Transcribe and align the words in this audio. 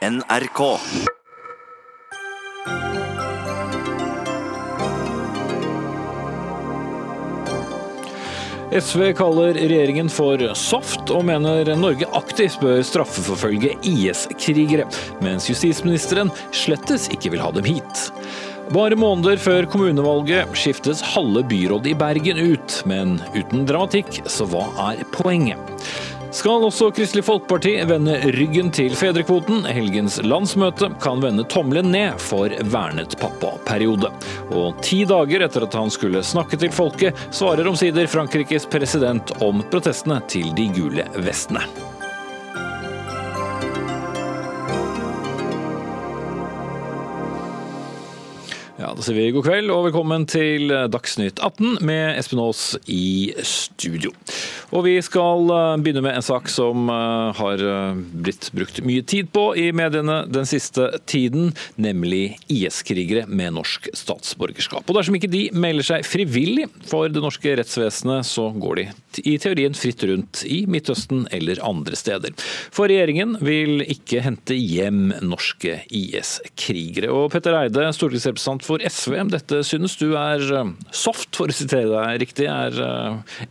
NRK. 0.00 0.60
SV 8.72 9.12
kaller 9.12 9.54
regjeringen 9.54 10.08
for 10.08 10.40
soft, 10.56 11.10
og 11.12 11.26
mener 11.28 11.68
Norge 11.76 12.08
aktivt 12.16 12.56
bør 12.64 12.80
straffeforfølge 12.80 13.74
IS-krigere, 13.84 14.88
mens 15.20 15.50
justisministeren 15.52 16.32
slettes 16.56 17.10
ikke 17.12 17.34
vil 17.34 17.44
ha 17.44 17.52
dem 17.52 17.68
hit. 17.68 18.06
Bare 18.72 18.96
måneder 18.96 19.36
før 19.42 19.68
kommunevalget 19.68 20.56
skiftes 20.56 21.04
halve 21.12 21.42
byrådet 21.50 21.92
i 21.92 21.98
Bergen 22.06 22.40
ut, 22.54 22.80
men 22.88 23.18
uten 23.34 23.68
dramatikk, 23.68 24.22
så 24.30 24.48
hva 24.48 24.64
er 24.94 25.04
poenget? 25.12 25.60
Skal 26.30 26.62
også 26.62 26.92
Kristelig 26.94 27.24
Folkeparti 27.26 27.72
vende 27.90 28.14
ryggen 28.36 28.68
til 28.70 28.94
fedrekvoten? 28.94 29.64
Helgens 29.66 30.20
landsmøte 30.22 30.92
kan 31.02 31.18
vende 31.24 31.42
tommelen 31.50 31.90
ned 31.90 32.22
for 32.22 32.54
vernet 32.70 33.16
pappaperiode. 33.18 34.12
Og 34.54 34.78
ti 34.86 35.02
dager 35.10 35.48
etter 35.48 35.66
at 35.66 35.74
han 35.74 35.90
skulle 35.90 36.22
snakke 36.22 36.60
til 36.60 36.70
folket, 36.70 37.18
svarer 37.34 37.66
omsider 37.66 38.06
Frankrikes 38.10 38.68
president 38.70 39.34
om 39.42 39.64
protestene 39.74 40.22
til 40.30 40.54
de 40.54 40.70
gule 40.76 41.10
vestene. 41.18 41.66
Da 48.96 49.04
sier 49.04 49.14
vi 49.14 49.30
god 49.30 49.44
kveld 49.46 49.70
og 49.70 49.84
velkommen 49.86 50.24
til 50.26 50.72
Dagsnytt 50.90 51.38
18 51.38 51.78
med 51.86 52.16
Espen 52.18 52.40
Aas 52.42 52.72
i 52.90 53.30
studio. 53.46 54.10
Og 54.74 54.82
Vi 54.86 54.96
skal 55.02 55.50
eh, 55.54 55.76
begynne 55.82 56.02
med 56.02 56.16
en 56.16 56.24
sak 56.24 56.48
som 56.50 56.90
eh, 56.90 57.38
har 57.38 57.62
eh, 57.62 58.00
blitt 58.24 58.48
brukt 58.56 58.80
mye 58.86 59.04
tid 59.06 59.30
på 59.34 59.44
i 59.58 59.68
mediene 59.76 60.24
den 60.30 60.48
siste 60.48 60.88
tiden, 61.10 61.52
nemlig 61.78 62.38
IS-krigere 62.50 63.28
med 63.30 63.54
norsk 63.58 63.90
statsborgerskap. 63.94 64.86
Og 64.86 64.98
Dersom 64.98 65.18
ikke 65.18 65.30
de 65.30 65.44
melder 65.54 65.86
seg 65.92 66.06
frivillig 66.06 66.66
for 66.90 67.10
det 67.12 67.22
norske 67.22 67.54
rettsvesenet, 67.60 68.26
så 68.26 68.48
går 68.54 68.80
de 68.80 68.86
i 69.26 69.36
teorien 69.42 69.74
fritt 69.74 70.02
rundt 70.06 70.42
i 70.46 70.64
Midtøsten 70.70 71.26
eller 71.34 71.62
andre 71.66 71.98
steder. 71.98 72.34
For 72.74 72.90
regjeringen 72.90 73.36
vil 73.42 73.84
ikke 73.86 74.22
hente 74.24 74.58
hjem 74.58 75.12
norske 75.22 75.80
IS-krigere. 75.86 77.10
Og 77.14 77.30
Petter 77.34 77.58
Eide, 77.58 77.90
stortingsrepresentant 77.96 78.66
for 78.66 78.79
SV, 78.88 79.16
dette 79.32 79.60
synes 79.66 79.96
du 80.00 80.14
er 80.18 80.42
soft, 80.94 81.34
for 81.36 81.50
å 81.50 81.54
sitere 81.54 81.90
deg 81.90 82.20
riktig. 82.22 82.46
Er 82.50 82.72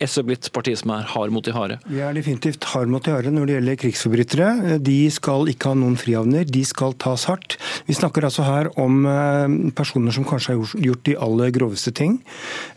SV 0.02 0.24
blitt 0.30 0.50
partiet 0.56 0.82
som 0.82 0.94
er 0.96 1.08
hard 1.12 1.34
mot 1.36 1.46
de 1.46 1.54
harde? 1.56 1.80
Vi 1.90 2.02
er 2.04 2.16
definitivt 2.18 2.66
hard 2.72 2.92
mot 2.92 3.04
de 3.06 3.14
harde 3.14 3.34
når 3.34 3.46
det 3.46 3.56
gjelder 3.58 3.80
krigsforbrytere. 3.84 4.80
De 4.84 4.98
skal 5.14 5.52
ikke 5.52 5.72
ha 5.72 5.78
noen 5.80 5.98
frihavner, 6.00 6.48
de 6.48 6.64
skal 6.68 6.96
tas 7.00 7.26
hardt. 7.30 7.58
Vi 7.88 7.98
snakker 7.98 8.26
altså 8.28 8.46
her 8.48 8.72
om 8.82 9.06
personer 9.78 10.16
som 10.16 10.28
kanskje 10.28 10.56
har 10.56 10.76
gjort 10.90 11.06
de 11.08 11.18
aller 11.28 11.54
groveste 11.56 11.94
ting. 11.96 12.20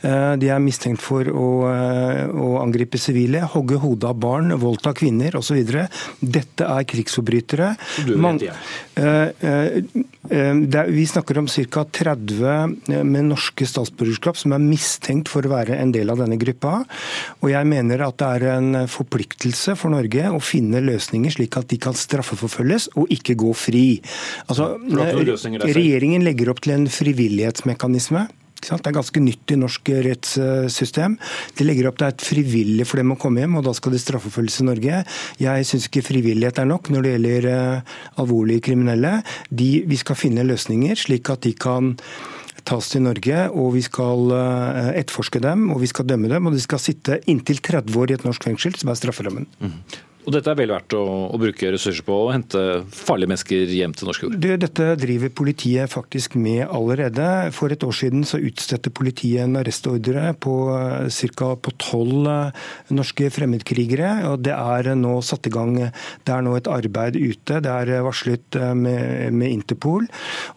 De 0.03 0.51
er 0.53 0.63
mistenkt 0.63 1.03
for 1.05 1.29
å, 1.29 1.49
å 1.67 2.49
angripe 2.63 3.01
sivile, 3.01 3.45
hogge 3.55 3.81
hodet 3.83 4.11
av 4.11 4.19
barn, 4.23 4.55
voldta 4.61 4.95
kvinner 4.97 5.37
osv. 5.39 5.61
Dette 6.21 6.69
er 6.69 6.89
krigsforbrytere. 6.89 7.73
Du 8.07 8.15
vet 8.17 8.43
det. 8.43 8.53
Vi 10.93 11.07
snakker 11.11 11.43
om 11.43 11.49
ca. 11.51 11.85
30 12.03 12.42
med 12.43 13.29
norske 13.31 13.67
statsborgerskap 13.69 14.39
som 14.41 14.55
er 14.57 14.63
mistenkt 14.63 15.31
for 15.33 15.47
å 15.47 15.53
være 15.55 15.79
en 15.79 15.95
del 15.95 16.13
av 16.13 16.21
denne 16.23 16.39
gruppa. 16.41 16.83
Og 17.41 17.53
jeg 17.53 17.69
mener 17.71 18.05
at 18.07 18.19
det 18.21 18.31
er 18.37 18.47
en 18.57 18.83
forpliktelse 18.91 19.77
for 19.79 19.95
Norge 19.95 20.29
å 20.33 20.43
finne 20.43 20.83
løsninger 20.85 21.37
slik 21.39 21.59
at 21.61 21.71
de 21.73 21.81
kan 21.83 21.97
straffeforfølges 21.97 22.91
og 22.99 23.11
ikke 23.15 23.39
gå 23.41 23.55
fri. 23.57 23.87
Altså, 24.49 24.75
regjeringen 25.65 26.25
legger 26.27 26.53
opp 26.53 26.63
til 26.65 26.77
en 26.77 26.89
frivillighetsmekanisme. 26.91 28.29
Det 28.63 28.87
er 28.87 28.95
ganske 28.95 29.23
nytt 29.23 29.53
i 29.55 29.59
norsk 29.59 29.91
rettssystem. 30.07 31.17
De 31.59 31.67
legger 31.67 31.89
opp 31.91 31.99
til 32.01 32.09
er 32.09 32.27
frivillig 32.27 32.87
for 32.89 33.03
dem 33.03 33.15
å 33.15 33.19
komme 33.21 33.43
hjem, 33.43 33.57
og 33.59 33.67
da 33.67 33.75
skal 33.77 33.95
de 33.95 34.03
straffeforfølges 34.03 34.61
i 34.63 34.69
Norge. 34.69 35.01
Jeg 35.43 35.67
syns 35.69 35.89
ikke 35.89 36.05
frivillighet 36.07 36.63
er 36.63 36.71
nok 36.71 36.93
når 36.93 37.07
det 37.07 37.17
gjelder 37.17 37.49
alvorlige 38.23 38.67
kriminelle. 38.69 39.19
De, 39.51 39.73
vi 39.89 39.99
skal 39.99 40.19
finne 40.19 40.47
løsninger 40.47 40.99
slik 40.99 41.33
at 41.33 41.43
de 41.47 41.57
kan 41.59 41.97
tas 42.69 42.93
til 42.93 43.03
Norge, 43.03 43.49
og 43.51 43.73
vi 43.75 43.83
skal 43.83 44.31
etterforske 44.95 45.43
dem 45.43 45.67
og 45.73 45.83
vi 45.83 45.91
skal 45.91 46.07
dømme 46.07 46.31
dem. 46.31 46.47
Og 46.47 46.55
de 46.55 46.63
skal 46.63 46.83
sitte 46.83 47.19
inntil 47.31 47.59
30 47.59 47.99
år 47.99 48.13
i 48.13 48.19
et 48.19 48.27
norsk 48.27 48.47
fengsel, 48.47 48.79
som 48.79 48.93
er 48.93 49.01
strafferammen. 49.01 49.49
Mm. 49.59 49.79
Og 50.23 50.31
dette 50.37 50.53
er 50.53 50.59
vel 50.59 50.71
verdt 50.71 50.95
å, 50.95 51.03
å, 51.35 51.39
bruke 51.41 51.73
ressurser 51.75 52.05
på, 52.07 52.15
å 52.15 52.31
hente 52.31 52.61
farlige 52.95 53.33
mennesker 53.33 53.73
hjem 53.75 53.95
til 53.99 54.07
norsk 54.07 54.27
jord? 54.27 54.37
Det, 54.43 54.55
dette 54.63 54.87
driver 55.01 55.33
politiet 55.35 55.91
faktisk 55.91 56.37
med 56.39 56.63
allerede. 56.69 57.27
For 57.57 57.75
et 57.75 57.83
år 57.83 57.97
siden 57.99 58.23
så 58.29 58.39
utstedte 58.39 58.93
politiet 58.95 59.43
en 59.43 59.59
arrestordre 59.59 60.31
på 60.39 60.55
ca. 61.35 61.51
tolv 61.83 62.31
norske 62.95 63.33
fremmedkrigere. 63.35 64.13
og 64.31 64.45
Det 64.47 64.55
er 64.55 64.93
nå 64.99 65.17
satt 65.27 65.51
i 65.51 65.55
gang 65.55 65.75
det 65.79 66.31
er 66.31 66.47
nå 66.47 66.55
et 66.59 66.71
arbeid 66.71 67.19
ute. 67.19 67.59
Det 67.65 67.73
er 67.73 68.07
varslet 68.07 68.61
med, 68.79 69.33
med 69.35 69.51
Interpol. 69.51 70.07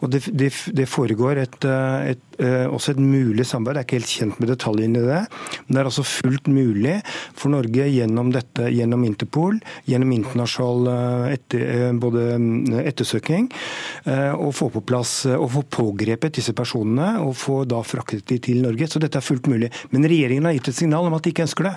og 0.00 0.14
Det, 0.14 0.22
det, 0.30 0.52
det 0.78 0.86
foregår 0.90 1.42
et, 1.42 1.66
et 1.66 2.22
også 2.38 2.94
et 2.94 3.02
mulig 3.02 3.46
samarbeid. 3.48 3.76
Jeg 3.76 3.82
er 3.82 3.86
ikke 3.88 3.98
helt 3.98 4.14
kjent 4.14 4.40
med 4.40 4.50
detaljene 4.52 5.02
i 5.02 5.06
det. 5.10 5.20
Men 5.66 5.74
det 5.74 5.82
er 5.82 5.90
altså 5.90 6.06
fullt 6.06 6.50
mulig 6.52 6.96
for 7.34 7.50
Norge 7.52 7.90
gjennom 7.90 8.30
dette, 8.34 8.70
gjennom 8.70 9.06
Interpol, 9.08 9.55
gjennom 9.88 10.12
internasjonal 10.16 11.32
etter, 11.32 11.92
både 12.00 12.26
ettersøking, 12.86 13.50
Og 14.36 14.52
få 14.54 14.68
på 14.72 14.82
plass 14.86 15.26
og 15.30 15.48
få 15.52 15.62
pågrepet 15.76 16.38
disse 16.38 16.54
personene 16.56 17.16
og 17.24 17.34
få 17.38 17.62
da 17.68 17.80
fraktet 17.86 18.26
de 18.30 18.38
til 18.42 18.62
Norge. 18.64 18.88
Så 18.90 19.00
dette 19.02 19.18
er 19.18 19.24
fullt 19.24 19.48
mulig. 19.50 19.70
Men 19.90 20.06
regjeringen 20.06 20.46
har 20.48 20.54
gitt 20.56 20.70
et 20.70 20.78
signal 20.78 21.08
om 21.08 21.16
at 21.16 21.26
de 21.26 21.32
ikke 21.32 21.46
ønsker 21.46 21.68
det. 21.68 21.74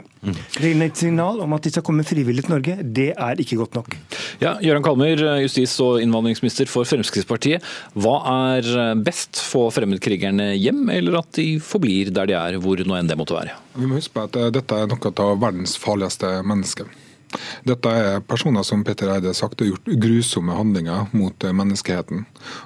Regjeringen 0.59 0.83
har 0.83 0.89
gitt 0.89 0.99
et 0.99 1.05
signal 1.05 1.41
om 1.43 1.55
at 1.57 1.65
de 1.65 1.73
skal 1.73 1.85
komme 1.87 2.05
frivillig 2.07 2.45
til 2.45 2.55
Norge. 2.55 2.77
Det 2.83 3.09
er 3.15 3.43
ikke 3.43 3.59
godt 3.61 3.79
nok. 3.79 3.97
Ja, 4.43 4.55
Gøran 4.61 4.85
Kalmer, 4.85 5.25
justis- 5.43 5.77
og 5.83 5.99
innvandringsminister 6.03 6.69
for 6.71 6.87
Fremskrittspartiet. 6.89 7.65
Hva 7.97 8.17
er 8.51 8.95
best? 9.05 9.41
Få 9.49 9.67
fremmedkrigerne 9.73 10.51
hjem, 10.59 10.85
eller 10.93 11.19
at 11.21 11.33
de 11.37 11.57
forblir 11.63 12.11
der 12.13 12.29
de 12.29 12.37
er, 12.37 12.59
hvor 12.61 12.81
nå 12.85 12.97
enn 12.97 13.09
det 13.09 13.17
måtte 13.19 13.37
være? 13.37 13.55
Vi 13.75 13.87
må 13.89 13.99
huske 13.99 14.15
på 14.15 14.25
at 14.27 14.37
dette 14.53 14.77
er 14.77 14.89
noe 14.89 15.13
av 15.25 15.39
verdens 15.41 15.77
farligste 15.79 16.39
mennesker. 16.47 16.89
Dette 17.67 17.91
er 17.93 18.21
personer 18.25 18.65
som 18.65 18.83
Petter 18.85 19.11
Eide 19.13 19.33
sagt 19.37 19.61
har 19.61 19.69
gjort 19.69 19.89
grusomme 20.01 20.55
handlinger 20.57 21.09
mot 21.17 21.43
menneskeheten. 21.43 22.25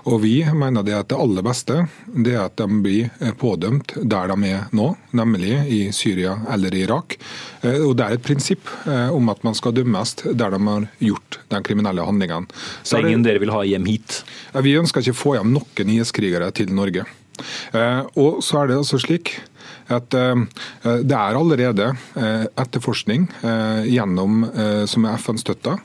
Og 0.09 0.21
Vi 0.23 0.35
mener 0.55 0.85
det 0.85 0.95
at 0.97 1.09
det 1.11 1.19
aller 1.19 1.45
beste 1.45 1.87
det 2.07 2.35
er 2.35 2.45
at 2.45 2.57
de 2.59 2.81
blir 2.83 3.33
pådømt 3.39 3.95
der 3.97 4.31
de 4.31 4.51
er 4.51 4.67
nå, 4.71 4.93
nemlig 5.11 5.57
i 5.67 5.81
Syria 5.95 6.37
eller 6.53 6.75
Irak. 6.75 7.17
Og 7.63 7.95
Det 7.97 8.05
er 8.05 8.17
et 8.17 8.25
prinsipp 8.25 8.69
om 8.87 9.29
at 9.33 9.43
man 9.43 9.57
skal 9.57 9.75
dømmes 9.75 10.15
der 10.23 10.55
de 10.55 10.61
har 10.67 10.87
gjort 10.99 11.39
de 11.49 11.63
kriminelle 11.63 12.05
handlingene. 12.05 12.47
Så 12.83 13.01
det 13.01 13.11
ingen 13.11 13.25
dere 13.25 13.41
vil 13.43 13.53
ha 13.53 13.63
hjem 13.67 13.89
hit? 13.89 14.23
Vi 14.63 14.77
ønsker 14.79 15.03
ikke 15.03 15.17
å 15.17 15.23
få 15.23 15.35
hjem 15.37 15.53
noen 15.55 15.93
IS-krigere 15.97 16.51
til 16.55 16.73
Norge. 16.75 17.05
Og 18.19 18.43
så 18.45 18.61
er 18.61 18.69
det 18.69 18.79
altså 18.83 18.99
slik 19.01 19.35
at 19.91 20.09
det 20.13 21.17
er 21.17 21.37
allerede 21.37 21.89
etterforskning 22.59 23.25
gjennom, 23.87 24.45
som 24.89 25.07
er 25.07 25.19
FN-støtta 25.19 25.75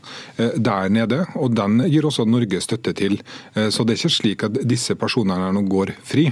der 0.56 0.92
nede, 0.92 1.22
og 1.38 1.54
den 1.56 1.82
gir 1.90 2.06
også 2.08 2.26
Norge 2.28 2.60
støtte 2.64 2.94
til. 2.98 3.18
Så 3.54 3.84
det 3.84 3.96
er 3.96 4.00
ikke 4.00 4.16
slik 4.18 4.46
at 4.46 4.60
disse 4.68 4.96
personene 4.98 5.50
nå 5.54 5.64
går 5.70 5.94
fri. 6.06 6.28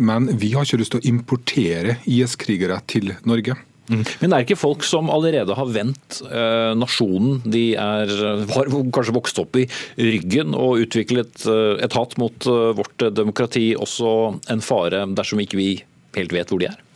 Men 0.00 0.30
vi 0.38 0.54
har 0.54 0.66
ikke 0.66 0.82
lyst 0.82 0.96
til 0.96 1.02
å 1.02 1.08
importere 1.12 1.98
IS-krigere 2.08 2.80
til 2.88 3.12
Norge. 3.28 3.58
Men 3.88 4.28
det 4.28 4.34
er 4.36 4.44
ikke 4.44 4.58
folk 4.60 4.84
som 4.86 5.08
allerede 5.12 5.56
har 5.56 5.70
vendt 5.72 6.20
eh, 6.28 6.72
nasjonen 6.76 7.40
de 7.48 7.64
er, 7.80 8.12
har 8.52 8.72
kanskje 8.94 9.16
vokst 9.16 9.40
opp 9.40 9.56
i 9.60 9.64
ryggen 9.96 10.56
og 10.56 10.84
utviklet 10.84 11.46
eh, 11.48 11.78
et 11.84 11.96
hat 11.96 12.18
mot 12.20 12.48
eh, 12.50 12.68
vårt 12.76 13.08
demokrati, 13.16 13.70
også 13.78 14.10
en 14.52 14.64
fare 14.64 15.06
dersom 15.16 15.40
ikke 15.44 15.60
vi 15.60 15.70
helt 16.18 16.36
vet 16.36 16.52
hvor 16.52 16.60
de 16.60 16.68
er? 16.70 16.76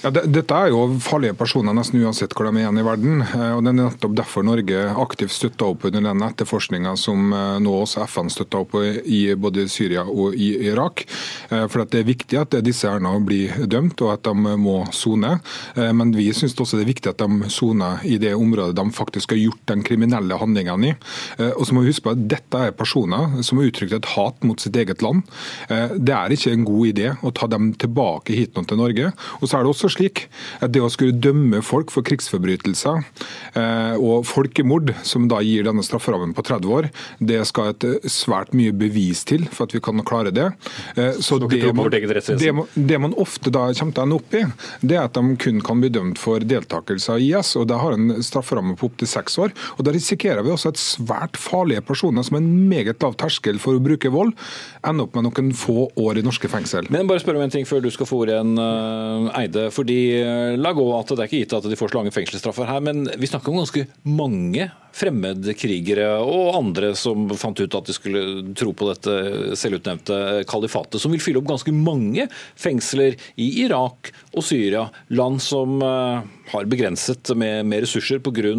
Ja, 0.00 0.08
dette 0.08 0.56
er 0.56 0.70
jo 0.72 0.86
farlige 1.04 1.34
personer 1.36 1.74
nesten 1.76 2.00
uansett 2.00 2.32
hvor 2.32 2.46
de 2.48 2.54
er 2.54 2.62
igjen 2.62 2.78
i 2.80 2.84
verden. 2.86 3.18
og 3.20 3.58
Det 3.66 3.68
er 3.68 3.76
nettopp 3.76 4.14
derfor 4.16 4.44
Norge 4.48 4.84
aktivt 4.96 5.34
støtta 5.34 5.66
opp 5.74 5.82
under 5.84 6.06
den 6.06 6.22
etterforskninga 6.24 6.94
som 6.96 7.34
nå 7.60 7.74
også 7.82 8.06
FN 8.08 8.30
støtta 8.32 8.62
opp 8.62 8.78
i 8.80 9.18
både 9.36 9.66
Syria 9.68 10.06
og 10.08 10.38
i 10.40 10.54
Irak. 10.70 11.04
For 11.50 11.84
Det 11.84 12.00
er 12.00 12.08
viktig 12.08 12.38
at 12.40 12.56
disse 12.64 12.88
her 12.88 13.02
nå 13.04 13.12
blir 13.28 13.66
dømt 13.68 14.00
og 14.00 14.14
at 14.14 14.24
de 14.24 14.56
må 14.62 14.78
sone. 14.96 15.34
Men 15.76 16.14
vi 16.16 16.30
syns 16.32 16.56
også 16.56 16.80
det 16.80 16.86
er 16.86 16.92
viktig 16.94 17.12
at 17.12 17.20
de 17.20 17.52
soner 17.52 18.00
i 18.08 18.16
det 18.22 18.32
området 18.32 18.78
de 18.80 18.96
faktisk 18.96 19.36
har 19.36 19.42
gjort 19.42 19.68
de 19.68 19.84
kriminelle 19.84 20.40
handlingene 20.40 20.94
i. 20.94 20.96
Og 21.58 21.66
så 21.68 21.76
må 21.76 21.84
vi 21.84 21.92
huske 21.92 22.08
på 22.08 22.16
at 22.16 22.24
Dette 22.30 22.64
er 22.70 22.72
personer 22.72 23.44
som 23.44 23.60
har 23.60 23.68
uttrykt 23.68 23.98
et 23.98 24.10
hat 24.14 24.48
mot 24.48 24.64
sitt 24.64 24.80
eget 24.80 25.04
land. 25.04 25.28
Det 25.68 26.16
er 26.16 26.32
ikke 26.32 26.56
en 26.56 26.66
god 26.72 26.88
idé 26.94 27.12
å 27.20 27.36
ta 27.36 27.52
dem 27.52 27.74
tilbake 27.76 28.40
hit 28.40 28.56
nå 28.56 28.64
til 28.64 28.80
Norge. 28.80 29.12
Og 29.42 29.44
så 29.44 29.60
er 29.60 29.68
det 29.68 29.74
også 29.74 29.89
også 29.90 30.00
slik 30.00 30.24
at 30.62 30.72
det 30.72 30.82
å 30.82 30.90
skulle 30.92 31.18
dømme 31.18 31.60
folk 31.64 31.90
for 31.92 32.06
krigsforbrytelser 32.06 33.02
eh, 33.58 33.96
og 33.98 34.26
folkemord, 34.28 34.92
som 35.06 35.28
da 35.30 35.40
gir 35.44 35.66
denne 35.66 35.84
strafferammen 35.84 36.34
på 36.36 36.44
30 36.46 36.74
år, 36.76 36.88
det 37.18 37.42
skal 37.48 37.72
et 37.72 37.86
eh, 37.86 38.08
svært 38.10 38.54
mye 38.56 38.72
bevis 38.72 39.24
til 39.28 39.46
for 39.50 39.66
at 39.66 39.74
vi 39.74 39.82
kan 39.82 40.00
klare 40.06 40.32
det. 40.34 40.48
Så 41.20 41.38
det 41.42 41.72
man, 41.74 41.90
det, 41.90 42.52
man, 42.56 42.68
det 42.74 42.98
man, 43.02 43.14
ofte 43.20 43.52
da 43.52 43.66
kommer 43.76 43.94
til 43.94 44.02
å 44.02 44.06
ende 44.06 44.18
opp 44.18 44.36
i, 44.36 44.44
det 44.80 44.96
er 44.96 45.08
at 45.08 45.18
de 45.18 45.36
kun 45.40 45.60
kan 45.64 45.82
bli 45.82 45.90
dømt 45.92 46.20
for 46.20 46.42
deltakelse 46.42 47.16
av 47.16 47.24
IS, 47.24 47.54
og 47.58 47.68
det 47.70 47.78
har 47.80 47.96
en 47.96 48.14
strafferamme 48.24 48.76
på 48.78 48.90
opptil 48.90 49.10
seks 49.10 49.38
år. 49.42 49.54
og 49.76 49.84
Da 49.86 49.94
risikerer 49.94 50.44
vi 50.46 50.54
også 50.54 50.72
at 50.72 50.80
svært 50.80 51.38
farlige 51.40 51.84
personer 51.86 52.24
som 52.26 52.38
har 52.38 52.44
en 52.44 52.68
meget 52.70 53.02
lav 53.04 53.16
terskel 53.20 53.60
for 53.62 53.76
å 53.76 53.82
bruke 53.82 54.12
vold, 54.12 54.32
ender 54.86 55.06
opp 55.06 55.18
med 55.18 55.28
noen 55.28 55.52
få 55.56 55.88
år 56.00 56.20
i 56.20 56.24
norske 56.24 56.50
fengsel. 56.50 56.88
Men 56.92 57.10
bare 57.10 57.22
spør 57.22 57.40
om 57.40 57.46
en 57.46 57.52
ting 57.52 57.66
før 57.68 57.84
du 57.84 57.90
skal 57.92 58.08
få 58.08 58.22
ordet 58.24 58.38
igjen, 58.38 58.54
Eide. 58.60 59.50
Eide. 59.50 59.70
Fordi 59.80 59.98
eh, 60.20 60.58
La 60.60 60.72
gå 60.76 60.84
at 60.96 61.10
det 61.12 61.24
er 61.24 61.28
ikke 61.28 61.42
gitt 61.44 61.56
at 61.56 61.66
de 61.68 61.78
får 61.78 61.92
så 61.92 62.00
lange 62.00 62.14
fengselsstraffer 62.14 62.68
her, 62.68 62.82
men 62.84 63.06
vi 63.20 63.28
snakker 63.30 63.52
om 63.52 63.60
ganske 63.62 63.86
mange 64.06 64.68
fremmedkrigere 64.96 66.08
og 66.26 66.56
andre 66.58 66.92
som 66.98 67.28
fant 67.38 67.60
ut 67.62 67.76
at 67.78 67.86
de 67.86 67.94
skulle 67.94 68.22
tro 68.58 68.74
på 68.76 68.88
dette 68.90 69.54
selvutnevnte 69.58 70.42
kalifatet, 70.50 70.98
som 71.02 71.14
vil 71.14 71.22
fylle 71.22 71.40
opp 71.40 71.50
ganske 71.52 71.74
mange 71.74 72.26
fengsler 72.58 73.16
i 73.40 73.48
Irak 73.64 74.10
og 74.34 74.44
Syria, 74.46 74.88
land 75.14 75.40
som 75.44 75.78
eh, 75.84 76.26
har 76.50 76.70
begrenset 76.70 77.32
med, 77.38 77.64
med 77.70 77.86
ressurser 77.86 78.18
pga. 78.18 78.52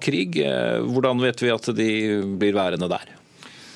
krig. 0.00 0.38
Hvordan 0.86 1.22
vet 1.22 1.42
vi 1.42 1.50
at 1.50 1.70
de 1.74 1.90
blir 2.38 2.54
værende 2.54 2.88
der? 2.90 3.23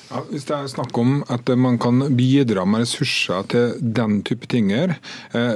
Ja, 0.09 0.23
hvis 0.25 0.47
det 0.49 0.55
er 0.55 0.69
snakk 0.71 0.97
om 0.97 1.19
at 1.29 1.49
man 1.59 1.77
kan 1.81 2.01
bidra 2.17 2.63
med 2.65 2.81
ressurser 2.81 3.45
til 3.51 3.75
den 3.79 4.19
type 4.25 4.47
ting, 4.49 4.71
eh, 4.73 4.95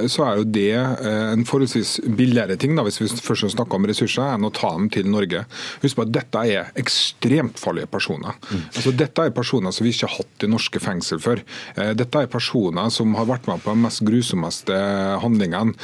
så 0.06 0.26
er 0.28 0.38
jo 0.38 0.44
det 0.46 0.76
eh, 0.78 1.32
en 1.32 1.42
forholdsvis 1.48 1.96
billigere 2.14 2.54
ting, 2.60 2.76
da, 2.78 2.84
hvis 2.86 3.00
vi 3.02 3.08
først 3.10 3.50
snakker 3.56 3.80
om 3.80 3.88
ressurser, 3.90 4.22
enn 4.36 4.46
å 4.46 4.52
ta 4.54 4.70
dem 4.76 4.86
til 4.94 5.08
Norge. 5.10 5.42
Husk 5.82 5.98
på 5.98 6.04
at 6.06 6.12
dette 6.14 6.44
er 6.46 6.70
ekstremt 6.78 7.58
farlige 7.58 7.90
personer. 7.90 8.38
Mm. 8.46 8.62
Altså, 8.70 8.92
dette 8.94 9.26
er 9.26 9.34
personer 9.34 9.74
som 9.74 9.88
vi 9.88 9.94
ikke 9.94 10.10
har 10.12 10.22
hatt 10.22 10.46
i 10.46 10.52
norske 10.52 10.82
fengsel 10.84 11.22
før. 11.24 11.42
Eh, 11.74 11.90
dette 11.98 12.22
er 12.22 12.30
personer 12.30 12.94
som 12.94 13.18
har 13.18 13.26
vært 13.32 13.50
med 13.50 13.64
på 13.64 13.74
de 13.74 13.84
mest 13.88 14.04
grusomste 14.06 14.78
handlingene. 15.24 15.74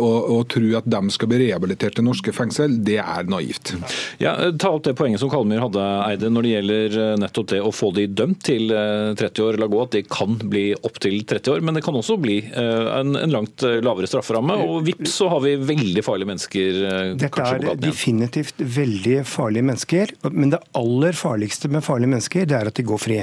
Og, 0.00 0.16
og 0.34 0.40
tro 0.52 0.68
at 0.76 0.86
de 0.90 1.00
skal 1.14 1.28
bli 1.30 1.38
rehabilitert 1.44 1.98
i 2.00 2.04
norske 2.04 2.32
fengsel, 2.34 2.76
det 2.84 2.98
er 3.00 3.28
naivt. 3.30 3.72
Ja, 4.20 4.34
ta 4.60 4.72
opp 4.74 4.84
det 4.84 4.96
poenget 4.98 5.22
som 5.22 5.30
Kalmyr 5.32 5.62
hadde, 5.64 5.84
Eide, 6.04 6.30
når 6.32 6.46
det 6.46 6.52
gjelder 6.52 6.98
nettopp 7.22 7.50
det 7.54 7.60
å 7.64 7.72
få 7.74 7.92
de 7.96 8.09
dømt 8.16 8.42
til 8.46 8.70
30 8.70 9.24
eh, 9.26 9.42
år. 9.46 9.58
La 9.60 9.68
gå 9.70 9.80
at 9.82 9.94
det 9.96 10.04
kan 10.12 10.36
bli 10.40 10.70
opptil 10.86 11.20
30 11.28 11.54
år, 11.54 11.64
men 11.66 11.76
det 11.76 11.84
kan 11.86 11.96
også 11.96 12.18
bli 12.20 12.38
eh, 12.48 12.90
en, 12.98 13.16
en 13.18 13.34
langt 13.34 13.64
eh, 13.66 13.80
lavere 13.84 14.10
strafferamme. 14.10 14.58
Og 14.66 14.84
vips 14.88 15.18
så 15.20 15.30
har 15.32 15.44
vi 15.44 15.56
veldig 15.70 16.04
farlige 16.06 16.32
mennesker. 16.32 16.80
Dette 17.20 17.46
er 17.46 17.68
definitivt 17.80 18.60
veldig 18.60 19.20
farlige 19.28 19.66
mennesker, 19.70 20.16
men 20.30 20.54
det 20.54 20.62
aller 20.78 21.16
farligste 21.16 21.70
med 21.72 21.84
farlige 21.86 22.14
mennesker, 22.16 22.48
det 22.48 22.58
er 22.58 22.70
at 22.70 22.80
de 22.80 22.86
går 22.86 23.00
fri. 23.00 23.20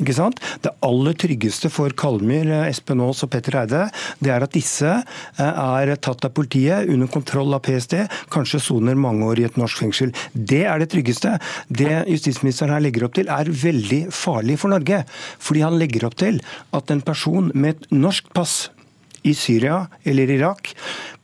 Ikke 0.00 0.14
sant? 0.16 0.38
Det 0.64 0.72
aller 0.86 1.16
tryggeste 1.20 1.68
for 1.72 1.92
Kalmyr, 1.98 2.48
Espen 2.64 3.02
Aas 3.04 3.20
og 3.26 3.28
Petter 3.34 3.58
Eide, 3.60 3.82
det 4.24 4.32
er 4.32 4.46
at 4.46 4.54
disse 4.56 4.88
eh, 4.88 5.42
er 5.42 5.92
tatt 6.00 6.24
av 6.24 6.32
politiet 6.32 6.88
under 6.88 7.10
kontroll 7.12 7.52
av 7.52 7.60
PST, 7.66 7.98
kanskje 8.32 8.62
soner 8.64 8.96
mange 8.96 9.28
år 9.28 9.42
i 9.42 9.46
et 9.50 9.58
norsk 9.60 9.84
fengsel. 9.84 10.14
Det 10.32 10.62
er 10.64 10.80
det 10.80 10.88
tryggeste. 10.94 11.34
Det 11.68 12.06
justisministeren 12.08 12.72
her 12.72 12.84
legger 12.86 13.04
opp 13.04 13.18
til, 13.18 13.28
er 13.28 13.52
veldig 13.52 14.06
farlig 14.16 14.56
for 14.62 14.72
Norge. 14.72 15.02
Fordi 15.42 15.66
han 15.66 15.76
legger 15.80 16.08
opp 16.08 16.16
til 16.22 16.40
at 16.72 16.94
en 16.94 17.04
person 17.04 17.52
med 17.52 17.76
et 17.76 17.90
norsk 17.92 18.32
pass 18.32 18.70
i 19.28 19.36
Syria 19.38 19.84
eller 20.08 20.30
Irak 20.32 20.72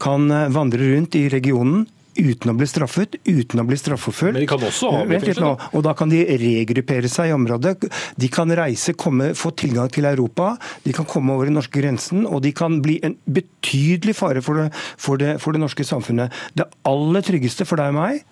kan 0.02 0.28
eh, 0.30 0.50
vandre 0.52 0.92
rundt 0.92 1.16
i 1.16 1.30
regionen 1.32 1.86
uten 2.18 2.52
å 2.52 2.56
bli 2.58 2.68
straffet, 2.68 3.16
uten 3.28 3.62
å 3.62 3.66
bli 3.68 3.78
straffeforfulgt. 3.78 4.36
Men 4.36 4.44
de 4.44 4.50
kan 4.50 4.66
også 4.68 4.92
ha? 4.92 5.54
Og 5.72 5.84
da 5.86 5.94
kan 5.98 6.10
de 6.12 6.20
regruppere 6.40 7.10
seg 7.10 7.30
i 7.30 7.36
området. 7.36 7.88
De 8.18 8.30
kan 8.32 8.50
reise, 8.58 8.94
komme, 8.98 9.32
få 9.38 9.52
tilgang 9.58 9.90
til 9.92 10.08
Europa, 10.08 10.54
de 10.84 10.94
kan 10.96 11.08
komme 11.08 11.34
over 11.34 11.48
den 11.48 11.58
norske 11.58 11.78
grensen, 11.78 12.26
og 12.26 12.42
de 12.44 12.52
kan 12.56 12.80
bli 12.84 12.98
en 13.06 13.16
betydelig 13.24 14.16
fare 14.18 14.42
for 14.44 14.62
det, 14.62 14.68
for 15.00 15.20
det, 15.20 15.36
for 15.42 15.54
det 15.54 15.62
norske 15.62 15.86
samfunnet. 15.86 16.34
Det 16.58 16.68
aller 16.88 17.26
tryggeste 17.26 17.66
for 17.68 17.80
deg 17.80 17.92
og 17.94 18.00
meg 18.00 18.24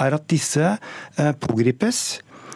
er 0.00 0.16
at 0.16 0.28
disse 0.30 0.74
eh, 0.74 1.32
pågripes 1.40 2.02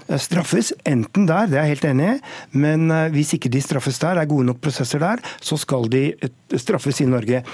eh, 0.08 0.20
straffes, 0.20 0.72
enten 0.88 1.28
der, 1.28 1.50
det 1.50 1.58
er 1.58 1.68
jeg 1.68 1.76
helt 1.76 1.90
enig 1.90 2.08
i, 2.12 2.14
men 2.60 2.88
eh, 2.92 3.10
hvis 3.14 3.34
ikke 3.36 3.52
de 3.52 3.62
straffes 3.64 4.00
der, 4.02 4.20
er 4.20 4.30
gode 4.30 4.48
nok 4.50 4.62
prosesser 4.64 5.02
der, 5.02 5.22
så 5.44 5.58
skal 5.60 5.88
de 5.92 6.06
straffes 6.60 7.02
i 7.04 7.10
Norge. 7.10 7.44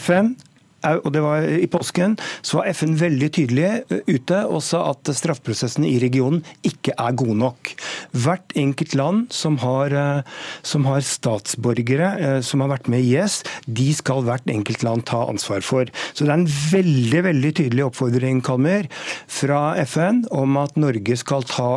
FN 0.00 0.34
og 0.80 1.10
det 1.12 1.20
var 1.22 1.44
I 1.44 1.68
påsken 1.70 2.16
så 2.46 2.60
var 2.60 2.70
FN 2.72 2.94
veldig 3.00 3.28
tydelig 3.36 3.66
eh, 3.68 4.00
ute 4.08 4.40
og 4.48 4.62
sa 4.64 4.82
at 4.90 5.10
straffeprosessene 5.16 5.88
i 5.88 5.98
regionen 6.02 6.42
ikke 6.66 6.94
er 6.96 7.16
gode 7.18 7.36
nok. 7.40 7.72
Hvert 8.16 8.54
enkelt 8.58 8.96
land 8.98 9.28
som 9.34 9.58
har, 9.62 9.92
eh, 9.92 10.22
som 10.66 10.86
har, 10.88 11.02
statsborgere 11.04 12.10
eh, 12.16 12.38
som 12.44 12.64
har 12.64 12.72
vært 12.72 12.88
med 12.92 13.04
i 13.04 13.14
IS, 13.18 13.40
de 13.66 13.90
skal 13.96 14.24
hvert 14.26 14.48
enkelt 14.50 14.84
land 14.86 15.04
ta 15.10 15.22
ansvar 15.28 15.64
for. 15.66 15.90
Så 16.14 16.24
det 16.24 16.32
er 16.32 16.38
en 16.38 16.48
veldig 16.48 17.24
veldig 17.28 17.52
tydelig 17.60 17.86
oppfordring 17.88 18.40
Kalmer, 18.44 18.88
fra 19.30 19.74
FN 19.84 20.22
om 20.34 20.56
at 20.60 20.78
Norge 20.80 21.16
skal 21.18 21.44
ta, 21.48 21.68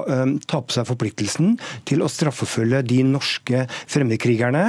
ta 0.47 0.61
på 0.61 0.75
seg 0.75 0.87
forpliktelsen 0.87 1.57
til 1.89 2.03
å 2.03 2.11
straffefølge 2.11 2.83
de 2.87 3.01
norske 3.07 3.65
fremmedkrigerne. 3.91 4.65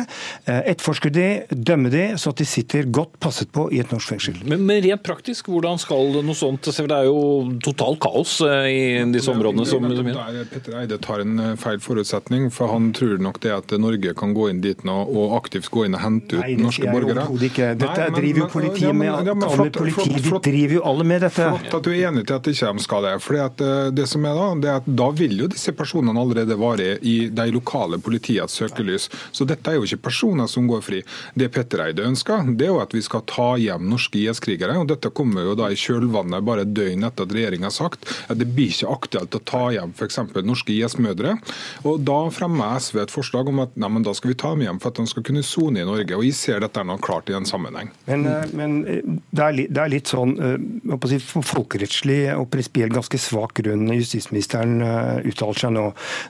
Etterforske 0.47 1.13
de, 1.15 1.29
dømme 1.51 1.93
de, 1.93 2.07
så 2.21 2.33
at 2.33 2.41
de 2.41 2.49
sitter 2.49 2.89
godt 2.95 3.19
passet 3.23 3.51
på 3.55 3.69
i 3.75 3.83
et 3.83 3.93
norsk 3.93 4.15
fengsel 4.15 4.24
skyld. 4.25 4.45
Men, 4.49 4.65
men, 4.69 4.83
rent 4.85 5.05
praktisk, 5.05 5.49
hvordan 5.53 5.81
skal 5.81 6.21
noe 6.25 6.37
sånt 6.39 6.65
Det 6.65 6.85
er 6.85 7.09
jo 7.09 7.59
totalt 7.65 8.01
kaos 8.03 8.39
eh, 8.45 8.69
i 8.71 8.83
disse 9.15 9.33
områdene. 9.33 9.67
som... 9.69 9.85
Der 9.85 10.49
Petter 10.51 10.79
Eide 10.81 10.99
tar 11.03 11.23
en 11.25 11.39
eh, 11.41 11.55
feil 11.61 11.81
forutsetning, 11.85 12.51
for 12.55 12.73
han 12.73 12.91
tror 12.97 13.21
nok 13.23 13.41
det 13.45 13.53
at 13.55 13.75
Norge 13.81 14.15
kan 14.19 14.35
gå 14.37 14.49
inn 14.53 14.63
dit 14.65 14.85
nå 14.87 14.97
og 15.05 15.37
aktivt 15.39 15.71
gå 15.75 15.87
inn 15.89 15.97
og 15.99 16.03
hente 16.05 16.39
ut 16.39 16.45
Nei, 16.45 16.57
norske 16.61 16.91
borgere. 16.91 17.27
Ikke. 17.45 17.73
Dette 17.79 17.93
Nei, 17.93 18.09
men, 18.11 18.19
driver 18.21 18.45
jo 18.45 18.49
politiet 18.53 18.99
med. 18.99 19.11
Ja, 19.13 19.35
men, 19.35 19.49
flott, 19.51 19.79
politi, 19.79 20.09
flott, 20.25 20.47
vi 20.47 20.55
driver 20.55 20.79
jo 20.79 20.85
alle 20.93 21.09
med 21.09 21.25
dette. 21.27 21.49
Flott 21.55 21.79
at 21.79 21.87
du 21.87 21.93
er 21.93 22.09
enig 22.11 22.25
til 22.29 22.39
at 22.39 22.49
de 22.49 22.55
ikke 22.57 22.85
skal 22.85 23.09
det. 23.09 23.15
Fordi 23.25 23.43
at 23.45 23.65
eh, 23.65 23.91
det 24.01 24.09
som 24.11 24.25
er 24.29 24.35
Da 24.35 24.49
det 24.65 24.71
er 24.71 24.81
at 24.83 24.89
da 25.03 25.09
vil 25.15 25.37
jo 25.45 25.49
disse 25.51 25.75
personene 25.77 26.21
allerede 26.21 26.57
være 26.59 26.89
i 27.03 27.17
de 27.31 27.47
lokale 27.55 28.01
politiets 28.03 28.59
søkelys. 28.61 29.09
Så 29.33 29.47
dette 29.49 29.71
er 29.71 29.79
jo 29.79 29.87
ikke 29.87 30.09
personer 30.09 30.51
som 30.51 30.69
går 30.71 30.83
fri. 30.85 31.03
Det 31.39 31.51
Petter 31.55 31.87
Eide 31.87 32.07
ønsker, 32.09 32.49
det 32.59 32.69
er 32.69 32.75
jo 32.75 32.81
at 32.83 32.95
vi 32.95 33.03
skal 33.05 33.25
ta 33.31 33.55
hjem 33.61 33.89
norske 33.91 34.14
IS-krigere. 34.23 34.79
og 34.81 34.89
Dette 34.91 35.13
kommer 35.15 35.49
jo 35.49 35.57
da 35.59 35.71
i 35.71 35.79
kjølvannet 35.79 36.45
bare 36.47 36.67
døgn 36.69 37.07
etter 37.07 37.27
at 37.27 37.35
regjeringa 37.35 37.71
har 37.71 37.77
sagt 37.77 38.09
at 38.29 38.39
det 38.41 38.49
blir 38.55 38.73
ikke 38.73 38.93
aktuelt 38.93 39.37
å 39.37 39.43
ta 39.45 39.65
hjem 39.75 39.95
f.eks. 39.97 40.21
norske 40.45 40.75
IS-mødre. 40.75 41.37
Og 41.85 42.01
Da 42.05 42.19
fremmer 42.35 42.79
SV 42.81 43.03
et 43.05 43.15
forslag 43.15 43.49
om 43.51 43.63
at 43.65 43.75
nei, 43.81 43.91
men 43.91 44.05
da 44.07 44.15
skal 44.17 44.33
vi 44.33 44.39
ta 44.41 44.53
dem 44.55 44.65
hjem 44.67 44.81
for 44.83 44.93
at 44.93 45.01
de 45.01 45.07
skal 45.11 45.27
kunne 45.27 45.45
sone 45.47 45.83
i 45.83 45.89
Norge. 45.89 46.17
og 46.17 46.25
Jeg 46.27 46.39
ser 46.39 46.63
dette 46.63 46.81
er 46.81 46.89
noe 46.89 47.03
klart 47.03 47.31
i 47.31 47.37
en 47.37 47.49
sammenheng. 47.49 47.91
Men, 48.09 48.27
eh, 48.29 48.47
men 48.57 48.77
eh, 48.87 49.03
det, 49.05 49.45
er 49.45 49.57
litt, 49.59 49.73
det, 49.75 49.83
er 49.83 49.93
litt, 49.93 50.13
sånn 50.13 50.35
eh, 50.39 51.09
si, 51.11 51.21
folkerettslig 51.35 52.21
og 52.37 52.49
prinsipielt 52.53 52.95
ganske 52.95 53.21
svak 53.21 53.57
grunn 53.61 53.89
justisministeren 53.95 54.81
uttaler 55.25 55.61
seg 55.61 55.75
nå. 55.75 55.87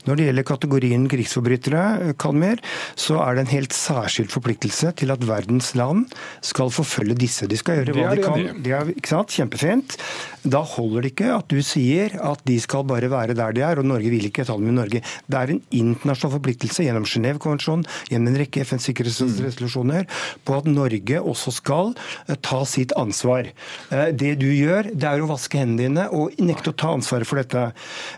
Når 0.08 0.18
det 0.18 0.28
gjelder 0.28 0.48
kategorien 0.48 1.06
krigsforbrytere, 1.10 2.14
Kalmer, 2.20 2.60
så 3.00 3.18
er 3.24 3.36
det 3.36 3.44
en 3.44 3.54
helt 3.54 3.76
særskilt 3.76 4.32
forpliktelse 4.34 4.92
til 5.00 5.12
at 5.14 5.24
verdens 5.26 5.72
land 5.78 6.06
skal 6.44 6.72
forfølge 6.74 7.16
disse. 7.24 7.48
De 7.50 7.58
skal 7.58 7.73
gjøre 7.80 7.96
hva 7.98 8.14
de 8.14 8.24
kan. 8.24 8.62
Det 8.64 8.76
er 8.78 8.94
ikke 8.94 9.12
sant? 9.14 9.34
Kjempefint. 9.34 9.98
Da 10.44 10.60
holder 10.74 11.06
det 11.06 11.14
ikke 11.14 11.30
at 11.38 11.48
du 11.48 11.60
sier 11.64 12.18
at 12.20 12.42
de 12.44 12.58
skal 12.60 12.84
bare 12.88 13.08
være 13.12 13.36
der 13.36 13.54
de 13.56 13.62
er, 13.64 13.80
og 13.80 13.88
Norge 13.88 14.10
vil 14.12 14.26
ikke 14.28 14.44
ta 14.44 14.58
dem 14.58 14.68
i 14.68 14.76
Norge. 14.76 15.00
Det 15.00 15.38
er 15.40 15.54
en 15.54 15.62
internasjonal 15.72 16.34
forpliktelse 16.36 16.84
gjennom 16.84 17.06
Genévekonvensjonen, 17.08 17.86
gjennom 18.10 18.32
en 18.32 18.40
rekke 18.42 18.64
FNs 18.68 18.88
sikkerhetsresolusjoner, 18.90 20.04
på 20.44 20.58
at 20.58 20.68
Norge 20.68 21.22
også 21.22 21.54
skal 21.54 21.94
eh, 22.28 22.36
ta 22.44 22.60
sitt 22.68 22.92
ansvar. 23.00 23.48
Eh, 23.88 24.10
det 24.12 24.34
du 24.42 24.50
gjør, 24.52 24.90
det 24.92 25.08
er 25.08 25.24
å 25.24 25.30
vaske 25.32 25.62
hendene 25.62 25.84
dine 25.84 26.04
og 26.14 26.36
nekte 26.44 26.72
å 26.72 26.76
ta 26.76 26.92
ansvaret 26.94 27.28
for 27.28 27.40
dette. 27.40 27.64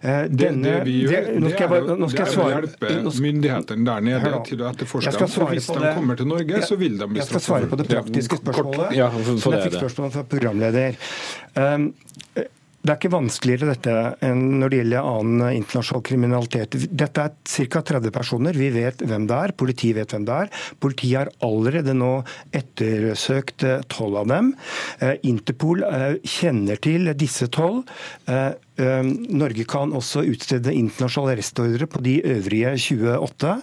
Eh, 0.02 0.26
Denne, 0.26 0.62
det, 0.62 0.74
det 0.74 0.84
vi 0.88 0.96
gjør, 1.04 1.30
det, 1.30 1.38
nå 1.42 1.52
skal 1.52 1.76
jeg, 1.76 1.98
nå 2.02 2.10
skal 2.10 2.24
jeg 2.24 2.34
svare. 2.34 2.60
Det 2.66 2.90
er 2.90 2.98
å 2.98 3.02
hjelpe 3.04 3.24
myndighetene 3.26 3.88
der 3.88 4.06
nede 4.08 4.34
til 4.50 4.62
å 4.64 4.68
etterforske 4.72 5.14
dem. 5.16 5.32
For 5.36 5.54
hvis 5.54 5.70
de 5.70 5.94
kommer 5.96 6.20
til 6.20 6.30
Norge, 6.30 6.62
så 6.66 6.78
vil 6.80 6.98
de 6.98 7.10
bli 7.10 7.22
straffet. 7.22 7.22
Jeg 7.22 7.30
skal 7.30 7.46
svare 7.46 7.70
på 7.70 7.80
det 7.80 7.88
praktiske 7.90 8.40
spørsmålet. 8.42 8.96
For, 9.46 9.56
jeg 9.56 9.70
fikk 9.70 9.80
spørsmål 9.80 10.12
fra 10.18 10.26
programleder. 10.34 11.00
Um, 11.56 11.90
det 12.86 12.92
er 12.92 12.98
ikke 13.00 13.16
vanskeligere 13.16 13.72
dette 13.72 13.92
enn 14.22 14.42
når 14.60 14.70
det 14.70 14.78
gjelder 14.78 15.06
annen 15.10 15.56
internasjonal 15.56 16.04
kriminalitet. 16.06 16.76
Dette 16.86 17.24
er 17.24 17.32
ca. 17.72 17.80
30 17.90 18.12
personer. 18.14 18.54
Vi 18.54 18.68
vet 18.76 19.02
hvem 19.02 19.26
det 19.26 19.38
er. 19.48 19.54
Politiet 19.58 19.96
vet 19.98 20.14
hvem 20.14 20.26
det 20.28 20.36
er. 20.44 20.52
Politiet 20.84 21.16
har 21.18 21.32
allerede 21.48 21.96
nå 21.98 22.12
ettersøkt 22.54 23.66
tolv 23.90 24.20
av 24.22 24.30
dem. 24.30 24.52
Eh, 25.02 25.16
Interpol 25.26 25.82
eh, 25.88 26.20
kjenner 26.22 26.78
til 26.86 27.10
disse 27.18 27.50
tolv. 27.50 27.82
Eh, 28.76 29.02
Norge 29.36 29.66
kan 29.68 29.94
også 29.96 30.24
utstede 30.28 30.74
internasjonale 30.74 31.36
arrestordre 31.36 31.88
på 31.90 32.02
de 32.04 32.18
øvrige 32.26 32.74
28. 33.20 33.54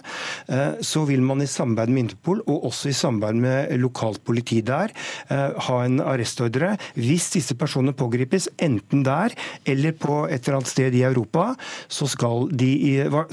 Så 0.84 1.04
vil 1.08 1.22
man 1.22 1.42
i 1.42 1.46
samarbeid 1.50 1.90
med 1.92 2.04
Interpol 2.04 2.40
og 2.46 2.66
også 2.68 2.90
i 2.90 2.96
samarbeid 2.96 3.40
med 3.40 3.78
lokalt 3.80 4.20
politi 4.24 4.60
der 4.64 4.92
ha 5.28 5.76
en 5.84 6.00
arrestordre 6.00 6.74
hvis 6.98 7.30
disse 7.34 7.54
personene 7.58 7.94
pågripes, 7.96 8.48
enten 8.62 9.04
der 9.06 9.34
eller 9.66 9.94
på 9.98 10.24
et 10.28 10.44
eller 10.44 10.58
annet 10.60 10.70
sted 10.70 10.96
i 10.96 11.04
Europa, 11.06 11.52
så 11.88 12.06
skal, 12.10 12.48
de, 12.52 12.70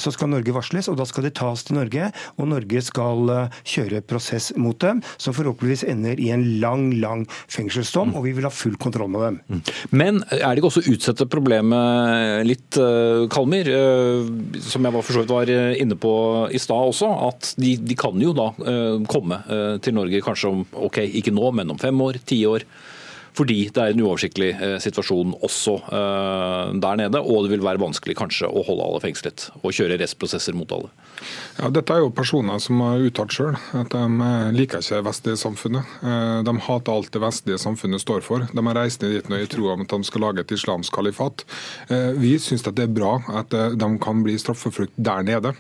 så 0.01 0.13
skal 0.13 0.31
Norge 0.31 0.55
varsles, 0.55 0.89
og 0.91 0.97
da 0.99 1.07
skal 1.07 1.27
de 1.27 1.33
tas 1.35 1.65
til 1.67 1.77
Norge. 1.77 2.09
Og 2.37 2.49
Norge 2.51 2.83
skal 2.85 3.31
kjøre 3.67 4.03
prosess 4.07 4.51
mot 4.59 4.77
dem, 4.81 5.01
som 5.21 5.35
forhåpentligvis 5.37 5.85
ender 5.91 6.19
i 6.19 6.31
en 6.33 6.45
lang, 6.63 6.89
lang 7.01 7.25
fengselsdom, 7.51 8.15
og 8.15 8.25
vi 8.27 8.35
vil 8.37 8.47
ha 8.47 8.53
full 8.53 8.77
kontroll 8.81 9.11
med 9.13 9.27
dem. 9.27 9.39
Mm. 9.47 9.61
Men 9.91 10.21
er 10.31 10.51
det 10.51 10.61
ikke 10.61 10.71
også 10.71 10.85
utsette 10.91 11.27
problemet 11.71 12.47
litt, 12.47 12.69
Kalmer, 12.75 13.29
Kalmyr, 13.31 13.67
eh, 13.71 14.61
som 14.61 14.85
jeg 14.85 14.93
for 14.93 15.13
så 15.13 15.23
vidt 15.23 15.33
var 15.33 15.49
inne 15.51 15.95
på 15.95 16.13
i 16.51 16.59
stad 16.59 16.91
også, 16.91 17.09
at 17.27 17.53
de, 17.57 17.77
de, 17.77 17.95
kan 17.95 18.19
jo 18.21 18.33
da 18.33 18.51
eh, 18.59 19.03
komme 19.07 19.41
til 19.81 19.95
Norge 19.95 20.21
kanskje 20.21 20.49
om, 20.51 20.65
ok, 20.87 21.03
ikke 21.21 21.33
nå, 21.33 21.51
men 21.51 21.71
om 21.71 21.79
fem 21.79 22.01
år, 22.01 22.21
ti 22.25 22.45
år 22.45 22.65
fordi 23.37 23.69
det 23.71 23.79
er 23.79 23.93
en 23.93 24.03
uoversiktlig 24.03 24.51
eh, 24.57 24.77
situasjon 24.83 25.35
også 25.39 25.77
eh, 25.87 26.73
der 26.83 26.99
nede. 26.99 27.21
Og 27.21 27.45
det 27.45 27.53
vil 27.55 27.65
være 27.65 27.81
vanskelig 27.81 28.17
kanskje 28.19 28.49
å 28.49 28.63
holde 28.67 28.87
alle 28.87 29.03
fengslet 29.03 29.47
og 29.61 29.71
kjøre 29.75 29.99
restprosesser 30.01 30.57
mot 30.57 30.71
alle. 30.75 30.91
Ja, 31.59 31.69
Dette 31.73 31.95
er 31.95 32.03
jo 32.03 32.11
personer 32.15 32.61
som 32.63 32.81
har 32.85 33.03
uttalt 33.07 33.35
sjøl 33.35 33.57
at 33.77 33.93
de 33.93 34.27
eh, 34.27 34.51
liker 34.55 34.83
ikke 34.83 35.01
vestlige 35.05 35.39
samfunnet. 35.41 35.97
De 36.45 36.53
hater 36.67 36.93
alt 36.93 37.11
det 37.13 37.21
vestlige 37.21 37.59
samfunnet 37.61 38.01
står 38.03 38.23
for. 38.25 38.45
De 38.49 38.65
har 38.67 38.77
reist 38.77 39.03
ned 39.03 39.15
dit 39.17 39.31
nå 39.31 39.41
i 39.41 39.49
tro 39.49 39.69
om 39.73 39.83
at 39.83 39.93
de 39.93 40.07
skal 40.07 40.25
lage 40.25 40.43
et 40.43 40.53
islamsk 40.55 40.93
kalifat. 40.95 41.43
Vi 42.21 42.33
syns 42.41 42.63
det 42.67 42.85
er 42.85 42.91
bra 42.91 43.17
at 43.41 43.51
de 43.51 43.89
kan 44.01 44.23
bli 44.25 44.37
straffefrukt 44.41 44.95
der 44.95 45.25
nede. 45.27 45.53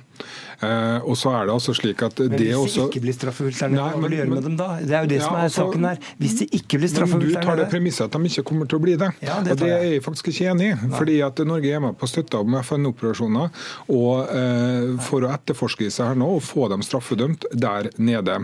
Og 1.07 1.15
så 1.17 1.31
er 1.33 1.47
det 1.49 1.55
altså 1.55 1.73
slik 1.73 2.01
at 2.05 2.19
men 2.19 2.35
det 2.35 2.51
Hvis 2.51 2.57
også... 2.57 2.81
de 2.81 2.91
ikke 2.91 3.03
blir 3.05 3.15
straffefulgt 3.17 3.59
der 3.59 3.71
nede, 3.73 3.87
hva 3.89 4.01
vil 4.03 4.13
du 4.13 4.17
gjøre 4.19 4.33
med 4.33 4.45
dem 4.45 4.57
da? 4.59 4.67
Det 4.81 4.95
er 4.97 5.05
jo 5.05 5.11
det 5.11 5.19
ja, 5.19 5.25
som 5.25 5.37
er 5.37 5.45
altså, 5.47 5.65
saken 5.65 5.87
her. 5.89 6.01
Hvis 6.21 6.35
de 6.39 6.47
ikke 6.59 6.81
blir 6.81 6.91
straffefulgt 6.91 7.33
der 7.33 7.47
nede 7.47 7.61
det 7.61 7.69
premisset 7.71 8.07
at 8.07 8.17
de 8.17 8.31
ikke 8.31 8.45
kommer 8.49 8.69
til 8.69 8.79
å 8.79 8.83
bli 8.83 8.95
det. 9.01 9.09
Ja, 9.23 9.39
det 9.45 9.55
og 9.55 9.61
Det 9.61 9.71
er 9.71 9.85
jeg 9.87 10.03
faktisk 10.05 10.31
ikke 10.31 10.51
enig 10.53 10.71
i. 10.71 10.75
fordi 10.97 11.17
at 11.25 11.41
Norge 11.47 11.73
er 11.75 11.83
med 11.83 11.97
på 11.99 12.09
støtta 12.09 12.41
om 12.41 12.57
FN-operasjoner 12.61 13.49
og 13.95 14.33
eh, 14.37 14.87
for 15.07 15.25
å 15.25 15.31
etterforske 15.51 15.89
seg 15.91 16.11
her 16.11 16.19
nå 16.19 16.27
og 16.37 16.43
få 16.45 16.67
dem 16.71 16.83
straffedømt 16.85 17.45
der 17.51 17.91
nede. 18.01 18.39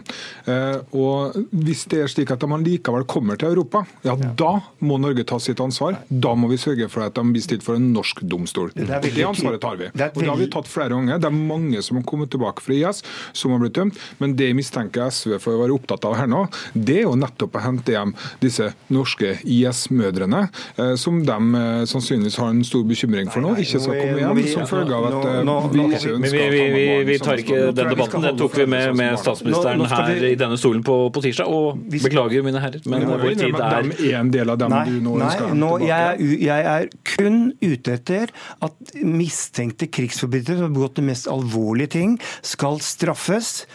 Eh, 0.46 0.80
og 0.98 1.38
Hvis 1.52 1.86
det 1.92 2.04
er 2.04 2.12
slik 2.12 2.32
at 2.34 2.44
de 2.44 2.60
likevel 2.64 3.06
kommer 3.10 3.40
til 3.40 3.54
Europa, 3.54 3.84
ja, 4.04 4.16
ja. 4.16 4.32
da 4.38 4.54
må 4.80 5.00
Norge 5.02 5.26
ta 5.28 5.40
sitt 5.40 5.60
ansvar. 5.64 6.00
Da 6.10 6.34
må 6.36 6.50
vi 6.52 6.60
sørge 6.62 6.90
for 6.92 7.06
at 7.06 7.16
de 7.16 7.24
blir 7.32 7.44
stilt 7.44 7.66
for 7.66 7.78
en 7.80 7.92
norsk 7.94 8.22
domstol. 8.28 8.72
Det, 8.76 8.88
det 8.88 9.26
ansvaret 9.26 9.62
tar 9.62 9.80
vi. 9.80 9.90
Og 9.92 10.22
Det 10.22 10.30
har 10.30 10.40
vi 10.40 10.50
tatt 10.52 10.70
flere 10.70 10.94
ganger. 10.94 11.22
Det 11.22 11.30
er 11.30 11.38
mange 11.38 11.82
som 11.86 12.00
har 12.00 12.06
kommet 12.08 12.32
tilbake 12.34 12.64
fra 12.64 12.76
IS, 12.76 13.04
som 13.34 13.54
har 13.56 13.64
blitt 13.64 13.78
dømt. 13.78 14.00
Men 14.22 14.36
det 14.38 14.52
jeg 14.52 14.58
mistenker 14.58 15.12
SV 15.12 15.38
for 15.44 15.56
å 15.56 15.64
være 15.64 15.76
opptatt 15.78 16.06
av 16.08 16.18
her 16.20 16.30
nå, 16.32 16.46
det 16.74 17.02
er 17.02 17.08
jo 17.08 17.16
nettopp 17.20 17.58
å 17.58 17.64
hente 17.64 17.96
hjem 17.96 18.14
disse 18.44 18.72
norske 18.94 19.38
IS-mødrene, 19.44 20.48
eh, 20.78 20.94
som 21.00 21.20
de 21.26 21.38
eh, 21.62 21.84
sannsynligvis 21.90 22.40
har 22.42 22.54
en 22.54 22.64
stor 22.68 22.86
bekymring 22.88 23.32
for 23.34 23.44
nå, 23.44 23.56
ikke 23.64 23.82
skal 23.84 24.02
komme 24.02 24.22
hjem 24.22 24.44
som 24.54 24.70
følge 24.70 24.98
av 24.98 25.08
at 25.10 25.74
vi 25.74 25.86
ikke 25.86 26.16
ønsker 26.18 26.54
vi, 26.54 26.64
vi, 26.74 26.86
vi, 27.08 27.18
tar 27.22 27.42
ikke 27.42 27.60
den 27.76 27.92
debatten, 27.92 28.24
den 28.26 28.40
tok 28.40 28.58
vi 28.58 28.66
med, 28.70 28.94
med 28.98 29.18
statsministeren 29.22 29.84
her 29.92 30.26
i 30.30 30.34
denne 30.40 30.58
stolen 30.60 30.84
på, 30.86 30.98
på 31.14 31.24
tirsdag. 31.26 31.52
Og 31.52 31.82
beklager, 31.94 32.46
mine 32.46 32.62
herrer, 32.64 32.84
men 32.90 33.06
vår 33.10 33.38
tid 33.40 33.58
er 33.58 34.20
en 34.22 34.32
del 34.34 34.54
av 34.54 34.62
dem 34.62 34.74
nei, 34.74 34.84
du 34.90 34.98
nå 35.04 35.18
ønsker 35.20 35.52
nei, 35.52 35.60
nå, 35.62 35.72
jeg, 35.86 36.14
er, 36.14 36.34
jeg 36.48 36.68
er 36.74 36.90
kun 37.14 37.40
ute 37.62 37.98
etter 37.98 38.34
at 38.66 38.96
mistenkte 39.04 39.90
krigsforbrytere 39.94 40.60
som 40.60 40.70
har 40.70 40.76
begått 40.76 40.98
de 41.00 41.08
mest 41.10 41.30
alvorlige 41.32 41.94
ting, 41.98 42.18
skal 42.46 42.82
straffes. 42.84 43.66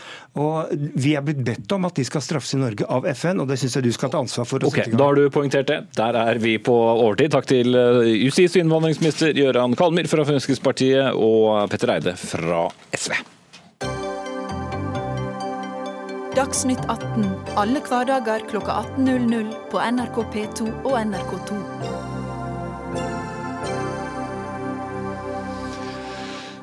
Og 0.41 0.71
Vi 0.73 1.12
er 1.12 1.25
blitt 1.25 1.43
bedt 1.45 1.73
om 1.77 1.85
at 1.85 1.99
de 1.99 2.05
skal 2.09 2.23
straffes 2.25 2.55
i 2.57 2.61
Norge 2.61 2.87
av 2.89 3.05
FN, 3.12 3.43
og 3.43 3.51
det 3.51 3.59
syns 3.61 3.77
jeg 3.77 3.85
du 3.85 3.93
skal 3.93 4.12
ta 4.12 4.23
ansvar 4.23 4.49
for. 4.49 4.65
Ok, 4.65 4.81
Da 4.89 5.05
har 5.05 5.19
du 5.19 5.27
poengtert 5.31 5.69
det. 5.69 5.79
Der 5.99 6.17
er 6.17 6.41
vi 6.41 6.57
på 6.57 6.73
overtid. 6.73 7.35
Takk 7.35 7.51
til 7.51 7.77
eh, 7.77 8.09
justis- 8.25 8.57
og 8.57 8.65
innvandringsminister 8.65 9.37
Gøran 9.37 9.77
Kalmyr 9.77 10.09
fra 10.09 10.25
Fremskrittspartiet 10.25 11.12
og 11.12 11.69
Petter 11.73 11.97
Eide 11.99 12.17
fra 12.17 12.65
SV. 12.97 13.21
Dagsnytt 16.33 16.81
18 16.89 17.27
alle 17.61 17.83
hverdager 17.85 18.47
klokka 18.49 18.79
18.00 18.97 19.53
på 19.69 19.83
NRK 19.85 20.17
P2 20.33 20.71
og 20.89 20.97
NRK2. 21.03 21.61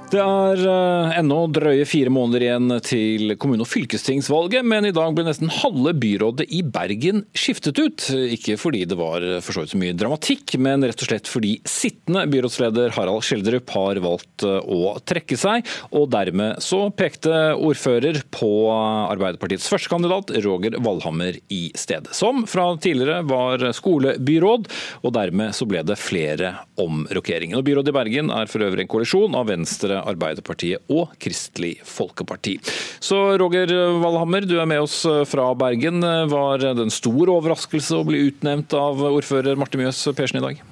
Det 0.10 0.18
er 0.18 0.62
uh, 0.66 1.12
ennå 1.20 1.44
drøye 1.54 1.84
fire 1.86 2.10
måneder 2.10 2.42
igjen 2.42 2.72
til 2.82 3.36
kommune- 3.38 3.62
og 3.62 3.70
fylkestingsvalget, 3.70 4.66
men 4.66 4.88
i 4.88 4.94
dag 4.96 5.14
ble 5.14 5.28
nesten 5.28 5.52
halve 5.54 5.92
byrådet 6.02 6.48
i 6.50 6.64
Bergen 6.66 7.22
skiftet 7.38 7.78
ut. 7.78 8.08
Ikke 8.34 8.56
fordi 8.58 8.88
det 8.90 8.98
var 8.98 9.22
for 9.46 9.54
så 9.54 9.62
vidt 9.62 9.76
så 9.76 9.82
mye 9.82 9.94
dramatikk, 9.94 10.56
men 10.58 10.82
rett 10.82 11.04
og 11.06 11.12
slett 11.12 11.30
fordi 11.30 11.52
sittende 11.70 12.24
byrådsleder 12.34 12.96
Harald 12.96 13.22
Skjeldrup 13.28 13.70
har 13.76 14.02
valgt 14.02 14.48
uh, 14.50 14.58
å 14.66 14.96
trekke 15.06 15.38
seg. 15.38 15.70
Og 15.94 16.10
dermed 16.10 16.58
så 16.66 16.82
pekte 16.90 17.54
ordfører 17.54 18.24
på 18.34 18.50
Arbeiderpartiets 18.74 19.70
førstekandidat 19.70 20.34
Roger 20.42 20.80
Valhammer 20.82 21.38
i 21.54 21.62
stedet. 21.78 22.16
Som 22.18 22.48
fra 22.50 22.72
tidligere 22.82 23.22
var 23.30 23.68
skolebyråd, 23.78 24.66
og 25.06 25.16
dermed 25.22 25.54
så 25.54 25.70
ble 25.70 25.86
det 25.86 26.02
flere 26.02 26.56
omrokeringer. 26.82 27.62
Byrådet 27.62 27.94
i 27.94 28.00
Bergen 28.02 28.34
er 28.34 28.50
for 28.50 28.66
øvrig 28.66 28.88
en 28.88 28.94
koalisjon 28.98 29.38
av 29.38 29.52
Venstre 29.54 29.99
Arbeiderpartiet 30.08 30.90
og 30.94 31.16
Kristelig 31.22 31.76
Folkeparti. 31.88 32.58
Så 33.04 33.20
Roger 33.42 33.74
Valhammer, 34.04 34.48
du 34.48 34.58
er 34.60 34.70
med 34.70 34.84
oss 34.86 35.02
fra 35.30 35.52
Bergen. 35.60 36.04
Var 36.32 36.66
det 36.66 36.76
en 36.86 36.94
stor 36.94 37.34
overraskelse 37.36 38.00
å 38.00 38.08
bli 38.08 38.28
utnevnt 38.30 38.76
av 38.78 39.02
ordfører 39.12 39.60
Marte 39.60 39.82
Mjøs 39.82 40.06
Persen 40.18 40.42
i 40.42 40.46
dag? 40.46 40.69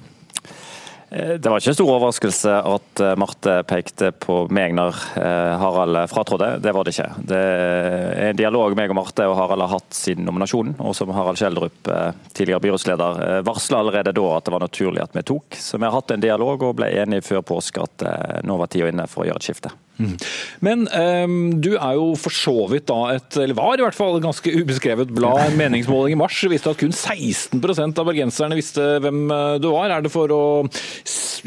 Eh, 1.10 1.34
det 1.40 1.48
var 1.48 1.60
ikke 1.60 1.72
en 1.72 1.76
stor 1.78 1.90
overraskelse 1.94 2.54
at 2.68 3.00
eh, 3.00 3.14
Marte 3.20 3.54
pekte 3.68 4.10
på 4.12 4.42
meg 4.52 4.74
når 4.76 4.98
eh, 5.16 5.54
Harald 5.60 6.02
fratrådte. 6.12 6.50
Det 6.64 6.74
var 6.76 6.84
det 6.84 6.94
ikke. 6.94 7.08
Det 7.32 7.40
er 7.40 8.28
en 8.28 8.40
dialog 8.40 8.76
meg 8.76 8.92
og 8.92 8.98
Marte 9.00 9.28
og 9.28 9.36
Harald 9.38 9.64
har 9.64 9.74
hatt 9.78 9.96
siden 9.96 10.28
nominasjonen, 10.28 10.76
og 10.84 10.96
som 10.96 11.12
Harald 11.16 11.40
Schjelderup, 11.40 11.88
tidligere 12.36 12.62
byrådsleder, 12.66 13.42
varsla 13.46 13.80
allerede 13.82 14.12
da 14.16 14.28
at 14.36 14.46
det 14.46 14.54
var 14.54 14.64
naturlig 14.64 15.04
at 15.04 15.16
vi 15.16 15.24
tok. 15.32 15.56
Så 15.56 15.80
vi 15.80 15.88
har 15.88 15.96
hatt 15.96 16.12
en 16.12 16.24
dialog 16.24 16.68
og 16.68 16.78
ble 16.78 16.90
enige 17.00 17.24
før 17.30 17.44
påske 17.54 17.82
at 17.82 18.08
nå 18.46 18.58
var 18.60 18.70
tida 18.72 18.90
inne 18.92 19.08
for 19.10 19.24
å 19.24 19.30
gjøre 19.30 19.40
et 19.40 19.48
skifte. 19.48 19.72
Mm. 19.98 20.14
Men 20.62 20.84
um, 20.94 21.36
du 21.58 21.72
er 21.74 21.96
jo 21.98 22.12
for 22.18 22.34
så 22.34 22.54
vidt 22.70 22.86
da 22.90 22.98
et, 23.16 23.38
eller 23.42 23.58
var 23.58 23.78
i 23.78 23.82
hvert 23.82 23.96
fall 23.96 24.18
et 24.18 24.24
ganske 24.24 24.52
ubeskrevet 24.60 25.10
blad. 25.14 25.40
En 25.48 25.58
meningsmåling 25.58 26.14
i 26.14 26.20
mars 26.20 26.38
viste 26.50 26.70
at 26.70 26.78
kun 26.78 26.94
16% 26.94 27.98
av 27.98 28.08
bergenserne 28.08 28.58
visste 28.58 28.84
hvem 29.02 29.24
eh, 29.34 29.56
du 29.62 29.70
var. 29.74 29.90
Er 29.90 30.04
det 30.04 30.12
for 30.14 30.30
å 30.34 30.42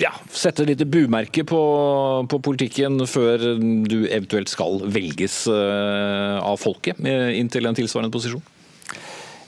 ja, 0.02 0.12
sette 0.36 0.66
et 0.66 0.74
lite 0.74 0.88
bumerke 0.90 1.46
på, 1.48 1.62
på, 2.28 2.42
politikken 2.44 3.00
før 3.08 3.46
du 3.88 4.00
eventuelt 4.04 4.52
skal 4.52 4.82
velges 4.92 5.44
uh, 5.52 6.40
av 6.44 6.60
folket 6.60 7.00
inn 7.02 7.52
til 7.52 7.68
en 7.70 7.78
tilsvarende 7.78 8.12
posisjon? 8.14 8.44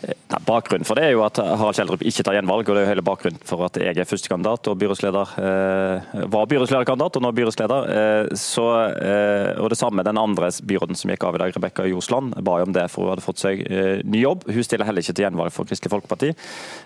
Nei, 0.04 0.40
bakgrunnen 0.48 0.88
for 0.88 1.00
det 1.00 1.06
er 1.08 1.14
jo 1.14 1.22
at 1.24 1.38
Harald 1.40 1.78
Kjeldrup 1.78 2.02
ikke 2.04 2.26
tar 2.26 2.36
gjenvalg. 2.36 2.68
og 2.68 2.76
Det 2.76 2.82
er 2.82 2.88
jo 2.88 2.92
hele 2.92 3.06
bakgrunnen 3.06 3.44
for 3.48 3.64
at 3.68 3.78
jeg 3.80 3.96
er 3.96 4.08
førstekandidat 4.08 4.68
og 4.72 4.78
byrådsleder. 4.82 5.34
Eh, 5.40 6.24
var 6.34 6.50
byrådslederkandidat 6.52 7.20
og 7.20 7.24
nå 7.24 7.32
byrådsleder. 7.38 7.90
Eh, 7.94 8.34
så, 8.40 8.66
eh, 8.92 9.62
og 9.62 9.70
det 9.72 9.78
samme 9.80 10.04
den 10.04 10.20
andre 10.20 10.50
byråden 10.52 10.98
som 11.00 11.12
gikk 11.12 11.24
av 11.28 11.38
i 11.38 11.44
dag, 11.44 11.54
Rebekka 11.56 11.86
Josland, 11.88 12.36
ba 12.44 12.60
om 12.64 12.74
det 12.74 12.90
for 12.92 13.06
hun 13.06 13.14
hadde 13.14 13.26
fått 13.26 13.44
seg 13.44 13.64
eh, 13.70 14.02
ny 14.04 14.24
jobb. 14.24 14.44
Hun 14.50 14.66
stiller 14.66 14.90
heller 14.90 15.06
ikke 15.06 15.16
til 15.16 15.28
gjenvalg 15.28 15.54
for 15.56 15.70
Kristelig 15.70 15.94
Folkeparti. 15.94 16.34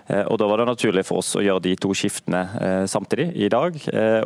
Eh, 0.06 0.24
og 0.28 0.38
Da 0.38 0.46
var 0.46 0.62
det 0.62 0.68
naturlig 0.68 1.06
for 1.08 1.18
oss 1.18 1.34
å 1.34 1.42
gjøre 1.42 1.64
de 1.64 1.74
to 1.76 1.90
skiftene 1.96 2.44
eh, 2.60 2.84
samtidig 2.86 3.32
i 3.34 3.48
dag. 3.48 3.74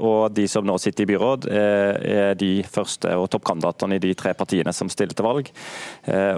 og 0.02 0.34
De 0.34 0.46
som 0.48 0.66
nå 0.66 0.76
sitter 0.80 1.04
i 1.06 1.10
byråd, 1.12 1.46
er 1.48 2.34
de 2.34 2.62
første 2.62 3.08
og 3.16 3.30
toppkandidatene 3.30 3.96
i 3.96 4.02
de 4.02 4.12
tre 4.18 4.34
partiene 4.34 4.72
som 4.74 4.90
stiller 4.92 5.14
til 5.14 5.24
valg. 5.24 5.50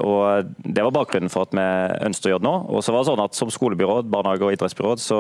og 0.04 0.52
Det 0.62 0.84
var 0.84 0.94
bakgrunnen 0.94 1.30
for 1.32 1.46
at 1.46 1.54
vi 1.54 1.64
ønsket 2.06 2.28
å 2.28 2.34
gjøre 2.34 2.43
nå. 2.44 2.52
Og 2.70 2.84
så 2.84 2.92
var 2.94 3.02
det 3.02 3.10
sånn 3.10 3.24
at 3.24 3.34
Som 3.38 3.50
skolebyråd, 3.52 4.08
barnehage- 4.10 4.46
og 4.46 4.54
idrettsbyråd 4.54 5.02
så, 5.02 5.18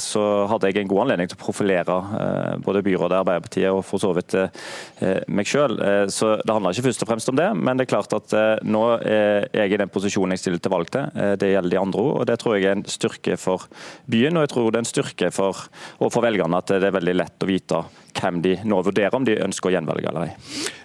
så, 0.00 0.22
hadde 0.50 0.70
jeg 0.70 0.82
en 0.82 0.90
god 0.90 1.04
anledning 1.04 1.30
til 1.30 1.38
å 1.38 1.42
profilere 1.44 1.96
eh, 2.18 2.56
både 2.64 2.82
byrådet, 2.84 3.20
Arbeiderpartiet 3.20 3.70
og 3.72 3.82
for 3.86 4.02
så 4.02 4.12
vidt 4.16 4.34
eh, 4.38 5.20
meg 5.28 5.48
selv. 5.48 5.80
Eh, 5.80 6.06
så 6.12 6.34
det 6.40 6.52
handler 6.54 6.74
ikke 6.74 6.88
først 6.88 7.04
og 7.06 7.10
fremst 7.10 7.32
om 7.32 7.38
det, 7.38 7.48
men 7.56 7.78
det 7.78 7.86
er 7.86 7.92
klart 7.94 8.16
at 8.16 8.36
eh, 8.36 8.64
nå 8.66 8.84
er 9.00 9.48
jeg 9.54 9.74
i 9.74 9.80
den 9.80 9.92
posisjonen 9.92 10.36
jeg 10.36 10.44
stiller 10.44 10.62
til 10.64 10.74
valg 10.74 10.92
til. 10.94 11.10
Eh, 11.14 11.34
det 11.40 11.52
gjelder 11.52 11.76
de 11.76 11.82
andre 11.82 12.06
òg, 12.06 12.12
og 12.20 12.28
det 12.30 12.38
tror 12.42 12.56
jeg 12.58 12.68
er 12.68 12.78
en 12.78 12.86
styrke 12.88 13.38
for 13.40 13.68
byen. 14.10 14.38
Og 14.38 14.46
jeg 14.46 14.54
tror 14.54 14.70
det 14.70 14.80
er 14.80 14.86
en 14.86 14.92
styrke 14.94 15.30
for, 15.34 15.66
og 16.00 16.14
for 16.14 16.26
velgerne 16.26 16.60
at 16.60 16.74
det 16.74 16.90
er 16.90 16.98
veldig 16.98 17.18
lett 17.22 17.46
å 17.46 17.50
vite 17.50 17.84
hvem 18.14 18.40
de 18.44 18.54
nå 18.64 18.80
vurderer 18.86 19.16
om 19.16 19.26
de 19.26 19.36
ønsker 19.44 19.70
å 19.70 19.74
gjenvelge 19.74 20.10
eller 20.10 20.28
ei. 20.28 20.36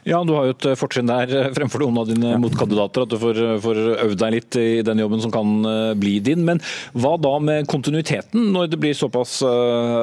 Ja, 0.10 0.24
Du 0.26 0.34
har 0.34 0.48
jo 0.48 0.56
et 0.56 0.68
fortrinn 0.80 1.10
der 1.10 1.52
fremfor 1.56 1.84
noen 1.84 2.02
av 2.02 2.10
dine 2.10 2.34
motkandidater, 2.42 3.06
at 3.06 3.14
du 3.14 3.18
får, 3.22 3.42
får 3.64 3.82
øvd 4.08 4.20
deg 4.24 4.36
litt 4.36 4.60
i 4.60 4.68
den 4.86 5.04
jobben 5.04 5.22
som 5.22 5.34
kan 5.34 5.54
bli 6.00 6.18
din. 6.24 6.44
Men 6.48 6.62
hva 6.98 7.16
da 7.22 7.36
med 7.44 7.70
kontinuiteten, 7.70 8.50
når 8.56 8.72
det 8.74 8.82
blir 8.82 8.98
såpass 8.98 9.40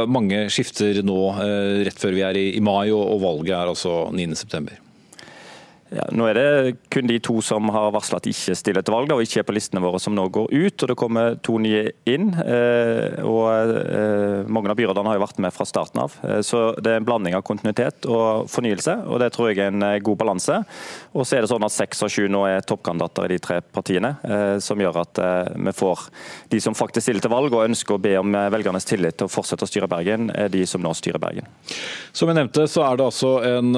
mange 0.06 0.46
skifter 0.52 1.02
nå 1.06 1.20
rett 1.86 2.00
før 2.00 2.16
vi 2.16 2.26
er 2.26 2.40
i 2.46 2.64
mai 2.64 2.90
og 2.94 3.18
valget 3.24 3.56
er 3.58 3.72
altså 3.74 4.06
9.9? 4.14 4.85
Ja, 5.94 6.02
nå 6.10 6.26
er 6.26 6.34
det 6.34 6.72
kun 6.90 7.06
de 7.06 7.20
to 7.22 7.36
som 7.44 7.68
har 7.70 7.92
varsla 7.94 8.18
at 8.18 8.24
de 8.26 8.32
ikke 8.34 8.56
stiller 8.58 8.82
til 8.82 8.94
valg, 8.96 9.12
og 9.14 9.22
ikke 9.22 9.44
er 9.44 9.46
på 9.46 9.54
listene 9.54 9.82
våre 9.84 10.00
som 10.02 10.16
nå 10.16 10.24
går 10.34 10.50
ut. 10.50 10.82
og 10.82 10.88
Det 10.90 10.96
kommer 10.98 11.36
to 11.46 11.60
nye 11.62 11.92
inn. 12.10 12.32
Eh, 12.42 13.22
og 13.22 13.70
eh, 13.70 14.42
Mange 14.50 14.72
av 14.72 14.78
byrådene 14.78 15.12
har 15.12 15.18
jo 15.18 15.22
vært 15.22 15.38
med 15.44 15.54
fra 15.54 15.66
starten 15.68 16.02
av. 16.02 16.16
Eh, 16.26 16.40
så 16.42 16.64
Det 16.82 16.90
er 16.90 16.98
en 16.98 17.06
blanding 17.06 17.36
av 17.38 17.44
kontinuitet 17.46 18.08
og 18.10 18.50
fornyelse, 18.50 18.96
og 19.06 19.22
det 19.22 19.30
tror 19.36 19.52
jeg 19.52 19.62
er 19.62 19.70
en 19.70 19.86
god 20.02 20.18
balanse. 20.18 20.58
Og 21.14 21.22
så 21.22 21.38
er 21.38 21.46
det 21.46 21.52
sånn 21.52 21.66
at 21.66 21.76
Seks 21.76 22.02
av 22.02 22.10
sju 22.10 22.26
nå 22.32 22.42
er 22.48 22.66
toppkandidater 22.66 23.28
i 23.28 23.36
de 23.36 23.38
tre 23.42 23.60
partiene, 23.60 24.14
som 24.64 24.80
gjør 24.80 24.96
at 25.02 25.18
vi 25.52 25.72
får 25.76 26.06
de 26.50 26.60
som 26.62 26.74
faktisk 26.76 27.04
stiller 27.04 27.20
til 27.20 27.32
valg 27.32 27.52
og 27.52 27.66
ønsker 27.66 27.96
å 27.96 28.00
be 28.00 28.14
om 28.18 28.32
velgernes 28.32 28.88
tillit 28.88 29.18
til 29.20 29.28
å 29.28 29.32
fortsette 29.32 29.66
å 29.66 29.68
styre 29.68 29.88
Bergen, 29.90 30.30
er 30.32 30.48
de 30.52 30.62
som 30.68 30.80
nå 30.82 30.92
styrer 30.96 31.20
Bergen. 31.20 31.48
Som 32.16 32.32
jeg 32.32 32.38
nevnte, 32.38 32.64
så 32.70 32.86
er 32.86 32.96
det 32.96 33.06
altså 33.06 33.34
en 33.44 33.76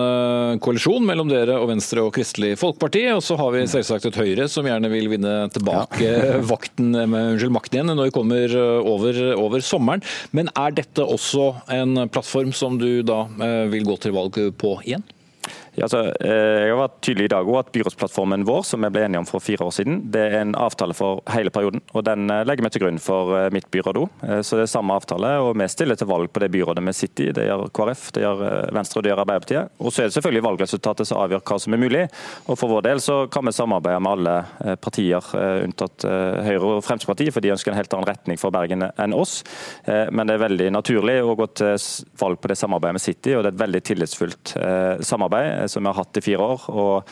koalisjon 0.62 1.06
mellom 1.08 1.30
dere 1.32 1.58
og 1.58 1.72
Venstre 1.72 1.97
og 2.02 2.12
Kristelig 2.16 2.54
Folkeparti. 2.60 3.04
Og 3.14 3.22
så 3.24 3.36
har 3.40 3.52
vi 3.54 3.64
selvsagt 3.70 4.08
et 4.08 4.18
Høyre 4.18 4.48
som 4.50 4.66
gjerne 4.68 4.90
vil 4.92 5.10
vinne 5.12 5.34
tilbake 5.54 6.04
ja. 6.04 6.38
vakten, 6.52 6.94
unnskyld, 6.94 7.54
makten 7.54 7.80
igjen 7.80 7.94
når 7.94 8.10
vi 8.10 8.16
kommer 8.18 8.56
eh, 8.62 8.90
over, 8.94 9.20
over, 9.36 9.64
sommeren. 9.64 10.04
Men 10.36 10.52
er 10.54 10.74
dette 10.78 11.04
også 11.04 11.50
en 11.74 12.06
plattform 12.12 12.54
som 12.56 12.80
du 12.80 13.02
da 13.06 13.24
eh, 13.44 13.64
vil 13.72 13.86
gå 13.88 13.98
til 14.02 14.16
valg 14.16 14.40
på 14.60 14.78
igjen? 14.84 15.06
Ja, 15.78 15.86
altså, 15.86 16.00
eh, 16.26 16.64
jeg 16.64 16.70
har 16.72 16.80
vært 16.80 16.96
tydelig 17.06 17.26
i 17.28 17.30
dag 17.30 17.46
også 17.46 17.60
at 17.62 17.68
Byrådsplattformen 17.76 18.44
vår 18.48 18.64
som 18.66 18.82
vi 18.82 18.88
ble 18.90 19.04
enige 19.06 19.20
om 19.22 19.26
for 19.28 19.42
fire 19.42 19.62
år 19.68 19.74
siden, 19.76 20.00
det 20.10 20.24
er 20.26 20.40
en 20.40 20.56
avtale 20.58 20.94
for 20.96 21.20
hele 21.30 21.52
perioden. 21.54 21.84
og 21.94 22.02
Den 22.08 22.26
eh, 22.34 22.42
legger 22.48 22.66
vi 22.66 22.70
til 22.74 22.82
grunn 22.82 22.98
for 22.98 23.30
eh, 23.38 23.50
mitt 23.54 23.68
byråd 23.70 24.00
òg. 24.00 24.24
Så 24.42 24.58
det 24.58 24.64
er 24.64 24.72
samme 24.72 24.96
avtale. 24.98 25.30
og 25.38 25.52
Vi 25.60 25.68
stiller 25.70 25.94
til 25.94 26.08
valg 26.10 26.32
på 26.34 26.42
det 26.42 26.50
byrådet 26.50 26.82
vi 26.82 26.94
sitter 26.98 27.28
i. 27.28 27.34
Det 27.36 27.44
gjør 27.46 27.70
KrF, 27.78 28.02
det 28.16 28.24
gjør 28.24 28.42
Venstre 28.74 28.98
og 28.98 29.04
det 29.04 29.12
gjør 29.12 29.22
Arbeiderpartiet. 29.22 29.76
Og 29.78 29.92
Så 29.92 30.02
er 30.02 30.08
det 30.08 30.16
selvfølgelig 30.16 30.46
valgresultatet 30.48 31.08
som 31.08 31.20
avgjør 31.22 31.44
hva 31.46 31.60
som 31.62 31.76
er 31.76 31.82
mulig. 31.84 32.02
Og 32.48 32.58
For 32.58 32.74
vår 32.74 32.82
del 32.88 33.02
så 33.04 33.20
kan 33.30 33.46
vi 33.46 33.54
samarbeide 33.54 34.02
med 34.02 34.12
alle 34.16 34.76
partier, 34.82 35.30
unntatt 35.62 36.02
Høyre 36.02 36.74
og 36.78 36.82
Fremskrittspartiet, 36.86 37.32
for 37.34 37.44
de 37.44 37.52
ønsker 37.54 37.72
en 37.72 37.78
helt 37.78 37.94
annen 37.94 38.08
retning 38.08 38.40
for 38.40 38.54
Bergen 38.54 38.82
enn 38.88 39.14
oss. 39.14 39.44
Men 39.86 40.26
det 40.26 40.36
er 40.36 40.44
veldig 40.44 40.68
naturlig 40.74 41.18
å 41.22 41.36
gå 41.38 41.48
til 41.60 41.78
valg 42.18 42.42
på 42.42 42.50
det 42.50 42.58
samarbeidet 42.58 42.98
vi 42.98 43.04
sitter 43.06 43.30
i, 43.30 43.36
og 43.38 43.44
det 43.44 43.52
er 43.52 43.56
et 43.56 43.64
veldig 43.64 43.82
tillitsfullt 43.92 44.54
samarbeid 45.06 45.67
som 45.68 45.84
vi 45.84 45.90
har 45.90 45.98
hatt 45.98 46.18
i 46.18 46.22
fire 46.24 46.44
år. 46.44 46.64
og 46.68 47.08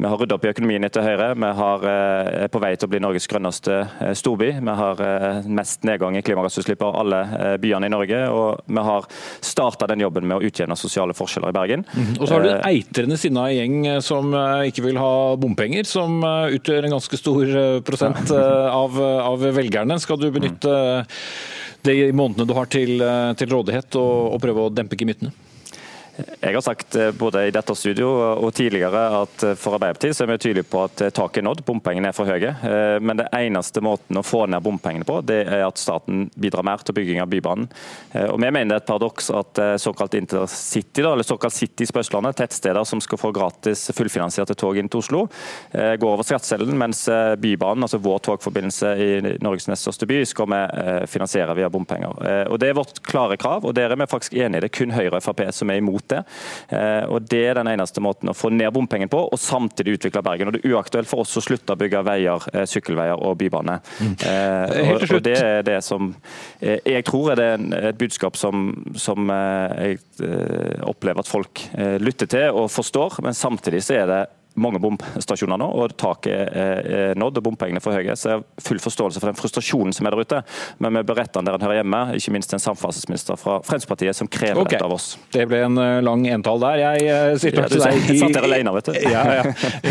Vi 0.00 0.08
har 0.08 0.18
ryddet 0.18 0.36
opp 0.36 0.44
i 0.46 0.50
økonomien 0.50 0.84
etter 0.86 1.04
Høyre. 1.04 1.28
Vi 1.36 1.50
har, 1.60 1.84
er 1.90 2.30
eh, 2.44 2.48
på 2.52 2.60
vei 2.62 2.72
til 2.76 2.88
å 2.88 2.92
bli 2.92 3.00
Norges 3.02 3.28
grønneste 3.30 3.76
eh, 4.00 4.12
storby. 4.18 4.50
Vi 4.60 4.76
har 4.80 5.02
eh, 5.04 5.48
mest 5.48 5.84
nedgang 5.88 6.16
i 6.18 6.22
klimagassutslipp 6.24 6.84
av 6.86 6.98
alle 7.02 7.20
byene 7.62 7.90
i 7.90 7.92
Norge. 7.92 8.20
Og 8.32 8.62
vi 8.66 8.84
har 8.90 9.08
starta 9.44 9.88
den 9.90 10.04
jobben 10.04 10.28
med 10.30 10.38
å 10.38 10.48
utjevne 10.48 10.78
sosiale 10.78 11.16
forskjeller 11.16 11.52
i 11.52 11.58
Bergen. 11.58 11.84
Mm. 11.92 12.12
Og 12.18 12.24
så 12.24 12.36
har 12.36 12.46
du 12.46 12.50
en 12.52 12.64
eitrende 12.70 13.18
sinna 13.20 13.48
gjeng 13.52 13.76
som 14.04 14.32
ikke 14.66 14.86
vil 14.88 15.00
ha 15.00 15.12
bompenger, 15.40 15.88
som 15.88 16.20
utgjør 16.24 16.88
en 16.88 16.96
ganske 16.96 17.20
stor 17.20 17.52
prosent 17.86 18.32
av, 18.32 18.96
av 19.00 19.44
velgerne. 19.56 19.98
Skal 20.00 20.20
du 20.20 20.30
benytte 20.34 20.74
det 21.84 21.96
i 21.96 22.10
månedene 22.12 22.48
du 22.48 22.56
har 22.56 22.68
til, 22.72 23.00
til 23.40 23.54
rådighet 23.54 24.00
og, 24.00 24.34
og 24.34 24.42
prøve 24.42 24.66
å 24.66 24.74
dempe 24.74 24.98
gemyttene? 25.00 25.32
Jeg 26.40 26.54
har 26.54 26.64
sagt 26.64 26.94
eh, 26.96 27.10
både 27.12 27.46
i 27.46 27.52
dette 27.54 27.74
studio 27.76 28.08
og 28.40 28.52
tidligere 28.56 29.02
at 29.20 29.44
eh, 29.46 29.56
for 29.58 29.76
Arbeiderpartiet 29.76 30.16
så 30.16 30.24
er 30.24 30.32
vi 30.32 30.38
tydelige 30.40 30.68
på 30.70 30.82
at 30.86 31.02
eh, 31.04 31.12
taket 31.14 31.42
er 31.42 31.46
nådd, 31.46 31.62
bompengene 31.66 32.10
er 32.10 32.16
for 32.16 32.28
høye. 32.28 32.52
Men 33.00 33.18
det 33.20 33.28
eneste 33.36 33.82
måten 33.84 34.18
å 34.18 34.24
få 34.26 34.44
ned 34.50 34.62
bompengene 34.64 35.06
på, 35.06 35.20
det 35.26 35.42
er 35.44 35.64
at 35.66 35.80
staten 35.80 36.26
bidrar 36.40 36.66
mer 36.66 36.82
til 36.84 36.96
bygging 36.96 37.20
av 37.22 37.28
Bybanen. 37.30 37.68
Og 38.30 38.38
Vi 38.40 38.50
mener 38.50 38.70
det 38.70 38.76
er 38.76 38.82
et 38.82 38.88
paradoks 38.88 39.30
at 39.34 39.60
såkalt 39.80 40.14
intercity, 40.18 41.02
eller 41.04 41.26
såkalt 41.26 41.54
cities 41.54 41.92
på 41.92 42.02
Østlandet, 42.02 42.38
tettsteder 42.38 42.86
som 42.88 43.02
skal 43.02 43.20
få 43.20 43.30
gratis 43.34 43.86
fullfinansierte 43.96 44.56
tog 44.58 44.78
inn 44.78 44.90
til 44.90 45.02
Oslo, 45.02 45.22
går 45.72 46.08
over 46.08 46.26
skatteseddelen, 46.26 46.78
mens 46.80 47.04
Bybanen, 47.40 47.86
altså 47.86 48.00
vår 48.02 48.22
togforbindelse 48.28 48.92
i 49.00 49.10
Norges 49.44 49.68
nest 49.70 49.86
største 49.86 50.08
by, 50.10 50.20
skal 50.28 50.50
vi 50.50 50.60
finansiere 51.10 51.56
via 51.58 51.70
bompenger. 51.72 52.16
Og 52.50 52.60
Det 52.60 52.70
er 52.70 52.78
vårt 52.78 53.02
klare 53.06 53.38
krav, 53.40 53.64
og 53.64 53.76
der 53.76 53.92
er 53.92 54.00
vi 54.00 54.10
faktisk 54.10 54.36
enige. 54.38 54.64
Det 54.66 54.72
er 54.72 54.78
kun 54.80 54.96
Høyre 54.96 55.20
og 55.20 55.24
Frp 55.24 55.46
som 55.54 55.72
er 55.72 55.80
imot 55.80 56.09
det. 56.12 56.22
Eh, 56.68 57.04
og 57.08 57.28
Det 57.30 57.42
er 57.48 57.60
den 57.60 57.70
eneste 57.72 58.02
måten 58.02 58.30
å 58.30 58.36
få 58.36 58.50
ned 58.54 58.72
bompengen 58.74 59.10
på, 59.10 59.22
og 59.30 59.40
samtidig 59.40 59.98
utvikle 59.98 60.24
Bergen. 60.26 60.50
Og 60.50 60.56
Det 60.56 60.62
er 60.64 60.74
uaktuelt 60.74 61.10
for 61.10 61.24
oss 61.24 61.36
å 61.38 61.44
slutte 61.44 61.74
å 61.74 61.80
bygge 61.80 62.02
veier, 62.06 62.48
eh, 62.54 62.66
sykkelveier 62.68 63.20
og 63.20 63.38
bybane. 63.40 63.80
Mm. 64.00 64.16
til 64.20 64.90
og, 64.90 65.04
og, 65.10 65.22
Det 65.22 65.36
er 65.38 65.62
det 65.66 65.78
som 65.84 66.14
jeg 66.60 67.04
tror 67.04 67.32
er 67.32 67.36
det 67.36 67.74
et 67.90 67.98
budskap 67.98 68.36
som, 68.36 68.70
som 68.96 69.28
jeg 69.30 69.98
opplever 70.86 71.22
at 71.22 71.30
folk 71.30 71.62
lytter 72.00 72.28
til 72.30 72.56
og 72.56 72.70
forstår, 72.72 73.20
men 73.24 73.36
samtidig 73.36 73.82
så 73.84 73.96
er 74.00 74.06
det 74.10 74.20
mange 74.58 74.80
bomstasjoner 74.82 75.60
nå, 75.60 75.68
og 75.80 75.94
taket 76.00 76.56
er 76.56 77.18
nådd 77.18 77.38
og 77.40 77.46
bompengene 77.46 77.80
er 77.80 77.84
for 77.84 77.96
høye. 77.96 78.16
Så 78.18 78.32
jeg 78.32 78.40
har 78.40 78.64
full 78.66 78.80
forståelse 78.82 79.22
for 79.22 79.30
den 79.30 79.38
frustrasjonen 79.38 79.94
som 79.96 80.08
er 80.08 80.16
der 80.16 80.24
ute. 80.26 80.40
Men 80.82 80.98
vi 80.98 81.04
bør 81.06 81.20
rette 81.22 81.38
den 81.38 81.48
der 81.48 81.56
den 81.56 81.66
hører 81.66 81.80
hjemme, 81.80 82.00
ikke 82.18 82.34
minst 82.34 82.54
en 82.56 82.62
samferdselsminister 82.62 83.38
fra 83.40 83.58
Fremskrittspartiet 83.66 84.16
som 84.16 84.30
krever 84.30 84.62
okay. 84.62 84.76
dette 84.76 84.88
av 84.88 84.96
oss. 84.96 85.12
Det 85.34 85.46
ble 85.50 85.62
en 85.66 85.78
eh, 85.80 86.00
lang 86.04 86.26
entall 86.30 86.60
der. 86.62 86.80
Jeg 86.82 87.38
sitter 87.42 87.50
sier 87.50 87.56
takk 87.58 87.72
til 87.72 87.84
deg. 87.84 88.10
Jeg 88.10 88.20
satt 88.22 88.36
der 88.38 88.48
alene, 88.48 88.74
vet 88.78 88.90
du. 88.90 88.98
Ja, 89.10 89.22
ja. 89.40 89.44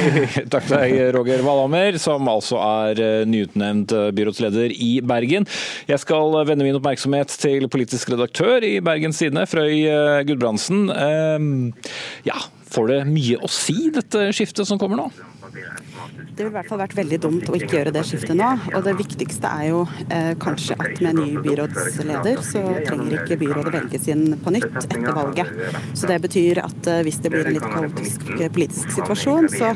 Takk 0.54 0.68
til 0.68 0.76
deg, 0.76 0.94
Roger 1.16 1.42
Valhammer, 1.44 1.98
som 2.02 2.30
altså 2.32 2.60
er 2.62 3.02
uh, 3.02 3.24
nyutnevnt 3.28 3.94
byrådsleder 4.16 4.72
i 4.74 4.92
Bergen. 5.06 5.48
Jeg 5.90 6.02
skal 6.02 6.38
vende 6.48 6.68
min 6.68 6.78
oppmerksomhet 6.80 7.34
til 7.42 7.68
politisk 7.72 8.14
redaktør 8.14 8.64
i 8.66 8.78
Bergens 8.86 9.20
Tidende, 9.20 9.46
Frøy 9.50 9.84
Gudbrandsen. 10.30 10.88
Uh, 10.94 11.92
ja, 12.28 12.38
Får 12.70 12.88
det 12.92 13.02
mye 13.10 13.40
å 13.42 13.50
si, 13.52 13.90
dette 13.94 14.30
skiftet 14.36 14.68
som 14.70 14.80
kommer 14.82 15.00
nå? 15.00 15.10
Det 15.50 16.44
ville 16.46 16.52
i 16.52 16.54
hvert 16.54 16.70
fall 16.70 16.80
vært 16.80 16.94
veldig 16.96 17.18
dumt 17.24 17.50
å 17.50 17.56
ikke 17.58 17.80
gjøre 17.80 17.94
det 17.96 18.04
skiftet 18.08 18.38
nå. 18.38 18.50
Og 18.78 18.84
det 18.86 18.94
viktigste 19.00 19.50
er 19.50 19.70
jo 19.72 19.80
eh, 20.14 20.32
kanskje 20.40 20.78
at 20.80 21.02
med 21.04 21.18
ny 21.18 21.42
byrådsleder, 21.44 22.44
så 22.46 22.62
trenger 22.86 23.16
ikke 23.18 23.40
byrådet 23.42 23.74
velges 23.76 24.06
inn 24.14 24.36
på 24.44 24.54
nytt 24.56 24.78
etter 24.84 25.10
valget. 25.18 25.50
Så 25.98 26.10
det 26.12 26.20
betyr 26.24 26.62
at 26.64 26.92
eh, 26.92 27.02
hvis 27.08 27.20
det 27.24 27.34
blir 27.34 27.50
en 27.50 27.58
litt 27.58 27.68
kaotisk 27.74 28.28
politisk 28.56 28.94
situasjon, 29.00 29.50
så 29.52 29.74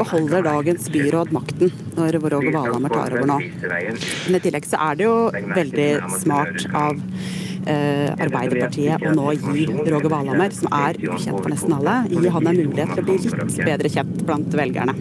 beholder 0.00 0.48
dagens 0.48 0.90
byråd 0.92 1.32
makten 1.36 1.72
når 1.96 2.18
Roger 2.26 2.58
Valhammer 2.58 2.92
tar 2.92 3.16
over 3.16 3.30
nå. 3.30 3.38
Men 3.62 4.40
i 4.40 4.42
tillegg 4.42 4.68
så 4.68 4.82
er 4.90 4.98
det 4.98 5.08
jo 5.08 5.16
veldig 5.54 5.90
smart 6.18 6.68
av 6.72 7.00
Eh, 7.00 7.51
Arbeiderpartiet 7.66 9.02
og 9.06 9.14
nå 9.16 9.32
gi 9.38 9.66
Roger 9.70 10.10
Valhammer, 10.12 10.54
som 10.56 10.72
er 10.74 10.98
ukjent 10.98 11.38
for 11.38 11.50
nesten 11.52 11.74
alle, 11.76 11.94
gi 12.10 12.32
han 12.34 12.48
en 12.50 12.58
mulighet 12.58 12.92
til 12.96 13.02
å 13.02 13.06
bli 13.06 13.16
litt 13.22 13.58
bedre 13.66 13.90
kjent 13.92 14.22
blant 14.28 14.56
velgerne. 14.58 14.94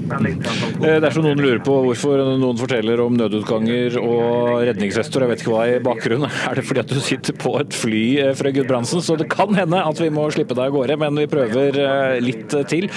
Eh, 0.82 0.98
Dersom 1.04 1.26
noen 1.26 1.42
lurer 1.42 1.62
på 1.66 1.78
hvorfor 1.88 2.22
noen 2.42 2.60
forteller 2.60 3.02
om 3.04 3.18
nødutganger 3.20 3.98
og 4.02 4.62
redningsvester, 4.68 5.26
jeg 5.26 5.34
vet 5.34 5.44
ikke 5.44 5.56
hva 5.56 5.66
i 5.72 5.82
bakgrunnen, 5.84 6.30
er 6.50 6.60
det 6.60 6.66
fordi 6.68 6.84
at 6.84 6.94
du 6.94 7.02
sitter 7.04 7.38
på 7.42 7.56
et 7.62 7.76
fly 7.78 8.04
eh, 8.26 8.32
fra 8.38 8.54
Gudbrandsen, 8.54 9.04
så 9.06 9.18
det 9.20 9.30
kan 9.32 9.54
hende 9.58 9.82
at 9.82 10.02
vi 10.02 10.12
må 10.14 10.28
slippe 10.34 10.58
deg 10.58 10.70
av 10.70 10.78
gårde, 10.78 11.00
men 11.02 11.22
vi 11.24 11.28
prøver 11.32 11.82
litt 12.24 12.54
til. 12.70 12.88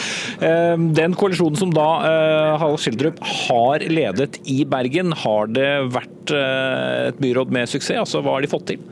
Den 0.40 1.14
koalisjonen 1.18 1.58
som 1.58 1.72
da 1.74 1.86
Harald 2.60 2.80
Schildrup 2.82 3.20
har 3.48 3.84
ledet 3.88 4.40
i 4.50 4.62
Bergen, 4.68 5.12
har 5.24 5.50
det 5.52 5.70
vært 5.94 6.32
et 6.34 7.20
byråd 7.22 7.52
med 7.54 7.70
suksess? 7.70 8.00
Altså, 8.04 8.22
hva 8.24 8.36
har 8.36 8.44
de 8.44 8.50
fått 8.50 8.66
til? 8.72 8.82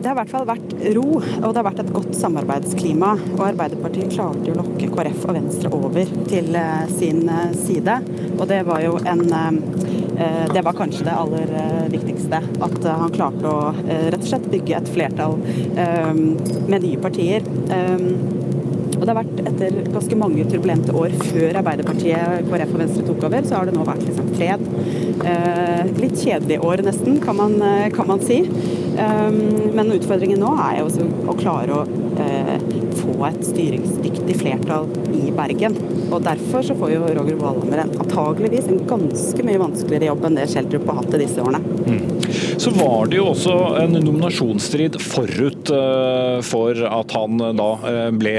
Det 0.00 0.08
har 0.08 0.14
i 0.14 0.18
hvert 0.22 0.30
fall 0.32 0.46
vært 0.48 0.70
ro, 0.96 1.02
og 1.20 1.50
det 1.52 1.58
har 1.60 1.66
vært 1.66 1.80
et 1.82 1.90
godt 1.92 2.14
samarbeidsklima. 2.16 3.10
Og 3.34 3.42
Arbeiderpartiet 3.50 4.14
klarte 4.14 4.48
å 4.48 4.56
lokke 4.56 4.88
KrF 4.94 5.26
og 5.26 5.36
Venstre 5.36 5.72
over 5.76 6.14
til 6.30 6.56
eh, 6.56 6.86
sin 6.88 7.26
eh, 7.28 7.52
side. 7.66 7.98
Og 8.38 8.46
det 8.48 8.62
var 8.64 8.80
jo 8.80 8.94
en 9.04 9.20
eh, 9.28 9.58
Det 10.54 10.62
var 10.64 10.76
kanskje 10.76 11.04
det 11.04 11.16
aller 11.16 11.52
viktigste. 11.92 12.40
At 12.64 12.80
han 12.84 13.12
klarte 13.12 13.48
å 13.48 13.70
rett 13.76 14.18
og 14.18 14.26
slett 14.28 14.48
bygge 14.52 14.74
et 14.76 14.90
flertall 14.92 15.38
med 15.40 16.82
nye 16.82 16.98
partier. 17.00 17.46
Og 18.98 19.06
det 19.06 19.14
har 19.14 19.16
vært 19.16 19.40
etter 19.48 19.78
ganske 19.94 20.18
mange 20.20 20.44
turbulente 20.50 20.92
år 20.92 21.14
før 21.22 21.56
Arbeiderpartiet, 21.62 22.50
KrF 22.50 22.74
og 22.74 22.82
Venstre 22.82 23.06
tok 23.06 23.24
over, 23.30 23.48
så 23.48 23.56
har 23.56 23.70
det 23.70 23.78
nå 23.78 23.86
vært 23.88 24.04
liksom 24.10 24.28
fred. 24.34 24.66
Eh, 25.24 25.88
litt 26.02 26.20
kjedelige 26.20 26.68
år 26.68 26.84
nesten, 26.84 27.16
kan 27.24 27.40
man, 27.40 27.56
kan 27.96 28.12
man 28.12 28.20
si. 28.28 28.42
Um, 29.00 29.36
men 29.76 29.92
utfordringen 29.94 30.42
nå 30.42 30.50
er 30.60 30.80
jo 30.82 31.06
å 31.30 31.34
klare 31.38 31.72
å 31.72 31.84
eh, 32.20 32.56
få 32.98 33.14
et 33.30 33.40
styringsdyktig 33.46 34.36
flertall 34.42 34.90
i 35.16 35.30
Bergen. 35.34 35.76
Og 36.10 36.20
Derfor 36.26 36.64
så 36.66 36.74
får 36.76 36.92
jo 36.92 37.12
Roger 37.16 37.38
Valhammer 37.40 37.84
antageligvis 37.86 38.68
en 38.68 38.82
ganske 38.90 39.46
mye 39.46 39.60
vanskeligere 39.62 40.10
jobb 40.10 40.26
enn 40.26 40.36
det 40.36 40.48
Schjelderup 40.50 40.90
har 40.90 41.00
hatt 41.00 41.16
i 41.16 41.22
disse 41.22 41.40
årene. 41.40 41.62
Mm. 41.86 42.02
Så 42.60 42.72
var 42.76 43.08
det 43.10 43.18
jo 43.18 43.30
også 43.30 43.54
en 43.80 43.96
nominasjonsstrid 43.96 44.98
forut 45.02 45.72
uh, 45.72 46.38
for 46.44 46.76
at 46.90 47.16
han 47.16 47.40
da 47.58 47.70
uh, 47.80 48.10
ble 48.14 48.36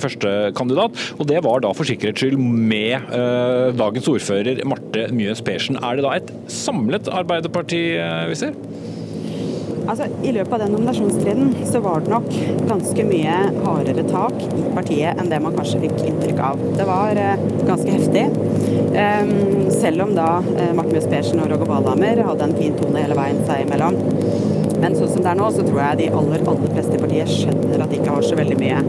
førstekandidat. 0.00 1.02
Og 1.18 1.28
det 1.28 1.42
var 1.44 1.64
da 1.64 1.74
for 1.76 1.88
sikkerhets 1.88 2.22
skyld 2.22 2.38
med 2.38 3.12
dagens 3.78 4.08
ordfører 4.10 4.62
Marte 4.68 5.08
Mjøs 5.14 5.42
Persen. 5.44 5.78
Er 5.82 5.98
det 5.98 6.06
da 6.06 6.14
et 6.16 6.32
samlet 6.52 7.10
Arbeiderparti 7.12 7.82
vi 8.30 8.38
ser? 8.38 8.56
Altså, 9.88 10.04
I 10.22 10.32
løpet 10.36 10.52
av 10.52 10.60
den 10.60 10.74
nominasjonsstriden 10.76 11.54
så 11.70 11.80
var 11.80 12.02
det 12.04 12.12
nok 12.12 12.26
ganske 12.68 13.04
mye 13.08 13.36
hardere 13.64 14.04
tak 14.10 14.36
i 14.44 14.64
partiet 14.74 15.16
enn 15.20 15.30
det 15.32 15.40
man 15.40 15.56
kanskje 15.56 15.80
fikk 15.86 16.02
inntrykk 16.10 16.42
av. 16.50 16.60
Det 16.76 16.88
var 16.88 17.20
eh, 17.22 17.46
ganske 17.64 17.94
heftig. 17.94 18.26
Um, 18.98 19.70
selv 19.72 20.04
om 20.04 20.12
da 20.16 20.28
eh, 20.58 20.74
Martin 20.76 20.92
Mjøs 20.98 21.08
Persen 21.08 21.40
og 21.40 21.48
Roger 21.52 21.72
Valhammer 21.72 22.20
hadde 22.28 22.50
en 22.50 22.56
fin 22.60 22.76
tone 22.76 23.04
hele 23.04 23.16
veien 23.16 23.40
seg 23.48 23.64
imellom. 23.64 23.96
Men 24.82 24.96
sånn 24.98 25.10
som 25.12 25.24
det 25.24 25.32
er 25.32 25.40
nå, 25.40 25.48
så 25.54 25.64
tror 25.66 25.80
jeg 25.82 26.00
de 26.02 26.08
aller, 26.20 26.44
aller 26.52 26.74
fleste 26.74 26.96
i 26.96 27.02
partiet 27.02 27.32
skjønner 27.32 27.84
at 27.84 27.92
de 27.92 28.00
ikke 28.00 28.14
har 28.14 28.26
så 28.26 28.38
veldig 28.38 28.58
mye 28.60 28.82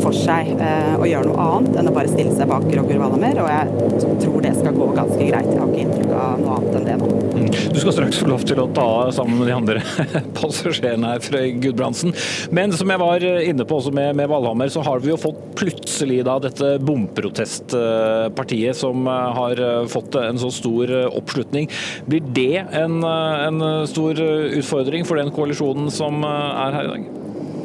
for 0.00 0.16
seg 0.16 0.52
eh, 0.56 0.94
å 0.96 1.08
gjøre 1.08 1.30
noe 1.30 1.46
annet 1.46 1.80
enn 1.80 1.90
å 1.90 1.94
bare 1.96 2.12
stille 2.12 2.34
seg 2.36 2.50
bak 2.50 2.66
Roger 2.68 3.00
Walhammer. 3.02 3.42
Og 3.44 3.50
jeg 3.52 4.14
tror 4.24 4.38
det 4.46 4.54
skal 4.58 4.76
gå 4.76 4.90
ganske 4.98 5.20
greit. 5.20 5.50
Jeg 5.50 5.60
har 5.60 5.70
ikke 5.70 5.84
inntrykk 5.86 6.14
av 6.14 6.44
noe 6.44 6.58
annet 6.58 6.78
enn 6.80 6.88
det 6.88 6.96
nå. 7.00 7.10
Mm. 7.30 7.50
Du 7.74 7.80
skal 7.80 7.96
straks 7.96 8.20
få 8.20 8.30
lov 8.30 8.44
til 8.48 8.60
å 8.62 8.68
ta 8.76 8.88
sammen 9.14 9.40
med 9.40 9.50
de 9.50 9.56
andre 9.56 9.84
passasjerene 10.38 11.14
her, 11.14 11.24
Frøy 11.24 11.54
Gudbrandsen. 11.62 12.14
Men 12.54 12.74
som 12.76 12.90
jeg 12.92 13.02
var 13.02 13.24
inne 13.24 13.66
på 13.66 13.80
også 13.80 13.92
med, 13.96 14.14
med 14.18 14.30
Valhammer, 14.30 14.68
så 14.72 14.84
har 14.86 15.02
vi 15.02 15.12
jo 15.12 15.18
fått 15.20 15.40
plutselig 15.60 16.22
da 16.26 16.38
dette 16.42 16.72
bomprotestpartiet 16.84 18.76
som 18.76 19.06
eh, 19.06 19.30
har 19.36 19.60
eh, 19.60 19.86
fått 19.90 20.16
en 20.20 20.38
så 20.40 20.50
stor 20.54 20.90
eh, 20.90 21.18
oppslutning. 21.20 21.68
Blir 22.08 22.24
det 22.36 22.64
en, 22.76 23.02
en 23.04 23.86
stor 23.90 24.20
utfordring 24.20 25.04
for 25.08 25.20
den 25.20 25.29
koalisjonen 25.34 25.90
som 25.94 26.22
eh, 26.26 26.62
er 26.66 26.78
her 26.78 26.88
i 26.88 26.92
dag? 26.94 27.08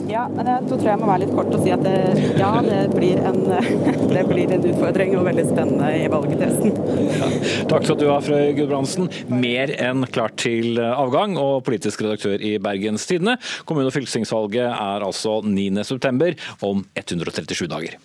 Ja, 0.06 0.28
men 0.30 0.46
jeg 0.46 0.68
tror 0.70 0.84
jeg 0.86 1.02
må 1.02 1.08
være 1.10 1.24
litt 1.24 1.34
kort 1.34 1.54
og 1.56 1.64
si 1.64 1.72
at 1.74 1.82
det, 1.82 1.96
ja, 2.38 2.52
det 2.62 2.82
blir, 2.94 3.22
en, 3.26 3.40
det 4.14 4.24
blir 4.30 4.54
en 4.54 4.68
utfordring 4.70 5.16
og 5.18 5.26
veldig 5.26 5.46
spennende 5.50 5.90
i 5.98 6.06
valgtesten. 6.14 6.76
Ja. 7.16 7.30
Takk 7.72 7.88
skal 7.88 8.00
du 8.02 8.06
ha, 8.12 8.20
Frøy 8.24 8.54
Gudbrandsen. 8.58 9.10
Mer 9.34 9.74
enn 9.74 10.06
klart 10.14 10.38
til 10.46 10.78
avgang, 10.86 11.40
og 11.42 11.64
politisk 11.66 12.06
redaktør 12.06 12.38
i 12.38 12.56
Bergens 12.62 13.08
Tidende. 13.10 13.40
Kommune- 13.66 13.90
og 13.90 13.98
fylkestingsvalget 13.98 14.68
er 14.70 15.08
altså 15.10 15.40
9.9, 15.42 16.36
om 16.70 16.86
137 16.94 17.72
dager. 17.72 17.98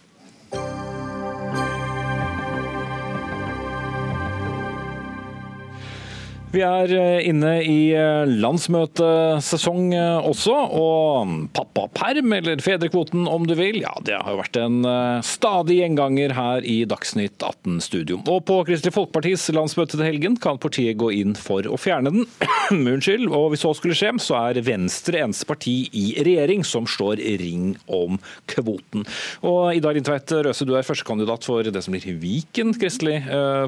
Vi 6.50 6.62
er 6.66 6.90
eh, 6.90 7.28
inne 7.30 7.52
i 7.62 7.92
eh, 7.94 8.26
landsmøtesesong 8.42 9.92
eh, 9.94 10.24
også, 10.26 10.54
og 10.74 11.34
pappaperm, 11.54 12.32
eller 12.34 12.58
fedrekvoten 12.64 13.28
om 13.30 13.44
du 13.46 13.54
vil, 13.54 13.78
ja 13.84 13.92
det 14.02 14.16
har 14.18 14.34
jo 14.34 14.40
vært 14.40 14.58
en 14.58 14.80
stadig 15.26 15.76
gjenganger 15.78 16.34
her 16.34 16.66
i 16.66 16.80
Dagsnytt 16.90 17.38
18 17.38 17.78
studio. 17.84 18.18
Og 18.24 18.42
på 18.48 18.56
Kristelig 18.66 18.96
Folkepartis 18.96 19.46
landsmøte 19.54 19.94
til 19.94 20.08
helgen 20.08 20.40
kan 20.42 20.58
partiet 20.58 20.98
gå 20.98 21.12
inn 21.20 21.36
for 21.38 21.68
å 21.70 21.78
fjerne 21.78 22.10
den. 22.16 22.26
Unnskyld. 22.74 23.28
Og 23.28 23.52
hvis 23.52 23.62
så 23.62 23.74
skulle 23.76 23.98
skje, 23.98 24.10
så 24.24 24.40
er 24.40 24.62
Venstre 24.66 25.22
eneste 25.22 25.46
parti 25.46 25.76
i 25.94 26.06
regjering 26.18 26.66
som 26.66 26.88
slår 26.90 27.22
ring 27.42 27.76
om 27.86 28.18
kvoten. 28.50 29.06
Og 29.46 29.76
Idar 29.78 29.94
Lindtveit 29.94 30.34
Røse, 30.48 30.66
du 30.66 30.74
er 30.74 30.86
førstekandidat 30.86 31.46
for 31.46 31.70
det 31.70 31.84
som 31.84 31.94
blir 31.94 32.20
Viken 32.24 32.74
Kristelig 32.80 33.20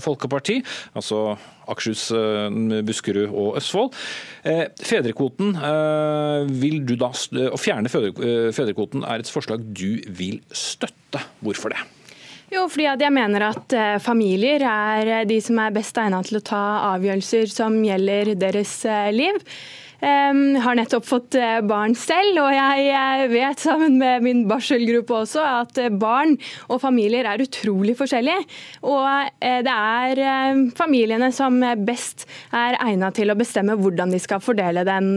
Folkeparti. 0.03 0.63
altså 0.99 1.37
Akershus, 1.71 2.09
Buskerud 2.87 3.31
og 3.31 3.59
Østfold. 3.61 3.97
Eh, 4.49 4.65
fedrekvoten 4.83 5.57
eh, 5.57 6.53
vil 6.63 6.81
du 6.89 6.95
da, 7.01 7.13
Å 7.13 7.59
fjerne 7.61 7.93
fedrekvoten 7.93 9.05
er 9.05 9.23
et 9.23 9.33
forslag 9.33 9.65
du 9.65 10.01
vil 10.09 10.41
støtte. 10.49 11.21
Hvorfor 11.45 11.75
det? 11.75 11.83
Jo, 12.53 12.67
fordi 12.69 12.85
jeg 12.85 13.15
mener 13.15 13.47
at 13.47 13.75
familier 14.05 14.61
er 14.69 15.25
de 15.25 15.39
som 15.41 15.57
er 15.63 15.73
best 15.73 15.97
egnet 15.97 16.29
til 16.29 16.37
å 16.37 16.45
ta 16.45 16.65
avgjørelser 16.91 17.49
som 17.49 17.79
gjelder 17.81 18.35
deres 18.37 18.75
liv. 19.17 19.39
Har 20.03 20.75
nettopp 20.75 21.05
fått 21.07 21.37
eh, 21.39 21.61
barn 21.63 21.93
selv, 21.95 22.41
og 22.43 22.51
jeg 22.51 23.27
vet 23.31 23.61
sammen 23.63 24.01
med 24.01 24.25
min 24.25 24.41
barselgruppe 24.51 25.15
også 25.15 25.45
at 25.47 25.79
eh, 25.79 25.93
barn 25.95 26.35
og 26.67 26.81
familier 26.83 27.29
er 27.31 27.43
utrolig 27.45 27.95
forskjellige. 28.01 28.43
Og 28.83 29.07
eh, 29.39 29.61
det 29.63 29.71
er 29.71 30.63
familiene 30.75 31.29
som 31.35 31.61
best 31.87 32.25
er 32.51 32.79
egnet 32.83 33.15
til 33.15 33.31
å 33.31 33.37
bestemme 33.39 33.77
hvordan 33.79 34.11
de 34.11 34.19
skal 34.23 34.43
fordele 34.43 34.83
den 34.89 35.13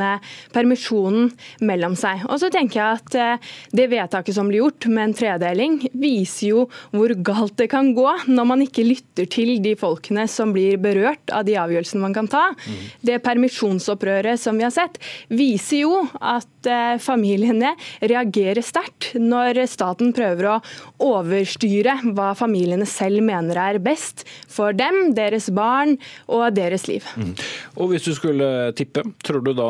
permisjonen 0.54 1.32
mellom 1.66 1.98
seg. 1.98 2.22
Og 2.30 2.38
så 2.44 2.52
tenker 2.54 2.82
jeg 2.82 3.00
at 3.00 3.42
det 3.74 3.90
vedtaket 3.90 4.38
som 4.38 4.52
blir 4.52 4.62
gjort 4.62 4.90
med 4.92 5.08
en 5.08 5.18
tredeling, 5.18 5.80
viser 5.98 6.52
jo 6.52 6.68
hvor 6.94 7.16
galt 7.26 7.58
det 7.58 7.72
kan 7.74 7.94
gå 7.98 8.08
når 8.30 8.50
man 8.52 8.66
ikke 8.68 8.86
lytter 8.86 9.30
til 9.32 9.56
de 9.66 9.74
folkene 9.80 10.28
som 10.30 10.54
blir 10.54 10.78
berørt 10.82 11.34
av 11.34 11.48
de 11.48 11.58
avgjørelsene 11.58 12.06
man 12.06 12.16
kan 12.16 12.30
ta. 12.30 12.46
Mm. 12.54 12.80
Det 13.10 13.22
permisjonsopprøret 13.26 14.42
som 14.42 14.60
vi 14.60 14.68
har 14.68 14.75
sett, 14.76 15.00
viser 15.32 15.84
jo 15.84 16.02
at 16.20 16.70
eh, 16.70 16.96
familiene 17.02 17.74
reagerer 18.02 18.64
sterkt 18.66 19.14
når 19.20 19.64
staten 19.72 20.14
prøver 20.16 20.50
å 20.52 20.58
overstyre 21.04 21.98
hva 22.16 22.34
familiene 22.38 22.88
selv 22.90 23.24
mener 23.26 23.60
er 23.62 23.82
best 23.84 24.26
for 24.52 24.76
dem, 24.76 25.14
deres 25.18 25.50
barn 25.56 25.98
og 26.28 26.48
deres 26.58 26.88
liv. 26.90 27.06
Mm. 27.16 27.34
Og 27.80 27.94
Hvis 27.94 28.08
du 28.08 28.14
skulle 28.18 28.50
tippe, 28.78 29.06
tror 29.26 29.44
du 29.46 29.54
da 29.56 29.70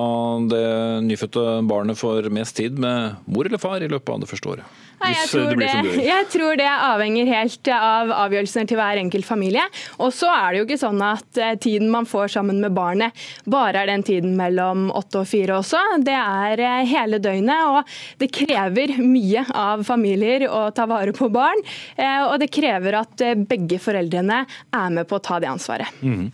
det 0.52 0.66
nyfødte 1.06 1.62
barnet 1.70 2.00
får 2.00 2.32
mest 2.34 2.58
tid 2.58 2.80
med 2.82 3.22
mor 3.30 3.48
eller 3.48 3.62
far 3.62 3.84
i 3.84 3.92
løpet 3.92 4.14
av 4.14 4.24
det 4.24 4.32
første 4.32 4.56
året? 4.56 4.85
Nei, 5.06 5.14
jeg, 5.14 5.30
tror 5.30 5.60
det, 5.60 5.72
jeg 6.06 6.28
tror 6.34 6.58
det 6.60 6.68
avhenger 6.72 7.30
helt 7.30 7.70
av 7.76 8.12
avgjørelsene 8.26 8.70
til 8.70 8.80
hver 8.80 9.02
enkelt 9.02 9.28
familie. 9.28 9.66
Og 10.02 10.12
så 10.16 10.30
er 10.34 10.54
det 10.54 10.62
jo 10.62 10.68
ikke 10.68 10.82
sånn 10.82 11.02
at 11.06 11.40
eh, 11.42 11.56
tiden 11.62 11.92
man 11.94 12.08
får 12.10 12.34
sammen 12.36 12.62
med 12.64 12.74
barnet, 12.76 13.16
bare 13.50 13.84
er 13.84 13.92
den 13.92 14.06
tiden 14.06 14.36
mellom 14.40 14.88
åtte 14.96 15.22
og 15.22 15.30
fire 15.30 15.60
også. 15.60 15.82
Det 16.06 16.16
er 16.16 16.64
eh, 16.64 16.82
hele 16.90 17.20
døgnet, 17.22 17.70
og 17.70 18.22
det 18.22 18.32
krever 18.34 18.96
mye 19.02 19.46
av 19.56 19.86
familier 19.88 20.48
å 20.50 20.68
ta 20.76 20.88
vare 20.90 21.14
på 21.16 21.30
barn. 21.34 21.62
Eh, 21.96 22.24
og 22.26 22.40
det 22.42 22.52
krever 22.54 23.00
at 23.02 23.26
begge 23.46 23.80
foreldrene 23.82 24.42
er 24.46 24.96
med 24.96 25.10
på 25.10 25.20
å 25.20 25.24
ta 25.24 25.40
det 25.44 25.52
ansvaret. 25.52 26.02
Mm. 26.02 26.30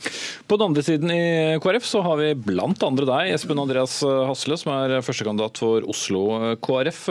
På 0.47 0.57
den 0.57 0.71
andre 0.71 0.86
siden 0.86 1.12
i 1.13 1.21
KrF 1.62 1.88
så 1.88 2.03
har 2.05 2.19
vi 2.21 2.31
blant 2.38 2.84
andre 2.86 3.07
deg, 3.10 3.34
Espen 3.36 3.60
Andreas 3.62 3.99
Hasle, 4.01 4.57
som 4.60 4.73
er 4.75 4.97
førstekandidat 5.05 5.60
for 5.62 5.86
Oslo 5.91 6.55
KrF. 6.63 7.03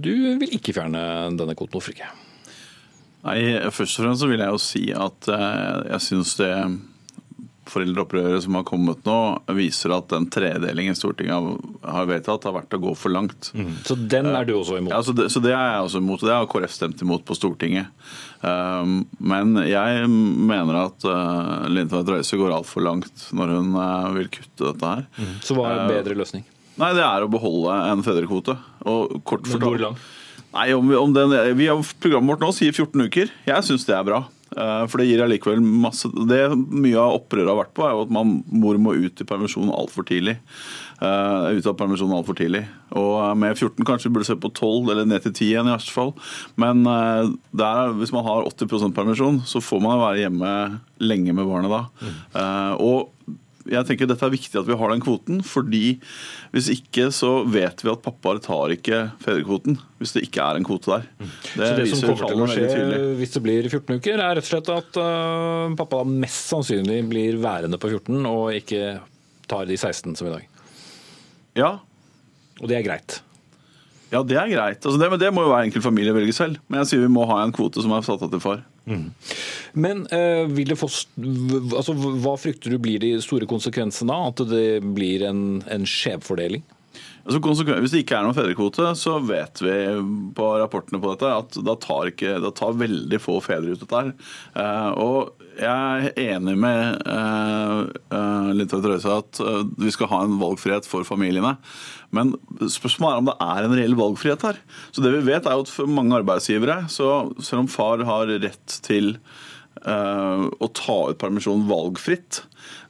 Du 0.00 0.12
vil 0.40 0.56
ikke 0.58 0.74
fjerne 0.76 0.89
fjerne 0.90 1.38
denne 1.38 1.56
kvoten. 1.56 1.78
Hvorfor 1.78 1.94
ikke? 1.94 2.10
Nei, 3.24 3.40
Først 3.70 3.98
og 3.98 4.06
fremst 4.06 4.22
så 4.22 4.30
vil 4.30 4.40
jeg 4.40 4.54
jo 4.54 4.62
si 4.62 4.86
at 4.96 5.28
eh, 5.28 5.90
jeg 5.92 6.06
syns 6.08 6.38
det 6.40 6.54
foreldreopprøret 7.70 8.42
som 8.42 8.56
har 8.58 8.64
kommet 8.66 9.04
nå, 9.06 9.16
viser 9.54 9.92
at 9.94 10.08
den 10.10 10.24
tredelingen 10.32 10.96
Stortinget 10.98 11.60
har 11.86 12.08
vedtatt, 12.08 12.48
har 12.48 12.56
vært 12.56 12.74
å 12.74 12.80
gå 12.82 12.94
for 12.98 13.14
langt. 13.14 13.52
Mm. 13.54 13.76
Så 13.86 13.94
den 13.94 14.26
er 14.32 14.48
du 14.48 14.56
også 14.56 14.80
imot? 14.80 14.90
Ja, 14.90 14.98
så 15.06 15.14
det, 15.14 15.28
så 15.30 15.42
det, 15.44 15.52
er 15.54 15.76
jeg 15.76 15.84
også 15.84 16.00
imot. 16.02 16.24
og 16.24 16.26
Det 16.26 16.34
har 16.34 16.48
KrF 16.50 16.74
stemt 16.74 17.04
imot 17.04 17.22
på 17.28 17.36
Stortinget. 17.38 17.92
Um, 18.42 19.04
men 19.22 19.54
jeg 19.68 20.08
mener 20.10 20.80
at 20.80 21.06
uh, 21.06 21.68
Lindtveit 21.70 22.10
Røise 22.10 22.40
går 22.40 22.56
altfor 22.56 22.82
langt 22.88 23.28
når 23.36 23.54
hun 23.54 23.76
uh, 23.78 24.10
vil 24.16 24.32
kutte 24.34 24.72
dette 24.72 24.94
her. 24.96 25.06
Mm. 25.20 25.36
Så 25.46 25.54
hva 25.54 25.68
er 25.70 25.84
en 25.84 25.92
bedre 25.94 26.18
løsning? 26.18 26.48
Nei, 26.80 26.94
Det 26.96 27.04
er 27.04 27.22
å 27.26 27.30
beholde 27.30 27.76
en 27.92 28.02
fedrekvote. 28.04 28.56
Og 28.88 29.20
kort 29.22 29.46
fortalt, 29.46 29.68
Hvor 29.68 29.84
lang? 29.84 30.00
Nei, 30.50 30.68
om 30.74 30.90
om 30.98 31.14
den, 31.14 31.34
vi 31.56 31.70
har, 31.70 31.94
Programmet 32.02 32.34
vårt 32.34 32.44
nå 32.44 32.52
sier 32.56 32.74
14 32.74 33.06
uker. 33.06 33.32
Jeg 33.46 33.66
syns 33.66 33.86
det 33.86 33.96
er 33.96 34.06
bra. 34.06 34.24
Eh, 34.50 34.84
for 34.90 34.98
det 34.98 35.06
gir 35.06 35.20
allikevel 35.22 35.60
masse 35.62 36.08
Det 36.10 36.40
mye 36.56 36.98
av 36.98 37.20
opprøret 37.20 37.46
har 37.52 37.58
vært 37.60 37.74
på, 37.76 37.84
er 37.86 37.94
jo 37.94 38.06
at 38.06 38.14
man, 38.14 38.40
mor 38.50 38.78
må 38.82 38.96
ut 38.98 39.22
i 39.22 39.26
permisjon 39.26 39.70
altfor 39.70 40.06
tidlig. 40.08 40.40
Uh, 41.00 41.56
ut 41.56 41.64
av 41.70 41.78
permisjon 41.78 42.10
altfor 42.12 42.36
tidlig. 42.36 42.64
Og 42.98 43.14
eh, 43.22 43.36
med 43.38 43.54
14 43.54 43.86
kanskje 43.88 44.10
vi 44.10 44.16
burde 44.18 44.28
se 44.28 44.36
på 44.36 44.50
12 44.50 44.90
eller 44.92 45.06
ned 45.08 45.22
til 45.24 45.32
10 45.32 45.46
igjen 45.46 45.70
i 45.70 45.72
verste 45.72 45.94
fall. 45.94 46.12
Men 46.60 46.82
uh, 46.84 47.30
der, 47.56 47.94
hvis 48.00 48.12
man 48.12 48.26
har 48.26 48.48
80% 48.50 48.96
permisjon, 48.96 49.40
så 49.48 49.62
får 49.64 49.84
man 49.86 50.02
være 50.02 50.26
hjemme 50.26 50.50
lenge 51.00 51.36
med 51.36 51.48
barnet 51.48 51.72
da. 51.72 52.10
Uh, 52.34 52.74
og 52.82 53.38
jeg 53.68 53.86
tenker 53.88 54.08
Dette 54.08 54.24
er 54.24 54.32
viktig 54.32 54.56
at 54.56 54.68
vi 54.68 54.76
har 54.80 54.92
den 54.92 55.02
kvoten, 55.04 55.42
fordi 55.44 55.98
hvis 56.54 56.70
ikke 56.72 57.10
så 57.12 57.42
vet 57.44 57.84
vi 57.84 57.92
at 57.92 58.02
pappaer 58.04 58.40
tar 58.44 58.72
ikke 58.72 59.02
fedrekvoten. 59.20 59.76
Hvis 60.00 60.14
det 60.16 60.24
ikke 60.24 60.44
er 60.46 60.56
en 60.56 60.64
kvote 60.64 60.94
der. 60.94 61.08
Mm. 61.20 61.30
Det 61.44 61.68
så 61.68 61.76
det 61.76 61.88
som 61.92 62.04
kommer 62.08 62.30
til 62.32 62.44
å 62.44 62.48
skje 62.48 63.00
hvis 63.20 63.34
det 63.36 63.42
blir 63.44 63.68
14 63.68 64.00
uker, 64.00 64.16
er 64.16 64.38
rett 64.38 64.46
og 64.46 64.50
slett 64.50 64.72
at 64.72 65.00
uh, 65.00 65.76
pappa 65.76 66.02
mest 66.08 66.52
sannsynlig 66.54 67.02
blir 67.10 67.40
værende 67.42 67.80
på 67.80 67.92
14 67.92 68.30
og 68.30 68.56
ikke 68.56 68.94
tar 69.50 69.68
de 69.68 69.76
16 69.76 70.16
som 70.16 70.30
i 70.30 70.36
dag? 70.38 70.62
Ja. 71.58 71.74
Og 72.60 72.70
det 72.70 72.80
er 72.80 72.86
greit? 72.86 73.20
Ja, 74.10 74.24
det 74.26 74.36
er 74.40 74.50
greit. 74.50 74.82
Altså 74.82 74.98
det, 74.98 75.08
men 75.12 75.20
det 75.22 75.30
må 75.34 75.44
jo 75.44 75.52
hver 75.52 75.68
enkelt 75.68 75.86
familie 75.86 76.14
velge 76.14 76.34
selv. 76.34 76.58
Men 76.66 76.82
jeg 76.82 76.90
sier 76.90 77.04
vi 77.04 77.12
må 77.14 77.26
ha 77.30 77.38
en 77.44 77.54
kvote 77.54 77.82
som 77.84 77.94
er 77.94 78.02
satt 78.06 78.24
av 78.26 78.32
til 78.32 78.42
far. 78.42 78.64
Mm. 78.90 79.06
Men 79.78 80.02
eh, 80.14 80.74
få, 80.78 80.88
altså, 81.78 81.94
hva 81.94 82.34
frykter 82.40 82.74
du 82.74 82.80
blir 82.82 83.02
de 83.02 83.14
store 83.22 83.46
konsekvensene 83.50 84.16
av 84.16 84.32
at 84.32 84.44
det 84.50 84.80
blir 84.82 85.26
en, 85.28 85.62
en 85.70 85.86
skjevfordeling? 85.86 86.66
Altså, 87.20 87.38
hvis 87.68 87.92
det 87.92 88.02
ikke 88.02 88.16
er 88.18 88.24
noen 88.26 88.34
fedrekvote, 88.34 88.88
så 88.98 89.18
vet 89.22 89.60
vi 89.62 89.74
på 90.34 90.46
rapportene 90.58 90.98
på 91.02 91.12
dette 91.12 91.30
at 91.30 91.58
da 91.62 91.76
tar, 91.78 92.10
ikke, 92.10 92.38
da 92.42 92.50
tar 92.56 92.78
veldig 92.80 93.20
få 93.22 93.36
fedre 93.44 93.76
ut 93.76 93.84
dette 93.84 94.00
her. 94.00 94.10
Uh, 94.56 94.90
og 94.98 95.39
jeg 95.60 96.10
er 96.10 96.34
enig 96.36 96.56
med 96.60 97.02
uh, 97.06 98.50
Lindtveit 98.56 98.88
Røise 98.88 99.12
at 99.20 99.40
uh, 99.44 99.62
vi 99.80 99.92
skal 99.94 100.10
ha 100.12 100.22
en 100.24 100.38
valgfrihet 100.40 100.88
for 100.88 101.06
familiene. 101.06 101.54
Men 102.16 102.34
spørsmålet 102.58 103.12
er 103.12 103.22
om 103.22 103.30
det 103.30 103.36
er 103.46 103.66
en 103.66 103.76
reell 103.78 103.96
valgfrihet 103.98 104.46
her. 104.48 104.60
Så 104.90 105.04
det 105.04 105.12
vi 105.14 105.22
vet 105.28 105.46
er 105.46 105.60
at 105.60 105.70
For 105.70 105.90
mange 105.90 106.16
arbeidsgivere, 106.18 106.82
så 106.90 107.30
selv 107.38 107.64
om 107.64 107.70
far 107.70 108.02
har 108.08 108.32
rett 108.40 108.80
til 108.86 109.16
å 109.80 110.66
ta 110.76 110.96
ut 111.08 111.16
permisjon 111.16 111.62
valgfritt, 111.70 112.42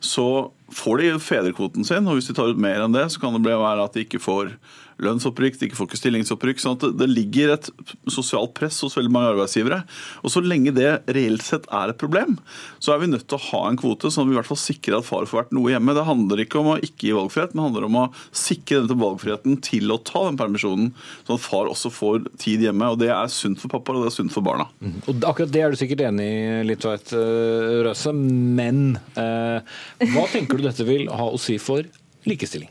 så 0.03 0.51
får 0.75 1.03
de 1.03 1.11
fedrekvoten 1.23 1.87
sin, 1.87 2.09
og 2.09 2.17
hvis 2.19 2.31
de 2.31 2.35
tar 2.35 2.51
ut 2.51 2.59
mer 2.59 2.83
enn 2.83 2.97
det, 2.97 3.05
så 3.13 3.21
kan 3.23 3.37
det 3.37 3.45
være 3.47 3.85
at 3.85 3.95
de 3.95 4.03
ikke 4.07 4.19
får 4.25 4.57
lønnsopprykk, 5.05 5.59
de 5.59 5.69
ikke 5.69 5.79
får 5.79 5.89
ikke 5.91 6.01
stillingsopprykk. 6.01 6.63
sånn 6.63 6.77
at 6.79 6.87
det, 7.01 7.09
ligger 7.11 7.55
et 7.57 7.71
sosialt 8.11 8.53
press 8.57 8.81
hos 8.85 8.97
veldig 8.99 9.13
mange 9.13 9.33
arbeidsgivere. 9.33 9.83
Og 10.25 10.35
så 10.35 10.43
lenge 10.45 10.75
det 10.77 10.91
reelt 11.11 11.45
sett 11.47 11.67
er 11.75 11.93
et 11.93 12.01
problem, 12.01 12.37
så 12.79 12.95
er 12.95 13.03
vi 13.03 13.11
nødt 13.11 13.27
til 13.29 13.39
å 13.39 13.45
ha 13.51 13.63
en 13.69 13.81
kvote 13.81 14.11
sånn 14.11 14.27
at 14.27 14.31
vi 14.31 14.37
i 14.37 14.41
hvert 14.41 14.51
fall 14.51 14.61
sikrer 14.61 14.99
at 15.01 15.09
far 15.09 15.29
får 15.29 15.43
vært 15.43 15.55
noe 15.57 15.73
hjemme. 15.73 15.97
Det 15.97 16.07
handler 16.09 16.45
ikke 16.45 16.61
om 16.63 16.73
å 16.75 16.79
ikke 16.81 17.09
gi 17.09 17.17
valgfrihet, 17.17 17.55
men 17.55 17.63
det 17.63 17.69
handler 17.69 17.89
om 17.89 18.01
å 18.03 18.07
sikre 18.31 18.83
denne 18.85 19.01
valgfriheten 19.01 19.61
til 19.67 19.95
å 19.95 20.01
ta 20.07 20.25
den 20.29 20.41
permisjonen, 20.41 20.93
sånn 21.27 21.41
at 21.41 21.47
far 21.47 21.71
også 21.71 21.93
får 21.95 22.27
tid 22.41 22.67
hjemme. 22.67 22.93
og 22.93 23.01
Det 23.03 23.13
er 23.15 23.33
sunt 23.33 23.61
for 23.63 23.73
pappa 23.73 23.95
og 23.95 24.05
det 24.05 24.13
er 24.13 24.19
sunt 24.19 24.35
for 24.35 24.47
barna. 24.47 24.69
Mm. 24.81 24.99
Og 25.07 25.29
Akkurat 25.31 25.53
det 25.53 25.63
er 25.65 25.73
du 25.73 25.79
sikkert 25.79 26.05
enig 26.09 26.27
i, 26.27 26.43
Litveit 26.67 27.13
eh, 27.17 27.81
Røse, 27.87 28.13
men 28.15 28.99
eh, 29.19 29.79
hva 30.13 30.27
tenker 30.33 30.59
du 30.59 30.67
dette 30.67 30.87
vil 30.89 31.09
ha 31.13 31.31
å 31.31 31.41
si 31.41 31.59
for 31.63 31.87
likestilling? 32.29 32.71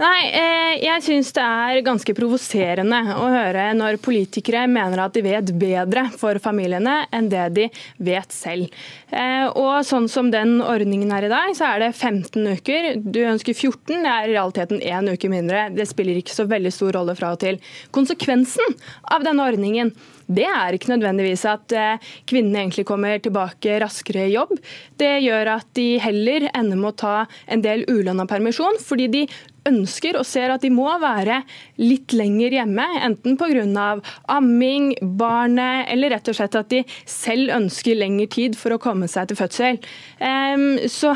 Nei, 0.00 0.20
eh, 0.32 0.78
jeg 0.80 1.02
syns 1.04 1.28
det 1.36 1.42
er 1.44 1.82
ganske 1.84 2.12
provoserende 2.16 3.00
å 3.20 3.26
høre 3.28 3.66
når 3.76 3.98
politikere 4.00 4.62
mener 4.70 5.02
at 5.02 5.12
de 5.12 5.20
vet 5.26 5.50
bedre 5.60 6.06
for 6.16 6.40
familiene 6.40 7.02
enn 7.12 7.28
det 7.28 7.42
de 7.58 7.66
vet 8.00 8.32
selv. 8.32 8.70
Eh, 9.12 9.44
og 9.50 9.84
sånn 9.84 10.08
som 10.08 10.30
den 10.32 10.56
ordningen 10.64 11.12
er 11.12 11.26
i 11.26 11.32
dag, 11.32 11.52
så 11.58 11.74
er 11.74 11.84
det 11.84 11.90
15 11.92 12.48
uker. 12.48 12.88
Du 12.96 13.20
ønsker 13.26 13.52
14, 13.52 14.00
det 14.00 14.14
er 14.14 14.30
i 14.30 14.38
realiteten 14.38 14.80
én 14.80 15.12
uke 15.12 15.28
mindre. 15.28 15.66
Det 15.76 15.84
spiller 15.90 16.22
ikke 16.22 16.38
så 16.38 16.48
veldig 16.48 16.72
stor 16.72 16.96
rolle 16.96 17.18
fra 17.18 17.34
og 17.36 17.44
til. 17.44 17.60
Konsekvensen 17.92 18.80
av 19.12 19.28
denne 19.28 19.44
ordningen 19.52 19.92
det 20.30 20.46
er 20.46 20.76
ikke 20.76 20.92
nødvendigvis 20.92 21.42
at 21.50 21.72
eh, 21.74 22.10
kvinnene 22.30 22.62
egentlig 22.62 22.86
kommer 22.88 23.20
tilbake 23.20 23.80
raskere 23.82 24.28
i 24.28 24.34
jobb. 24.36 24.54
Det 25.00 25.16
gjør 25.26 25.56
at 25.58 25.70
de 25.76 25.88
heller 26.00 26.46
ender 26.54 26.78
med 26.78 26.92
å 26.92 26.98
ta 27.02 27.14
en 27.50 27.64
del 27.64 27.82
ulønna 27.90 28.28
permisjon, 28.30 28.78
fordi 28.80 29.08
de 29.10 29.24
ønsker 29.68 30.18
og 30.18 30.26
ser 30.28 30.52
at 30.54 30.64
de 30.64 30.70
må 30.72 30.88
være 31.02 31.40
litt 31.80 32.14
lenger 32.16 32.56
hjemme, 32.60 32.86
enten 33.04 33.36
pga. 33.40 34.00
amming, 34.28 34.94
barnet, 35.00 35.88
eller 35.92 36.14
rett 36.14 36.28
og 36.30 36.36
slett 36.36 36.56
at 36.58 36.70
de 36.72 36.82
selv 37.04 37.52
ønsker 37.54 37.98
lengre 37.98 38.26
tid 38.30 38.56
for 38.58 38.74
å 38.74 38.80
komme 38.82 39.08
seg 39.10 39.30
til 39.30 39.40
fødsel. 39.40 39.80
Um, 40.20 40.78
så, 40.88 41.14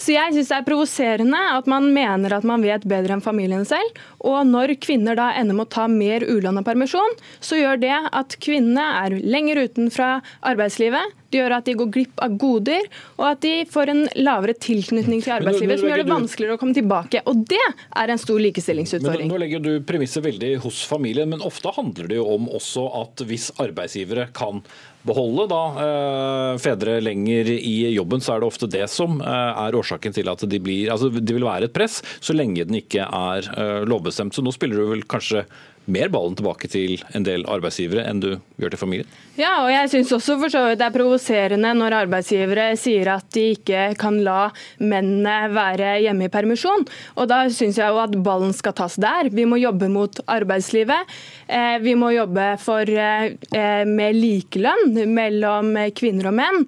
så, 0.00 0.12
jeg 0.14 0.34
syns 0.34 0.52
det 0.52 0.58
er 0.60 0.68
provoserende 0.68 1.40
at 1.56 1.70
man 1.70 1.90
mener 1.94 2.36
at 2.36 2.46
man 2.46 2.64
vet 2.64 2.86
bedre 2.88 3.16
enn 3.16 3.24
familien 3.24 3.66
selv. 3.68 3.98
Og 4.20 4.42
når 4.46 4.76
kvinner 4.82 5.18
da 5.18 5.30
ender 5.38 5.56
med 5.56 5.68
å 5.68 5.74
ta 5.74 5.86
mer 5.90 6.26
ulønna 6.26 6.64
permisjon, 6.66 7.16
så 7.40 7.58
gjør 7.58 7.80
det 7.82 7.96
at 7.96 8.36
kvinnene 8.42 8.84
er 9.04 9.18
lenger 9.24 9.64
utenfra 9.66 10.18
arbeidslivet. 10.46 11.19
Det 11.30 11.40
gjør 11.40 11.56
at 11.60 11.68
de 11.68 11.76
går 11.78 11.90
glipp 11.94 12.22
av 12.24 12.36
goder, 12.40 12.86
og 13.18 13.26
at 13.30 13.42
de 13.44 13.54
får 13.70 13.92
en 13.94 14.04
lavere 14.18 14.56
tilknytning 14.58 15.22
til 15.24 15.36
arbeidslivet, 15.38 15.80
som 15.80 15.90
gjør 15.90 16.02
det 16.02 16.10
vanskeligere 16.10 16.58
å 16.58 16.60
komme 16.60 16.76
tilbake. 16.76 17.24
Og 17.30 17.44
det 17.50 17.62
er 17.62 18.12
en 18.12 18.20
stor 18.20 18.42
likestillingsutfordring. 18.42 19.28
Men 19.28 19.34
nå 19.34 19.42
legger 19.44 19.64
du 19.64 19.72
premisset 19.86 20.24
veldig 20.26 20.56
hos 20.64 20.82
familien, 20.90 21.30
men 21.30 21.44
ofte 21.46 21.72
handler 21.76 22.10
det 22.10 22.20
jo 22.20 22.28
om 22.34 22.50
også 22.50 22.86
at 23.04 23.24
hvis 23.28 23.50
arbeidsgivere 23.62 24.30
kan 24.36 24.64
beholde 25.06 25.46
da, 25.48 25.60
eh, 25.80 26.58
fedre 26.60 26.98
lenger 27.00 27.48
i 27.56 27.76
jobben, 27.94 28.20
så 28.20 28.34
er 28.34 28.42
det 28.42 28.50
ofte 28.50 28.68
det 28.70 28.84
som 28.92 29.20
eh, 29.20 29.64
er 29.64 29.76
årsaken 29.78 30.16
til 30.16 30.28
at 30.28 30.44
de 30.44 30.60
blir 30.60 30.90
altså 30.92 31.08
Det 31.08 31.34
vil 31.36 31.46
være 31.46 31.70
et 31.70 31.76
press 31.76 32.00
så 32.20 32.36
lenge 32.36 32.66
den 32.68 32.80
ikke 32.82 33.06
er 33.06 33.48
eh, 33.54 33.82
lovbestemt. 33.88 34.36
Så 34.36 34.44
nå 34.44 34.52
spiller 34.54 34.80
du 34.80 34.92
vel 34.92 35.06
kanskje 35.08 35.46
mer 35.92 36.10
ballen 36.12 36.36
tilbake 36.38 36.68
til 36.70 37.00
en 37.16 37.24
del 37.26 37.44
arbeidsgivere 37.50 38.06
enn 38.08 38.22
du 38.22 38.30
gjør 38.60 38.74
til 38.74 38.80
familien? 38.80 39.10
Ja, 39.38 39.62
og 39.64 39.70
jeg 39.72 39.90
syns 39.92 40.12
også 40.12 40.36
for 40.40 40.52
så 40.52 40.64
vidt 40.68 40.80
det 40.80 40.86
er 40.88 40.94
provoserende 40.94 41.72
når 41.76 41.96
arbeidsgivere 42.02 42.66
sier 42.80 43.12
at 43.14 43.28
de 43.34 43.46
ikke 43.54 43.84
kan 44.00 44.18
la 44.24 44.50
mennene 44.78 45.50
være 45.54 45.94
hjemme 46.04 46.28
i 46.28 46.32
permisjon. 46.32 46.86
Og 47.16 47.30
da 47.30 47.42
syns 47.52 47.80
jeg 47.80 47.90
jo 47.90 48.00
at 48.02 48.16
ballen 48.24 48.52
skal 48.56 48.76
tas 48.76 48.98
der. 49.00 49.30
Vi 49.32 49.46
må 49.48 49.60
jobbe 49.60 49.88
mot 49.92 50.20
arbeidslivet. 50.30 51.14
Eh, 51.46 51.78
vi 51.82 51.96
må 51.98 52.12
jobbe 52.14 52.52
for 52.62 52.86
med 52.90 53.48
eh, 53.54 54.16
likelønn 54.16 54.98
mellom 55.10 55.72
kvinner 55.96 56.30
og 56.30 56.36
menn, 56.36 56.62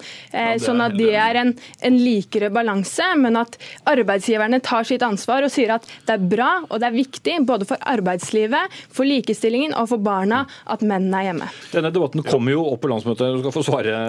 sånn 0.63 0.83
at 0.85 0.95
det 0.97 1.13
er 1.19 1.39
en, 1.41 1.53
en 1.85 1.99
likere 1.99 2.51
balanse. 2.55 3.07
Men 3.21 3.39
at 3.41 3.59
arbeidsgiverne 3.91 4.63
tar 4.65 4.87
sitt 4.89 5.05
ansvar 5.07 5.47
og 5.47 5.53
sier 5.53 5.77
at 5.77 5.89
det 6.07 6.17
er 6.17 6.29
bra 6.33 6.53
og 6.69 6.81
det 6.81 6.89
er 6.89 6.97
viktig 6.97 7.37
både 7.49 7.67
for 7.69 7.81
arbeidslivet, 7.89 8.73
for 8.93 9.09
likestillingen 9.13 9.77
og 9.79 9.91
for 9.93 10.03
barna 10.03 10.43
at 10.71 10.83
mennene 10.85 11.21
er 11.21 11.29
hjemme. 11.31 11.51
Denne 11.75 11.93
debatten 11.95 12.25
kommer 12.27 12.55
jo 12.55 12.65
opp 12.73 12.83
på 12.83 12.91
landsmøtet, 12.93 13.37
du 13.37 13.45
skal 13.45 13.55
få 13.55 13.65
svare, 13.67 14.01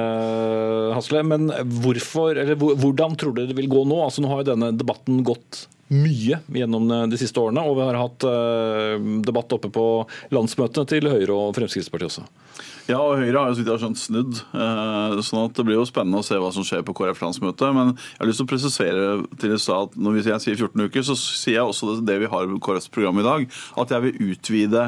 Hasle. 0.97 1.23
Men 1.27 1.51
hvorfor, 1.83 2.37
eller 2.39 2.57
hvordan 2.57 3.17
tror 3.19 3.35
du 3.35 3.45
det 3.45 3.57
vil 3.57 3.71
gå 3.71 3.85
nå? 3.87 4.01
Altså 4.05 4.23
Nå 4.23 4.31
har 4.31 4.43
jo 4.43 4.51
denne 4.53 4.73
debatten 4.77 5.21
gått 5.25 5.65
mye 5.93 6.39
gjennom 6.55 6.87
de 7.11 7.19
siste 7.19 7.39
årene, 7.41 7.63
og 7.67 7.77
vi 7.77 7.85
har 7.85 7.99
hatt 7.99 8.25
eh, 8.27 8.95
debatt 9.25 9.53
oppe 9.53 9.69
på 9.73 9.85
landsmøtet 10.33 10.89
til 10.95 11.09
Høyre 11.11 11.35
og 11.35 11.57
Fremskrittspartiet 11.57 12.09
også. 12.09 12.25
Ja, 12.83 12.97
og 12.99 13.15
Høyre 13.15 13.39
har 13.39 13.47
jo 13.47 13.55
så 13.55 13.61
vidt 13.61 13.69
jeg 13.69 13.77
har 13.77 13.81
skjønt 13.85 14.01
snudd. 14.01 14.39
Eh, 14.59 15.13
sånn 15.23 15.45
at 15.45 15.55
Det 15.55 15.63
blir 15.63 15.77
jo 15.77 15.85
spennende 15.87 16.19
å 16.19 16.25
se 16.27 16.35
hva 16.35 16.49
som 16.51 16.65
skjer 16.67 16.83
på 16.83 16.95
KrF-landsmøtet. 16.97 17.69
Men 17.77 17.93
jeg 17.95 18.19
har 18.19 18.27
lyst 18.27 18.41
til 18.41 18.47
å 18.47 18.51
presisere 18.51 19.05
til 19.39 19.55
at 19.55 19.95
når 19.95 20.19
jeg 20.19 20.43
sier 20.43 20.59
14 20.59 20.83
uker, 20.89 21.05
så 21.07 21.15
sier 21.15 21.61
jeg 21.61 21.63
også 21.63 22.01
det 22.03 22.19
vi 22.19 22.31
har 22.33 22.43
i 22.43 22.59
KrFs 22.59 22.91
program 22.91 23.21
i 23.23 23.27
dag, 23.27 23.47
at 23.79 23.95
jeg 23.95 24.03
vil 24.03 24.33
utvide 24.33 24.83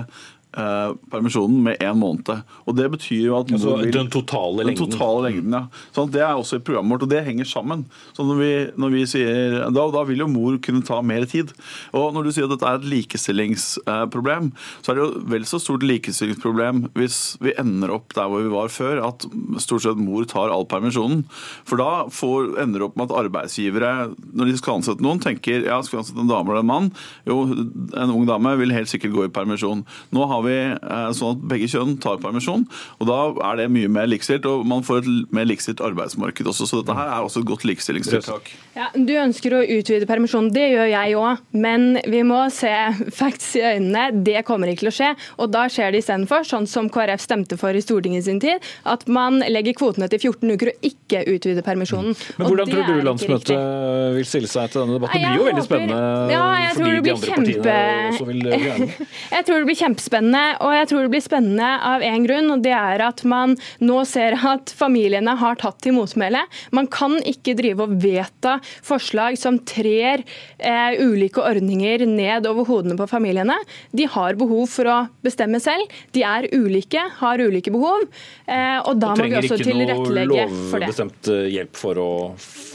eh, 0.57 0.93
permisjonen 1.11 1.61
med 1.67 1.81
én 1.83 1.97
måned. 1.99 2.31
Og 2.65 2.75
Det 2.75 2.87
betyr 2.91 3.27
jo 3.27 3.37
at 3.39 3.51
altså, 3.51 3.75
vil, 3.81 3.91
Den 3.93 4.09
totale 4.11 4.63
lengden? 4.63 4.75
Den 4.75 4.91
totale 4.91 5.23
lengden, 5.27 5.55
ja. 5.55 5.63
Sånn 5.95 6.11
Det 6.11 6.21
er 6.23 6.33
også 6.33 6.59
i 6.59 6.63
programmet 6.65 6.95
vårt, 6.95 7.05
og 7.07 7.11
det 7.11 7.23
henger 7.25 7.49
sammen. 7.49 7.85
Så 8.15 8.25
når 8.27 8.41
vi, 8.41 8.51
når 8.79 8.93
vi 8.95 9.03
sier, 9.09 9.57
da, 9.69 9.85
da, 9.93 10.03
vil 10.07 10.23
jo 10.23 10.29
mor 10.31 10.57
kunne 10.63 10.85
ta 10.85 11.01
mer 11.01 11.25
tid. 11.29 11.53
Og 11.93 12.13
Når 12.15 12.27
du 12.27 12.31
sier 12.31 12.47
at 12.47 12.55
dette 12.55 12.69
er 12.69 12.79
et 12.79 12.89
likestillingsproblem, 12.93 14.51
så 14.81 14.91
er 14.91 14.99
det 14.99 15.05
jo 15.05 15.23
vel 15.35 15.47
så 15.49 15.59
stort 15.61 15.85
likestillingsproblem 15.85 16.85
hvis 16.95 17.19
vi 17.43 17.55
ender 17.59 17.93
opp 17.95 18.15
der 18.15 18.29
hvor 18.31 18.43
vi 18.43 18.53
var 18.53 18.71
før, 18.73 19.01
at 19.05 19.27
stort 19.63 19.85
sett 19.85 19.99
mor 19.99 20.25
tar 20.29 20.53
all 20.53 20.67
permisjonen. 20.69 21.25
For 21.67 21.81
da 21.81 22.05
får, 22.13 22.55
ender 22.63 22.81
det 22.81 22.89
opp 22.89 22.99
med 22.99 23.09
at 23.09 23.25
arbeidsgivere, 23.25 23.93
når 24.35 24.51
de 24.51 24.57
skal 24.59 24.79
ansette 24.79 25.03
noen, 25.03 25.21
tenker 25.23 25.65
ja, 25.65 25.81
skal 25.83 25.97
vi 25.97 26.03
ansette 26.03 26.23
en 26.23 26.31
dame 26.31 26.53
eller 26.53 26.63
en 26.63 26.69
mann? 26.69 26.91
Jo, 27.27 27.41
en 27.45 28.13
ung 28.13 28.25
dame 28.29 28.55
vil 28.59 28.73
helt 28.75 28.91
sikkert 28.91 29.15
gå 29.15 29.27
i 29.27 29.33
permisjon. 29.33 29.83
Nå 30.15 30.27
har 30.29 30.43
vi 30.44 30.44
eh, 30.53 31.09
sånn 31.17 31.35
at 31.35 31.45
begge 31.51 31.69
kjønn 31.71 31.97
tar 32.03 32.19
permisjon. 32.23 32.65
og 32.99 33.09
Da 33.09 33.19
er 33.51 33.61
det 33.61 33.69
mye 33.73 33.91
mer 33.91 34.09
likestilt, 34.09 34.45
og 34.49 34.65
man 34.67 34.85
får 34.85 35.03
et 35.03 35.09
mer 35.35 35.47
likestilt 35.49 35.83
arbeidsmarked 35.83 36.47
også. 36.51 36.67
Så 36.69 36.81
dette 36.81 36.97
her 36.97 37.11
er 37.11 37.25
også 37.25 37.43
et 37.43 37.49
godt 37.49 37.65
likestillingstiltak. 37.67 38.51
Ja, 38.75 38.89
du 38.95 39.13
ønsker 39.21 39.57
å 39.57 39.63
utvide 39.63 40.07
permisjonen, 40.09 40.51
det 40.55 40.67
gjør 40.73 40.91
jeg 40.91 41.17
òg. 41.19 41.43
Men 41.55 41.99
vi 42.11 42.21
må 42.27 42.41
se 42.53 42.73
facts 43.15 43.53
i 43.59 43.63
øynene. 43.65 44.23
Det 44.25 44.45
kommer 44.47 44.71
ikke 44.71 44.85
til 44.85 44.91
å 44.91 44.95
skje. 44.99 45.11
Og 45.39 45.51
da 45.53 45.65
skjer 45.71 45.93
det 45.93 46.03
istedenfor, 46.03 46.45
sånn 46.47 46.67
som 46.69 46.89
KrF 46.91 47.23
stemte 47.23 47.59
for 47.59 47.75
i 47.75 47.83
Stortinget 47.83 48.27
sin 48.27 48.41
tid, 48.43 48.63
at 48.85 49.05
man 49.11 49.41
legger 49.49 49.77
kvotene 49.77 50.09
til 50.11 50.21
14 50.31 50.55
uker 50.55 50.71
og 50.73 50.87
ikke 50.89 51.23
utvider 51.35 51.65
permisjonen. 51.65 52.15
Mm. 52.15 52.39
Men 52.39 52.51
hvordan 52.51 52.71
tror 52.71 52.89
du 52.89 53.05
landsmøtet 53.09 54.15
vil 54.15 54.27
stille 54.27 54.49
seg 54.51 54.71
til 54.73 54.83
denne 54.83 54.99
debatten? 54.99 55.21
Det 55.21 55.31
blir 55.31 55.41
jo 55.41 55.49
veldig 55.49 55.65
spennende 55.65 56.01
ja, 56.31 56.43
fordi 56.75 56.91
de 57.05 57.13
andre 57.15 57.31
kjempe... 57.31 57.45
partiene 57.55 58.11
også 58.11 58.27
vil 58.29 58.41
gjerne. 58.45 58.89
Jeg 59.35 59.47
tror 59.47 59.61
det 59.61 59.69
blir 59.69 59.79
kjempespennende 59.79 60.34
spennende, 60.35 60.57
og 60.65 60.73
jeg 60.75 60.87
tror 60.89 61.05
det 61.05 61.11
blir 61.13 61.23
spennende 61.23 61.69
av 61.85 62.03
én 62.03 62.25
grunn. 62.25 62.51
og 62.51 62.63
Det 62.63 62.73
er 62.73 63.03
at 63.05 63.23
man 63.23 63.55
nå 63.79 64.05
ser 64.05 64.35
at 64.35 64.71
familiene 64.75 65.35
har 65.37 65.55
tatt 65.55 65.81
til 65.81 65.95
motmæle. 65.95 66.45
Man 66.71 66.87
kan 66.87 67.17
ikke 67.23 67.55
drive 67.55 67.85
og 67.85 67.95
vedta 68.01 68.59
forslag 68.83 69.37
som 69.37 69.59
trer 69.59 70.23
eh, 70.59 70.99
ulike 70.99 71.41
ordninger 71.41 72.05
ned 72.05 72.47
over 72.47 72.65
hodene 72.65 72.97
på 72.97 73.07
familiene. 73.07 73.57
De 73.91 74.05
har 74.05 74.35
behov 74.35 74.67
for 74.69 74.85
å 74.85 74.97
bestemme 75.23 75.59
selv. 75.59 75.87
De 76.11 76.23
er 76.23 76.49
ulike, 76.53 77.01
har 77.19 77.39
ulike 77.39 77.71
behov. 77.71 78.07
Eh, 78.45 78.79
og 78.85 78.99
da 78.99 79.13
og 79.13 79.21
må 79.21 79.29
vi 79.29 79.39
også 79.39 79.59
tilrettelegge 79.61 79.95
for 80.01 80.05
det. 80.05 80.15
Trenger 80.15 80.43
ikke 80.45 80.51
noe 80.51 80.83
lovbestemt 80.85 81.31
eh, 81.33 81.45
hjelp 81.55 81.79
for 81.79 82.01
å 82.01 82.11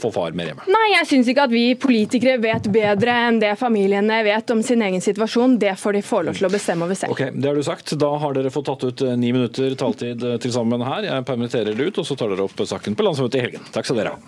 få 0.01 0.11
far 0.13 0.37
mer 0.37 0.51
hjemme? 0.51 0.67
Nei, 0.71 0.87
jeg 0.95 1.09
syns 1.13 1.31
ikke 1.31 1.45
at 1.47 1.53
vi 1.53 1.65
politikere 1.79 2.37
vet 2.41 2.69
bedre 2.73 3.17
enn 3.27 3.39
det 3.41 3.53
familiene 3.59 4.21
vet 4.25 4.53
om 4.53 4.63
sin 4.65 4.81
egen 4.85 5.03
situasjon. 5.03 5.57
Det 5.61 5.75
får 5.79 5.99
de 5.99 6.03
få 6.05 6.23
lov 6.27 6.39
til 6.39 6.49
å 6.49 6.53
bestemme 6.53 6.87
over 6.87 6.97
selv. 6.97 7.13
Okay, 7.15 7.33
det 7.35 7.50
har 7.51 7.59
du 7.59 7.63
sagt. 7.67 7.93
Da 7.99 8.11
har 8.23 8.33
dere 8.37 8.51
fått 8.53 8.69
tatt 8.71 8.83
ut 8.87 9.01
ni 9.19 9.31
minutter 9.35 9.75
taletid 9.75 10.23
til 10.43 10.55
sammen 10.55 10.83
her. 10.87 11.07
Jeg 11.09 11.27
permitterer 11.27 11.75
det 11.75 11.91
ut, 11.91 12.01
og 12.01 12.07
så 12.07 12.17
tar 12.19 12.31
dere 12.33 12.47
opp 12.47 12.65
saken 12.65 12.95
på 12.97 13.05
landsmøtet 13.07 13.39
i 13.39 13.45
helgen. 13.47 13.71
Takk 13.75 13.85
skal 13.89 14.01
dere 14.01 14.15
ha. 14.15 14.19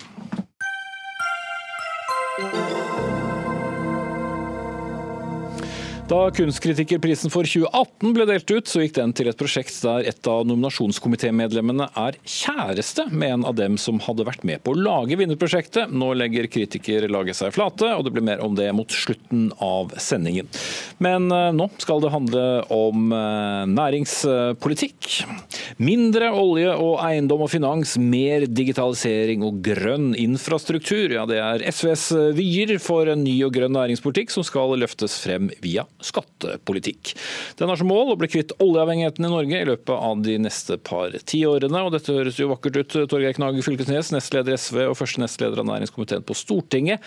Da 6.04 6.26
Kunstkritikerprisen 6.36 7.32
for 7.32 7.48
2018 7.48 8.12
ble 8.12 8.26
delt 8.28 8.52
ut, 8.52 8.68
så 8.68 8.82
gikk 8.82 8.98
den 8.98 9.14
til 9.16 9.30
et 9.32 9.38
prosjekt 9.40 9.78
der 9.86 10.04
et 10.10 10.28
av 10.28 10.42
nominasjonskomitémedlemmene 10.50 11.86
er 11.96 12.18
kjæreste 12.28 13.06
med 13.08 13.38
en 13.38 13.46
av 13.48 13.56
dem 13.56 13.78
som 13.80 14.02
hadde 14.04 14.26
vært 14.28 14.44
med 14.44 14.60
på 14.66 14.74
å 14.74 14.82
lage 14.84 15.16
vinnerprosjektet. 15.22 15.94
Nå 15.96 16.10
legger 16.20 16.50
kritikerlaget 16.52 17.40
seg 17.40 17.54
flate, 17.56 17.88
og 17.96 18.04
det 18.04 18.12
blir 18.18 18.26
mer 18.28 18.44
om 18.44 18.58
det 18.58 18.68
mot 18.76 18.92
slutten 18.92 19.46
av 19.64 19.94
sendingen. 19.96 20.50
Men 21.00 21.32
eh, 21.32 21.54
nå 21.56 21.70
skal 21.80 22.04
det 22.04 22.12
handle 22.12 22.44
om 22.76 23.16
eh, 23.16 23.64
næringspolitikk. 23.72 25.10
Mindre 25.80 26.34
olje 26.36 26.76
og 26.84 27.00
eiendom 27.08 27.46
og 27.48 27.54
finans, 27.56 27.96
mer 27.96 28.44
digitalisering 28.52 29.48
og 29.48 29.64
grønn 29.64 30.12
infrastruktur. 30.20 31.16
Ja, 31.16 31.24
det 31.32 31.40
er 31.40 31.64
SVs 31.72 32.10
vyer 32.36 32.76
for 32.84 33.08
en 33.16 33.24
ny 33.24 33.40
og 33.48 33.56
grønn 33.56 33.78
næringspolitikk 33.80 34.36
som 34.36 34.44
skal 34.44 34.76
løftes 34.84 35.22
frem 35.24 35.48
via 35.64 35.88
skattepolitikk. 36.06 37.14
Den 37.60 37.72
har 37.72 37.80
som 37.80 37.90
mål 37.92 38.14
å 38.14 38.20
bli 38.20 38.30
kvitt 38.32 38.56
oljeavhengigheten 38.64 39.28
i 39.28 39.32
Norge 39.34 39.62
i 39.62 39.70
løpet 39.72 39.94
av 39.96 40.22
de 40.26 40.38
neste 40.46 40.78
par 40.78 41.16
tiårene. 41.34 41.84
Og 41.84 41.96
dette 41.96 42.16
høres 42.16 42.40
jo 42.42 42.52
vakkert 42.52 42.80
ut, 42.82 43.00
Torgeir 43.12 43.36
Knag 43.38 43.60
Fylkesnes, 43.66 44.14
nestleder 44.16 44.60
SV 44.60 44.86
og 44.90 44.98
første 45.00 45.24
nestleder 45.24 45.64
av 45.64 45.70
næringskomiteen 45.72 46.26
på 46.28 46.38
Stortinget. 46.38 47.04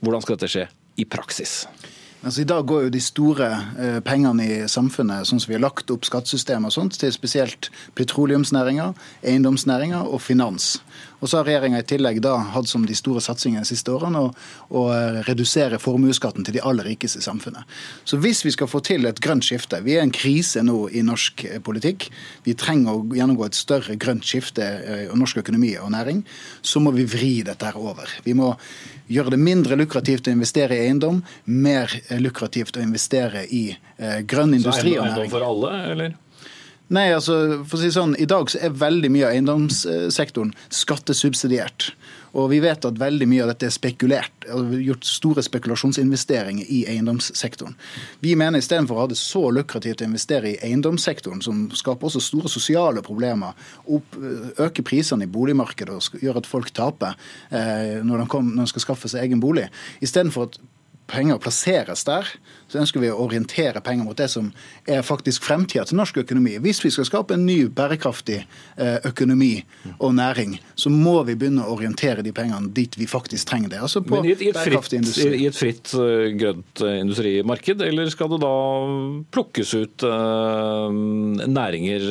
Hvordan 0.00 0.24
skal 0.24 0.38
dette 0.38 0.52
skje 0.52 0.68
i 1.00 1.08
praksis? 1.08 1.64
Altså, 2.20 2.42
I 2.42 2.48
dag 2.50 2.66
går 2.68 2.82
jo 2.84 2.92
de 2.92 3.00
store 3.00 3.46
eh, 3.80 3.98
pengene 4.04 4.44
i 4.44 4.56
samfunnet 4.68 5.24
sånn 5.28 5.40
som 5.40 5.48
vi 5.48 5.56
har 5.56 5.62
lagt 5.64 5.88
opp 5.92 6.04
skattesystemet 6.04 6.68
og 6.68 6.74
sånt, 6.74 6.98
til 7.00 7.12
spesielt 7.14 7.70
petroleumsnæringa, 7.96 8.90
eiendomsnæringa 9.24 10.02
og 10.04 10.20
finans. 10.20 10.74
Og 11.20 11.28
så 11.28 11.38
har 11.38 11.48
regjeringa 11.48 11.80
i 11.80 11.86
tillegg 11.86 12.20
da 12.24 12.34
hatt 12.54 12.68
som 12.68 12.86
de 12.88 12.96
store 12.96 13.22
satsingene 13.24 13.64
de 13.64 13.68
siste 13.68 13.92
årene 13.92 14.22
å, 14.24 14.30
å 14.76 14.84
eh, 14.94 15.20
redusere 15.28 15.80
formuesskatten 15.82 16.46
til 16.46 16.56
de 16.56 16.62
aller 16.64 16.88
rikeste 16.88 17.20
i 17.20 17.24
samfunnet. 17.24 17.68
Så 18.08 18.18
hvis 18.24 18.42
vi 18.46 18.54
skal 18.54 18.70
få 18.70 18.80
til 18.84 19.08
et 19.08 19.20
grønt 19.22 19.44
skifte 19.44 19.80
Vi 19.84 19.94
er 19.96 20.02
i 20.02 20.06
en 20.08 20.14
krise 20.14 20.62
nå 20.64 20.88
i 20.96 21.02
norsk 21.04 21.44
eh, 21.44 21.58
politikk. 21.64 22.08
Vi 22.46 22.56
trenger 22.58 22.96
å 22.96 23.04
gjennomgå 23.16 23.46
et 23.46 23.58
større 23.58 23.96
grønt 24.00 24.26
skifte 24.26 24.64
i 24.64 24.96
eh, 25.04 25.12
norsk 25.16 25.42
økonomi 25.44 25.74
og 25.80 25.92
næring. 25.94 26.24
Så 26.62 26.80
må 26.80 26.94
vi 26.96 27.06
vri 27.08 27.34
dette 27.46 27.68
her 27.68 27.76
over. 27.80 28.08
Vi 28.24 28.34
må 28.36 28.54
gjøre 29.10 29.34
det 29.34 29.42
mindre 29.42 29.76
lukrativt 29.76 30.28
å 30.30 30.34
investere 30.34 30.76
i 30.76 30.86
eiendom, 30.86 31.20
mer 31.44 31.92
lukrativt 32.22 32.78
å 32.78 32.84
investere 32.84 33.42
i 33.50 33.64
grønn 33.98 34.54
industri 34.54 34.94
og 34.96 35.08
næring. 35.08 35.16
Så 35.16 35.24
eiendom 35.26 35.32
for 35.34 35.46
alle, 35.48 35.72
eller? 35.90 36.18
Nei, 36.90 37.12
altså, 37.14 37.62
for 37.62 37.78
å 37.78 37.80
si 37.84 37.92
sånn, 37.94 38.16
I 38.18 38.26
dag 38.26 38.50
så 38.50 38.58
er 38.66 38.72
veldig 38.74 39.12
mye 39.14 39.28
av 39.28 39.36
eiendomssektoren 39.36 40.50
skattesubsidiert. 40.74 41.92
Og 42.34 42.48
vi 42.50 42.58
vet 42.62 42.84
at 42.86 42.98
veldig 42.98 43.26
mye 43.30 43.44
av 43.44 43.52
dette 43.52 43.68
er 43.68 43.74
spekulert, 43.74 44.46
gjort 44.82 45.06
store 45.06 45.42
spekulasjonsinvesteringer 45.46 46.66
i 46.66 46.80
eiendomssektoren. 46.90 47.76
Vi 48.22 48.34
mener 48.38 48.62
istedenfor 48.62 48.98
å 48.98 49.04
ha 49.04 49.10
det 49.10 49.18
så 49.18 49.44
lukrativt 49.54 50.02
å 50.02 50.08
investere 50.08 50.52
i 50.52 50.58
eiendomssektoren, 50.66 51.42
som 51.46 51.68
skaper 51.78 52.10
også 52.10 52.22
store 52.22 52.50
sosiale 52.50 53.02
problemer, 53.06 53.54
opp, 53.86 54.18
øker 54.58 54.86
prisene 54.86 55.26
i 55.26 55.30
boligmarkedet 55.30 55.94
og 55.94 56.22
gjør 56.22 56.42
at 56.42 56.50
folk 56.50 56.74
taper 56.74 57.14
eh, 57.50 57.98
når, 58.02 58.24
de 58.24 58.30
kom, 58.34 58.50
når 58.54 58.66
de 58.66 58.74
skal 58.74 58.86
skaffe 58.88 59.10
seg 59.10 59.26
egen 59.26 59.42
bolig, 59.42 59.66
istedenfor 60.02 60.50
at 60.50 60.60
penger 61.10 61.38
plasseres 61.42 62.06
der, 62.06 62.30
så 62.70 62.78
ønsker 62.78 63.02
vi 63.02 63.10
å 63.10 63.18
orientere 63.24 63.82
penger 63.84 64.06
mot 64.06 64.18
det 64.18 64.28
som 64.30 64.50
er 64.88 65.02
faktisk 65.06 65.44
fremtida 65.46 65.84
til 65.88 65.98
norsk 65.98 66.22
økonomi. 66.22 66.56
Hvis 66.62 66.82
vi 66.84 66.92
skal 66.94 67.08
skape 67.08 67.34
en 67.34 67.46
ny 67.46 67.64
bærekraftig 67.74 68.38
eh, 68.40 68.98
økonomi 69.08 69.52
og 69.98 70.14
næring, 70.18 70.56
så 70.78 70.92
må 70.92 71.16
vi 71.26 71.36
begynne 71.38 71.66
å 71.66 71.74
orientere 71.74 72.24
de 72.26 72.32
pengene 72.36 72.70
dit 72.76 72.94
vi 72.98 73.08
faktisk 73.10 73.50
trenger 73.50 73.74
det. 73.74 73.80
Altså 73.82 74.04
på 74.04 74.20
Men 74.20 74.30
i 74.30 74.34
et, 74.36 74.44
i 74.46 74.52
et 74.52 74.60
fritt, 74.60 74.94
industri. 74.96 75.32
I 75.40 75.48
et 75.50 75.58
fritt 75.58 75.94
eh, 75.98 76.30
grønt 76.38 76.84
eh, 76.84 77.00
industrimarked, 77.02 77.82
eller 77.88 78.12
skal 78.12 78.30
det 78.34 78.40
da 78.44 78.54
plukkes 79.34 79.74
ut 79.74 80.04
uh, 80.06 80.88
næringer 80.90 82.06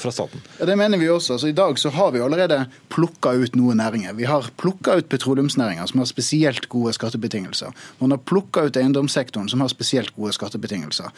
fra 0.00 0.12
staten? 0.14 0.42
Ja, 0.58 0.68
Det 0.70 0.76
mener 0.78 1.00
vi 1.00 1.10
også. 1.10 1.36
Altså, 1.36 1.50
I 1.50 1.56
dag 1.56 1.78
så 1.80 1.90
har 1.94 2.12
vi 2.14 2.22
allerede 2.22 2.64
plukka 2.92 3.34
ut 3.34 3.56
noen 3.58 3.80
næringer. 3.82 4.14
Vi 4.18 4.28
har 4.28 4.46
plukka 4.60 4.98
ut 5.00 5.08
petroleumsnæringa, 5.10 5.86
som 5.90 6.02
har 6.02 6.08
spesielt 6.10 6.68
gode 6.72 6.94
skattebetingelser. 6.96 7.74
Man 7.98 8.14
har 8.14 8.22
plukka 8.22 8.66
ut 8.68 8.78
eiendomssektoren, 8.78 9.48
som 9.50 9.62
har 9.64 9.72
spesielt 9.72 10.03
gode 10.16 10.34
skattebetingelser. 10.36 11.12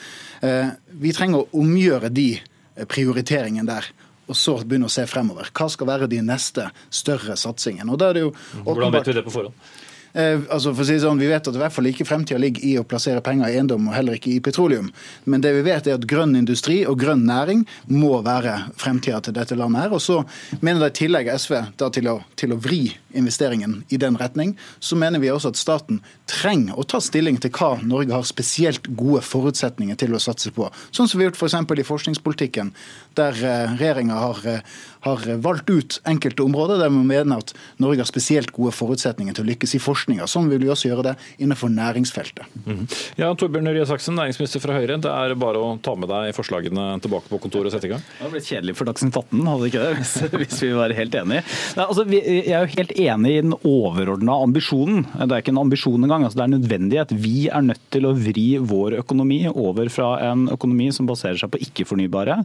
Eh, 0.46 0.74
vi 1.02 1.14
trenger 1.16 1.44
å 1.44 1.62
omgjøre 1.62 2.10
de 2.14 2.28
eh, 2.38 2.86
prioriteringene 2.88 3.66
der 3.68 3.90
og 4.26 4.34
så 4.34 4.56
begynne 4.58 4.88
å 4.88 4.92
se 4.92 5.04
fremover. 5.06 5.50
Hva 5.54 5.68
skal 5.70 5.86
være 5.86 6.08
de 6.10 6.18
neste 6.24 6.68
større 6.90 7.36
satsingene? 7.38 7.86
Og 7.92 8.00
da 8.02 8.10
er 8.10 8.18
det 8.18 8.24
jo 8.24 8.32
Hvordan 8.66 8.94
vet 8.96 9.10
vi 9.10 9.14
det 9.14 9.22
på 9.26 9.34
forhånd? 9.34 9.54
Eh, 10.16 10.40
altså 10.48 10.72
for 10.72 10.80
å 10.80 10.88
si 10.88 10.96
sånn, 11.02 11.18
Vi 11.20 11.28
vet 11.28 11.48
at 11.48 11.56
i 11.56 11.60
hvert 11.60 11.74
fall 11.74 11.90
ikke 11.90 12.06
fremtida 12.08 12.40
ligger 12.40 12.64
i 12.64 12.76
å 12.80 12.84
plassere 12.88 13.20
penger 13.24 13.50
i 13.50 13.58
eiendom, 13.58 13.90
og 13.90 13.96
heller 13.96 14.16
ikke 14.16 14.32
i 14.32 14.40
petroleum. 14.40 14.88
Men 15.28 15.42
det 15.44 15.52
vi 15.58 15.64
vet 15.66 15.86
er 15.86 15.98
at 15.98 16.06
grønn 16.08 16.36
industri 16.38 16.78
og 16.88 16.96
grønn 17.02 17.26
næring 17.28 17.66
må 17.92 18.22
være 18.24 18.54
fremtida 18.80 19.20
til 19.20 19.36
dette 19.36 19.58
landet. 19.58 19.82
her. 19.82 19.92
Og 19.92 20.00
så 20.00 20.24
mener 20.60 20.80
det 20.80 20.94
i 20.94 21.04
tillegg 21.04 21.28
SV 21.28 21.54
da 21.76 21.90
til 21.92 22.08
å, 22.08 22.20
til 22.34 22.54
å 22.54 22.56
vri 22.56 22.96
investeringen 23.12 23.82
i 23.92 23.98
den 24.00 24.16
retning. 24.16 24.56
Så 24.80 24.96
mener 24.96 25.20
vi 25.20 25.28
også 25.32 25.52
at 25.52 25.60
staten 25.60 26.00
trenger 26.26 26.78
å 26.78 26.86
ta 26.88 27.00
stilling 27.00 27.36
til 27.36 27.50
hva 27.50 27.76
Norge 27.82 28.14
har 28.14 28.24
spesielt 28.24 28.88
gode 28.96 29.20
forutsetninger 29.20 29.96
til 30.00 30.16
å 30.16 30.22
satse 30.22 30.52
på. 30.54 30.70
Sånn 30.90 31.08
som 31.08 31.18
vi 31.18 31.26
har 31.26 31.32
gjort 31.32 31.42
f.eks. 31.42 31.58
For 31.66 31.80
i 31.80 31.86
forskningspolitikken, 31.86 32.72
der 33.18 33.36
eh, 33.36 33.76
regjeringa 33.76 34.16
har, 34.20 34.40
eh, 34.48 34.76
har 35.06 35.28
valgt 35.44 35.70
ut 35.70 36.00
enkelte 36.08 36.44
områder 36.46 36.80
der 36.80 36.92
man 36.92 37.06
mener 37.08 37.42
at 37.42 37.52
Norge 37.82 38.04
har 38.04 38.08
spesielt 38.08 38.52
gode 38.56 38.74
forutsetninger 38.76 39.36
til 39.36 39.46
å 39.46 39.50
lykkes 39.50 39.76
i 39.76 39.82
forskning 39.82 39.96
forskninga. 39.96 40.26
Sånn 40.30 40.50
vil 40.50 40.62
vi 40.62 40.70
også 40.72 40.90
gjøre 40.90 41.04
det 41.10 41.14
innenfor 41.42 41.70
næringsfeltet. 41.72 42.46
Mm. 42.66 42.84
Ja, 43.18 43.32
Torbjørn 43.38 43.70
Røe 43.72 43.86
Saksen, 43.88 44.16
næringsminister 44.18 44.62
fra 44.62 44.76
Høyre. 44.76 44.98
Det 45.02 45.10
er 45.10 45.34
bare 45.38 45.62
å 45.62 45.74
ta 45.82 45.96
med 45.98 46.10
deg 46.12 46.34
forslagene 46.36 46.88
tilbake 47.04 47.30
på 47.30 47.40
kontoret 47.42 47.70
og 47.70 47.74
sette 47.74 47.88
i 47.88 47.92
gang? 47.94 48.04
Det 48.04 48.24
hadde 48.24 48.34
blitt 48.36 48.50
kjedelig 48.50 48.76
for 48.78 48.88
Dagsnytt 48.88 49.16
18, 49.16 49.42
hadde 49.50 49.64
det 49.64 49.70
ikke 49.72 49.84
det? 49.84 49.92
Hvis, 50.06 50.14
hvis 50.36 50.58
vi 50.62 50.70
var 50.76 50.92
helt 50.96 51.14
enige. 51.16 51.42
Nei, 51.76 51.84
altså, 51.86 52.04
jeg 52.12 52.52
er 52.52 52.64
jo 52.66 52.72
helt 52.74 52.92
enig 53.00 53.32
i 53.32 53.42
den 53.42 53.54
overordna 53.56 54.36
ambisjonen. 54.44 55.06
Det 55.16 55.26
er 55.30 55.42
ikke 55.42 55.54
en 55.54 55.62
ambisjon 55.62 56.06
engang. 56.06 56.26
Altså, 56.26 56.40
det 56.40 56.44
er 56.44 56.52
nødvendig 56.52 57.00
at 57.02 57.14
vi 57.16 57.46
er 57.48 57.64
nødt 57.64 57.82
til 57.94 58.06
å 58.08 58.12
vri 58.16 58.46
vår 58.60 58.98
økonomi 59.00 59.40
over 59.52 59.90
fra 59.92 60.10
en 60.28 60.46
økonomi 60.52 60.90
som 60.94 61.08
baserer 61.08 61.40
seg 61.40 61.52
på 61.52 61.60
ikke-fornybare, 61.66 62.38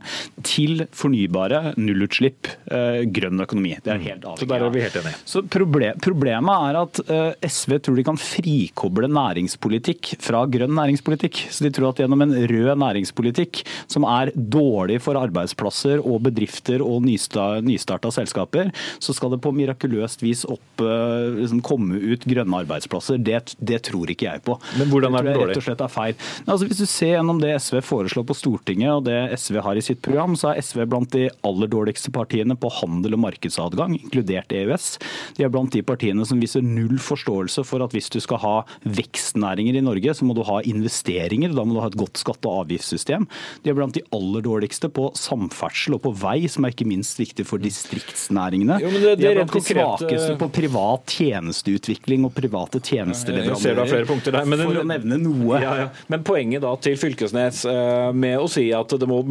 til 0.48 0.86
fornybare, 0.96 1.76
nullutslipp, 1.80 2.41
eh, 2.72 3.02
grønn 3.12 3.44
økonomi. 3.44 3.76
Det 3.84 3.94
er 3.94 4.02
helt 4.04 4.26
avhengig. 4.26 4.42
Så 4.44 4.50
der 4.50 4.66
er 4.66 4.74
vi 4.74 4.84
helt 4.84 4.98
enige. 5.02 5.20
Så 5.28 5.44
problem, 5.52 6.00
Problemet 6.02 6.66
er 6.70 6.80
at 6.80 7.00
eh, 7.14 7.50
SV 7.50 7.78
tror 7.86 7.98
de 8.00 8.06
kan 8.08 8.20
frikoble 8.20 9.10
næringspolitikk 9.12 10.14
fra 10.22 10.44
grønn 10.50 10.74
næringspolitikk. 10.78 11.44
Så 11.54 11.66
de 11.66 11.72
tror 11.74 11.92
at 11.92 12.02
gjennom 12.02 12.24
en 12.26 12.36
rød 12.52 12.72
næringspolitikk 12.82 13.64
som 13.92 14.06
er 14.10 14.34
dårlig 14.36 15.00
for 15.04 15.20
arbeidsplasser 15.20 16.02
og 16.02 16.24
bedrifter 16.28 16.84
og 16.86 17.06
nystarta 17.06 18.12
selskaper, 18.14 18.72
så 19.02 19.16
skal 19.16 19.34
det 19.36 19.42
på 19.44 19.54
mirakuløst 19.56 20.24
vis 20.26 20.44
opp, 20.50 20.84
eh, 20.84 21.28
liksom, 21.42 21.64
komme 21.66 22.00
ut 22.02 22.26
grønne 22.28 22.64
arbeidsplasser. 22.66 23.22
Det, 23.22 23.56
det, 23.60 23.82
tror 23.88 24.12
ikke 24.14 24.30
jeg 24.30 24.46
på. 24.46 24.58
Men 24.80 24.92
hvordan 24.92 25.18
er 25.18 25.30
det 25.30 25.38
dårlig? 25.38 25.56
Rett 25.56 25.62
og 25.62 25.68
slett 25.68 25.86
er 25.86 25.92
feil. 25.92 26.18
Altså, 26.46 26.68
hvis 26.68 26.82
du 26.82 26.88
ser 26.90 27.16
gjennom 27.16 27.42
det 27.42 27.56
SV 27.62 27.82
foreslår 27.86 28.28
på 28.28 28.38
Stortinget 28.38 28.94
og 28.94 29.06
det 29.08 29.20
SV 29.38 29.62
har 29.66 29.78
i 29.78 29.86
sitt 29.86 30.02
program, 30.06 30.38
så 30.40 30.52
er 30.52 30.62
SV 30.64 30.86
blant 30.90 31.12
de 31.14 31.28
aller 31.48 31.72
dårligste 31.72 32.12
partiene 32.14 32.31
på 32.62 32.72
handel 32.82 33.16
og 33.18 33.24
markedsadgang, 33.26 33.96
inkludert 33.98 34.52
EØS. 34.56 34.98
De 35.38 35.46
er 35.46 35.52
blant 35.54 35.72
de 35.74 35.84
partiene 35.86 36.26
som 36.28 36.40
viser 36.42 36.64
null 36.66 36.98
forståelse 37.02 37.64
for 37.68 37.84
at 37.84 37.94
hvis 37.96 38.10
du 38.14 38.20
skal 38.24 38.42
ha 38.42 38.56
vekstnæringer 38.86 39.78
i 39.78 39.84
Norge, 39.84 40.16
så 40.16 40.28
må 40.28 40.36
du 40.38 40.44
ha 40.48 40.62
investeringer. 40.68 41.54
Da 41.56 41.66
må 41.66 41.76
du 41.76 41.82
ha 41.84 41.90
et 41.92 42.00
godt 42.00 42.20
skatte- 42.22 42.50
og 42.50 42.66
avgiftssystem. 42.66 43.28
De 43.64 43.72
er 43.72 43.78
blant 43.78 43.96
de 43.96 44.04
aller 44.16 44.46
dårligste 44.46 44.90
på 44.94 45.10
samferdsel 45.18 45.98
og 45.98 46.04
på 46.06 46.14
vei, 46.22 46.48
som 46.52 46.66
er 46.66 46.76
ikke 46.76 46.88
minst 46.90 47.20
viktig 47.22 47.46
for 47.48 47.62
distriktsnæringene. 47.62 48.80
Jo, 48.82 48.92
det, 48.96 49.02
det 49.02 49.18
de 49.22 49.30
er 49.32 49.40
blant 49.42 49.56
de 49.56 49.64
svakeste 49.66 50.38
på 50.42 50.50
privat 50.62 51.16
tjenesteutvikling 51.18 52.28
og 52.28 52.36
private 52.38 52.82
tjenesteleverandører. 52.84 54.06
Der, 54.32 54.46
men, 54.48 54.64
for 54.66 54.82
å 54.84 54.88
nevne 54.88 55.20
noe. 55.22 55.62
Ja, 55.62 55.76
ja. 55.84 55.88
Men 56.12 56.26
poenget 56.28 56.64
da 56.66 56.74
til 56.82 56.98
Fylkesnes 57.00 57.64
eh, 57.70 58.12
med 58.16 58.40
å 58.42 58.48
si 58.52 58.68
at 58.76 58.96
det 59.02 59.10
må 59.10 59.22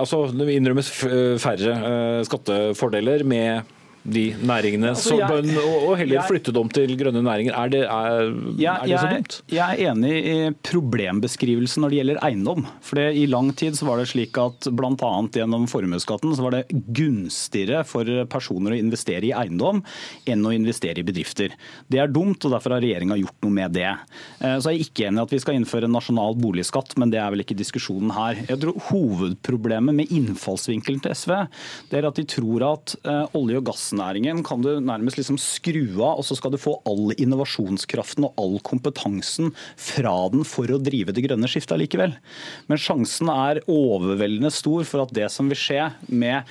altså, 0.00 0.24
innrømmes 0.30 0.90
færre 1.40 1.74
eh, 2.50 2.70
skattefordeler 2.70 3.24
med 3.24 3.62
de 4.04 4.34
næringene, 4.40 4.88
Altså, 4.94 5.16
så, 5.16 5.28
bønn 5.28 5.50
og, 5.60 5.88
og 5.90 5.96
heller 6.00 6.16
jeg- 6.20 6.28
flytte 6.30 6.52
dem 6.56 6.68
til 6.72 6.96
grønne 6.96 7.22
næringer. 7.22 7.52
Er 7.56 7.68
det, 7.68 7.82
er, 7.84 8.32
Jeg, 8.58 8.74
er 8.74 8.86
det 8.86 9.00
så 9.00 9.10
dumt? 9.14 9.42
jeg 9.52 9.80
er 9.80 9.92
enig 9.92 10.14
i 10.24 10.50
problembeskrivelsen 10.64 11.82
når 11.84 11.90
det 11.92 11.98
gjelder 12.00 12.20
eiendom. 12.24 12.64
For 12.80 12.96
det, 13.00 13.06
I 13.20 13.26
lang 13.30 13.50
tid 13.56 13.76
så 13.78 13.86
var 13.86 13.98
det 14.00 14.08
slik 14.08 14.38
at 14.40 14.70
bl.a. 14.72 15.10
gjennom 15.36 15.66
formuesskatten 15.70 16.34
så 16.36 16.42
var 16.46 16.56
det 16.58 16.64
gunstigere 16.96 17.84
for 17.84 18.04
personer 18.30 18.72
å 18.74 18.80
investere 18.80 19.28
i 19.28 19.34
eiendom 19.36 19.82
enn 20.26 20.46
å 20.48 20.54
investere 20.56 21.00
i 21.02 21.06
bedrifter. 21.06 21.54
Det 21.90 22.00
er 22.00 22.08
dumt, 22.08 22.42
og 22.44 22.52
derfor 22.56 22.76
har 22.76 22.80
regjeringa 22.84 23.18
gjort 23.20 23.36
noe 23.44 23.52
med 23.60 23.72
det. 23.76 23.90
Så 24.40 24.70
jeg 24.72 24.80
er 24.80 24.80
jeg 24.80 24.86
ikke 24.88 25.06
enig 25.10 25.20
i 25.20 25.24
at 25.26 25.32
vi 25.34 25.38
skal 25.42 25.56
innføre 25.58 25.84
en 25.88 25.92
nasjonal 25.92 26.36
boligskatt, 26.40 26.94
men 26.96 27.10
det 27.12 27.18
er 27.20 27.30
vel 27.34 27.42
ikke 27.44 27.56
diskusjonen 27.58 28.12
her. 28.16 28.38
Jeg 28.48 28.60
tror 28.62 28.78
Hovedproblemet 28.90 29.94
med 29.98 30.12
innfallsvinkelen 30.14 31.02
til 31.04 31.12
SV 31.16 31.32
det 31.90 31.98
er 32.00 32.08
at 32.08 32.16
de 32.16 32.24
tror 32.28 32.64
at 32.72 32.94
eh, 33.04 33.26
olje- 33.36 33.58
og 33.60 33.66
gassnæringen 33.90 34.44
kan 34.46 34.62
du 34.62 34.78
nærmest 34.80 35.18
liksom 35.18 35.38
skru 35.38 36.00
av, 36.02 36.20
og 36.20 36.24
så 36.24 36.36
skal 36.36 36.52
du 36.52 36.58
få 36.60 36.80
all 36.86 37.12
innovasjonskraften 37.18 38.24
og 38.28 38.34
all 38.38 38.58
kompetansen 38.62 39.52
fra 39.76 40.28
den 40.30 40.44
for 40.44 40.70
å 40.70 40.80
drive 40.80 41.12
det 41.12 41.26
grønne 41.26 41.48
skiftet 41.50 41.80
likevel. 41.80 42.14
Men 42.68 42.78
sjansen 42.78 43.30
er 43.32 43.62
overveldende 43.66 44.52
stor 44.54 44.84
for 44.84 45.04
at 45.04 45.14
det 45.14 45.30
som 45.30 45.50
vil 45.50 45.58
skje 45.58 45.90
med 46.08 46.46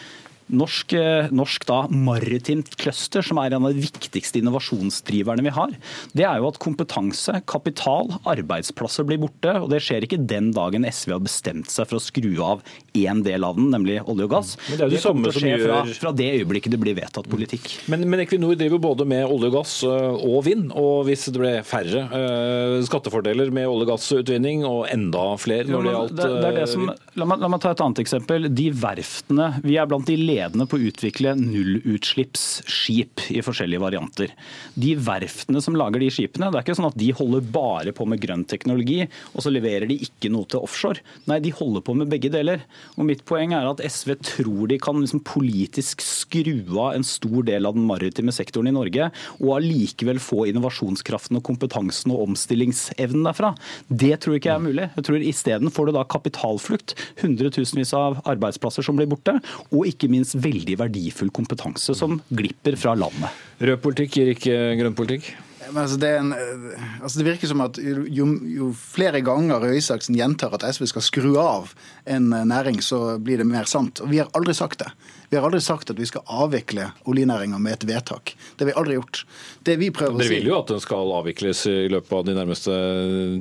Norsk, 0.49 0.93
eh, 0.97 1.27
norsk 1.35 1.65
da, 1.69 1.83
maritimt 1.93 2.73
cluster, 2.79 3.21
som 3.25 3.37
er 3.37 3.53
en 3.53 3.67
av 3.67 3.73
de 3.75 3.83
viktigste 3.83 4.39
innovasjonsdriverne 4.41 5.43
vi 5.45 5.51
har, 5.53 5.75
det 6.17 6.25
er 6.25 6.39
jo 6.41 6.47
at 6.49 6.57
kompetanse, 6.63 7.35
kapital, 7.49 8.09
arbeidsplasser 8.25 9.05
blir 9.05 9.19
borte. 9.21 9.53
og 9.61 9.69
Det 9.69 9.81
skjer 9.85 10.07
ikke 10.07 10.17
den 10.25 10.49
dagen 10.55 10.87
SV 10.89 11.13
har 11.13 11.21
bestemt 11.21 11.69
seg 11.69 11.85
for 11.89 11.99
å 11.99 12.03
skru 12.03 12.31
av 12.41 12.63
én 12.97 13.21
del 13.23 13.45
av 13.45 13.59
den, 13.59 13.69
nemlig 13.73 13.99
olje 14.09 14.25
og 14.25 14.33
gass. 14.33 14.55
Men 14.69 14.77
det 14.79 14.81
er 14.81 14.89
jo 14.89 14.95
det 14.95 15.03
samme 15.03 15.23
til 15.27 15.29
å 15.29 15.35
som 15.37 15.45
skje 15.45 15.59
fra, 15.61 15.77
gjør- 15.85 15.99
fra 16.01 16.13
det 16.23 16.29
øyeblikket 16.39 16.73
det 16.73 16.81
blir 16.81 16.97
vedtatt 16.97 17.29
politikk. 17.29 17.69
Men, 17.93 18.07
men 18.09 18.25
Equinor 18.25 18.57
driver 18.57 18.81
både 18.89 19.05
med 19.05 19.27
olje 19.29 19.51
og 19.51 19.57
gass 19.59 19.75
øh, 19.85 20.17
og 20.17 20.43
vind, 20.49 20.71
og 20.73 21.05
hvis 21.09 21.27
det 21.29 21.37
ble 21.37 21.53
færre 21.67 22.07
øh, 22.09 22.79
skattefordeler 22.89 23.53
med 23.53 23.69
olje- 23.69 23.85
og 23.85 23.93
gassutvinning, 23.93 24.65
og 24.65 24.87
enda 24.89 25.27
flere 25.37 25.69
når 25.69 25.85
det 25.85 25.93
gjaldt 25.93 26.17
det, 26.17 26.29
det 26.41 26.53
det 26.57 26.67
som, 26.73 26.89
la, 26.89 27.29
la 27.37 27.51
meg 27.53 27.61
ta 27.61 27.75
et 27.75 27.85
annet 27.85 28.01
eksempel. 28.01 28.49
De 28.49 28.69
verftene, 28.73 29.51
Vi 29.63 29.77
er 29.77 29.85
blant 29.89 30.07
de 30.09 30.15
ledende 30.17 30.38
på 30.47 30.77
å 30.77 30.85
utvikle 30.89 31.35
nullutslippsskip 31.39 33.25
i 33.35 33.41
forskjellige 33.43 33.81
varianter. 33.83 34.33
De 34.79 34.95
verftene 34.95 35.61
som 35.61 35.75
lager 35.77 35.99
de 35.99 36.09
skipene, 36.13 36.49
det 36.51 36.59
er 36.59 36.65
ikke 36.65 36.77
sånn 36.77 36.89
at 36.89 36.97
de 36.99 37.11
holder 37.15 37.41
bare 37.41 37.93
på 37.95 38.07
med 38.09 38.21
grønn 38.21 38.45
teknologi, 38.47 39.03
og 39.33 39.43
så 39.43 39.51
leverer 39.51 39.87
de 39.89 39.99
ikke 40.05 40.31
noe 40.31 40.47
til 40.49 40.63
offshore. 40.63 41.03
Nei, 41.29 41.39
de 41.43 41.53
holder 41.55 41.83
på 41.85 41.95
med 41.97 42.09
begge 42.11 42.31
deler. 42.33 42.63
Og 42.97 43.07
Mitt 43.09 43.25
poeng 43.27 43.55
er 43.57 43.67
at 43.67 43.81
SV 43.81 44.15
tror 44.21 44.69
de 44.69 44.79
kan 44.81 44.99
liksom 45.01 45.23
politisk 45.25 46.03
skru 46.05 46.77
av 46.77 46.95
en 46.95 47.05
stor 47.07 47.43
del 47.47 47.67
av 47.67 47.75
den 47.77 47.87
maritime 47.89 48.33
sektoren 48.35 48.69
i 48.69 48.75
Norge, 48.75 49.09
og 49.39 49.53
allikevel 49.57 50.21
få 50.23 50.45
innovasjonskraften 50.51 51.39
og 51.39 51.45
kompetansen 51.47 52.13
og 52.13 52.27
omstillingsevnen 52.27 53.25
derfra. 53.27 53.53
Det 53.89 54.15
tror 54.23 54.37
ikke 54.37 54.51
jeg 54.51 54.59
er 54.59 54.67
mulig. 54.67 54.89
Jeg 54.95 55.07
tror 55.07 55.27
Isteden 55.29 55.73
får 55.73 55.89
du 55.89 55.95
da 55.97 56.05
kapitalflukt, 56.09 56.95
hundretusenvis 57.23 57.93
av 57.97 58.21
arbeidsplasser 58.29 58.85
som 58.85 58.99
blir 58.99 59.09
borte, 59.09 59.39
og 59.73 59.87
ikke 59.89 60.09
minst 60.11 60.28
veldig 60.37 60.77
verdifull 60.79 61.31
kompetanse 61.35 61.95
som 61.97 62.19
glipper 62.29 62.77
fra 62.79 62.95
landet. 62.97 63.45
Rød 63.59 63.81
politikk 63.83 64.17
gir 64.19 64.33
ikke 64.33 64.57
grønn 64.79 64.97
politikk? 64.97 65.31
Men 65.69 65.83
altså 65.83 65.99
det, 66.01 66.09
er 66.09 66.23
en, 66.23 66.31
eh, 66.33 66.85
altså 67.03 67.19
det 67.19 67.27
virker 67.27 67.49
som 67.51 67.61
at 67.61 67.77
jo, 67.79 68.25
jo 68.49 68.71
flere 68.73 69.21
ganger 69.25 69.61
Røe 69.61 69.77
Isaksen 69.77 70.17
gjentar 70.17 70.55
at 70.55 70.65
SV 70.65 70.87
skal 70.89 71.05
skru 71.05 71.29
av 71.41 71.73
en 72.09 72.31
eh, 72.33 72.45
næring, 72.47 72.81
så 72.81 73.19
blir 73.21 73.41
det 73.41 73.47
mer 73.49 73.69
sant. 73.69 74.01
Og 74.01 74.09
vi 74.09 74.21
har 74.21 74.31
aldri 74.37 74.55
sagt 74.57 74.81
det. 74.81 74.89
Vi 75.29 75.37
har 75.37 75.45
aldri 75.45 75.59
sagt 75.61 75.91
at 75.93 75.99
vi 75.99 76.07
skal 76.09 76.23
avvikle 76.25 76.87
oljenæringa 77.05 77.59
med 77.61 77.75
et 77.77 77.83
vedtak. 77.85 78.31
Det 78.57 78.65
har 78.65 78.69
vi 78.71 78.77
aldri 78.81 78.95
gjort. 78.97 79.19
Det 79.67 79.75
vi 79.77 79.91
prøver 79.93 80.15
å 80.17 80.21
Dere 80.23 80.31
vil 80.33 80.47
jo 80.49 80.55
at 80.57 80.71
den 80.71 80.81
skal 80.81 81.11
avvikles 81.19 81.61
i 81.69 81.75
løpet 81.93 82.15
av 82.17 82.23
de 82.25 82.33
nærmeste 82.33 82.77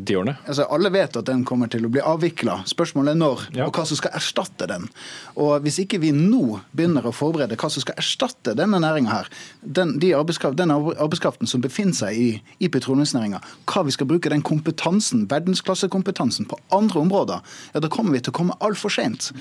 tiårene? 0.08 0.34
Altså, 0.44 0.66
alle 0.68 0.90
vet 0.92 1.16
at 1.16 1.28
den 1.30 1.46
kommer 1.48 1.70
til 1.72 1.86
å 1.88 1.92
bli 1.92 2.02
avvikla. 2.04 2.58
Spørsmålet 2.68 3.14
er 3.14 3.20
når, 3.22 3.46
Ja. 3.56 3.66
og 3.66 3.72
hva 3.72 3.86
som 3.88 3.96
skal 3.96 4.12
erstatte 4.18 4.68
den. 4.68 4.88
Og 5.36 5.62
Hvis 5.64 5.78
ikke 5.80 5.98
vi 6.00 6.12
nå 6.12 6.60
begynner 6.76 7.02
å 7.08 7.12
forberede 7.12 7.56
hva 7.56 7.70
som 7.70 7.80
skal 7.80 7.96
erstatte 7.96 8.54
denne 8.54 8.78
næringa 8.78 9.08
her, 9.10 9.28
den, 9.64 9.98
de 9.98 10.12
arbeidskraft, 10.14 10.56
den 10.56 10.70
arbeidskraften 10.70 11.48
som 11.48 11.60
befinner 11.64 11.94
seg 11.96 12.16
i, 12.16 12.42
i 12.60 12.68
petroleumsnæringa, 12.68 13.40
hva 13.66 13.84
vi 13.84 13.96
skal 13.96 14.06
bruke 14.06 14.28
den 14.28 14.42
kompetansen, 14.42 15.26
verdensklassekompetansen, 15.26 16.46
på 16.48 16.58
andre 16.70 17.00
områder, 17.00 17.40
ja, 17.74 17.80
da 17.80 17.88
kommer 17.88 18.12
vi 18.12 18.20
til 18.20 18.32
å 18.32 18.38
komme 18.38 18.56
altfor 18.60 18.92
seint. 18.92 19.32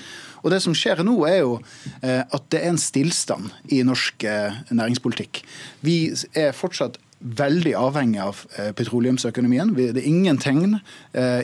Og 0.42 0.52
det 0.52 0.62
som 0.64 0.76
skjer 0.76 1.02
nå, 1.06 1.18
er 1.28 1.42
jo 1.42 1.58
eh, 2.02 2.22
at 2.22 2.48
det 2.52 2.62
er 2.62 2.72
en 2.72 2.80
stillstand 2.80 3.52
i 3.74 3.82
norsk 3.86 4.24
eh, 4.28 4.62
næringspolitikk. 4.70 5.42
Vi 5.86 6.00
er 6.38 6.56
fortsatt 6.56 6.98
veldig 7.18 7.72
avhengig 7.74 8.20
av 8.22 8.44
eh, 8.54 8.68
petroleumsøkonomien. 8.78 9.72
Det 9.74 9.88
er 9.96 10.06
ingen 10.06 10.38
tegn 10.38 10.76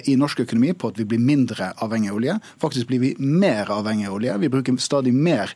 i 0.07 0.15
norsk 0.19 0.45
økonomi 0.45 0.71
på 0.79 0.93
at 0.93 0.99
vi 1.01 1.07
blir 1.09 1.19
mindre 1.19 1.73
avhengig 1.83 2.13
av 2.13 2.19
olje. 2.21 2.37
Faktisk 2.63 2.87
blir 2.93 3.01
vi 3.03 3.11
mer 3.19 3.73
avhengig 3.75 4.07
av 4.07 4.19
olje. 4.21 4.37
Vi 4.45 4.51
bruker 4.53 4.77
stadig 4.79 5.11
mer 5.17 5.51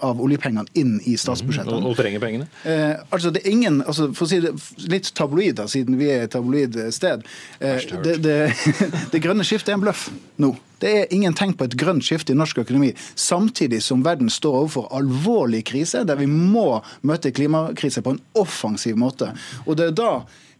av 0.00 0.22
oljepengene 0.24 0.64
inn 0.80 0.96
i 1.04 1.18
statsbudsjettene. 1.20 1.82
Og, 1.82 1.90
og 1.92 1.98
trenger 1.98 2.22
pengene? 2.24 2.48
Eh, 2.64 2.94
altså 3.12 3.34
det 3.34 3.42
er 3.44 3.52
ingen, 3.52 3.82
altså 3.84 4.08
For 4.16 4.24
å 4.24 4.30
si 4.30 4.40
det 4.44 4.54
litt 4.88 5.12
tabloid, 5.18 5.58
da, 5.60 5.68
siden 5.68 5.98
vi 6.00 6.08
er 6.14 6.24
et 6.24 6.32
tabloid 6.32 6.78
sted 6.94 7.26
eh, 7.60 7.84
det, 8.04 8.16
det, 8.24 8.38
det 9.12 9.22
grønne 9.24 9.44
skiftet 9.44 9.74
er 9.74 9.80
en 9.80 9.84
bløff 9.84 10.08
nå. 10.40 10.54
Det 10.82 10.90
er 10.94 11.14
ingen 11.14 11.34
tegn 11.34 11.56
på 11.58 11.66
et 11.66 11.76
grønt 11.78 12.06
skifte 12.06 12.34
i 12.34 12.38
norsk 12.38 12.60
økonomi, 12.62 12.92
samtidig 13.18 13.80
som 13.82 14.04
verden 14.06 14.30
står 14.30 14.60
overfor 14.62 14.90
alvorlig 14.94 15.64
krise, 15.70 16.04
der 16.06 16.20
vi 16.20 16.28
må 16.30 16.80
møte 17.02 17.34
klimakrise 17.34 18.02
på 18.04 18.14
en 18.14 18.22
offensiv 18.38 18.98
måte. 19.00 19.32
Og 19.66 19.78
det 19.78 19.90
er 19.90 19.96
da 19.98 20.12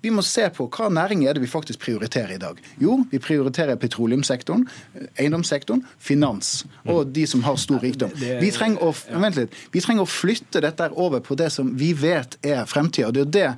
vi 0.02 0.10
må 0.14 0.22
se 0.22 0.44
på 0.54 0.68
hva 0.70 0.88
næring 0.94 1.24
er 1.26 1.34
det 1.34 1.42
vi 1.42 1.50
faktisk 1.50 1.80
prioriterer 1.82 2.34
i 2.36 2.38
dag. 2.38 2.58
Jo, 2.80 3.00
vi 3.10 3.18
prioriterer 3.18 3.76
petroleumssektoren, 3.76 4.66
eiendomssektoren, 5.18 5.82
finans 5.98 6.64
og 6.86 7.12
de 7.14 7.26
som 7.26 7.42
har 7.46 7.56
stor 7.60 7.80
rikdom. 7.82 8.12
Vi 8.14 8.50
trenger 8.54 8.82
å, 8.84 8.92
vent 9.20 9.36
litt, 9.40 9.54
vi 9.74 9.82
trenger 9.84 10.06
å 10.06 10.10
flytte 10.10 10.62
dette 10.64 10.90
over 10.94 11.20
på 11.24 11.36
det 11.38 11.50
som 11.54 11.74
vi 11.78 11.92
vet 11.98 12.38
er 12.46 12.64
fremtida. 12.70 13.10
Det 13.12 13.26
er 13.26 13.32
det 13.38 13.48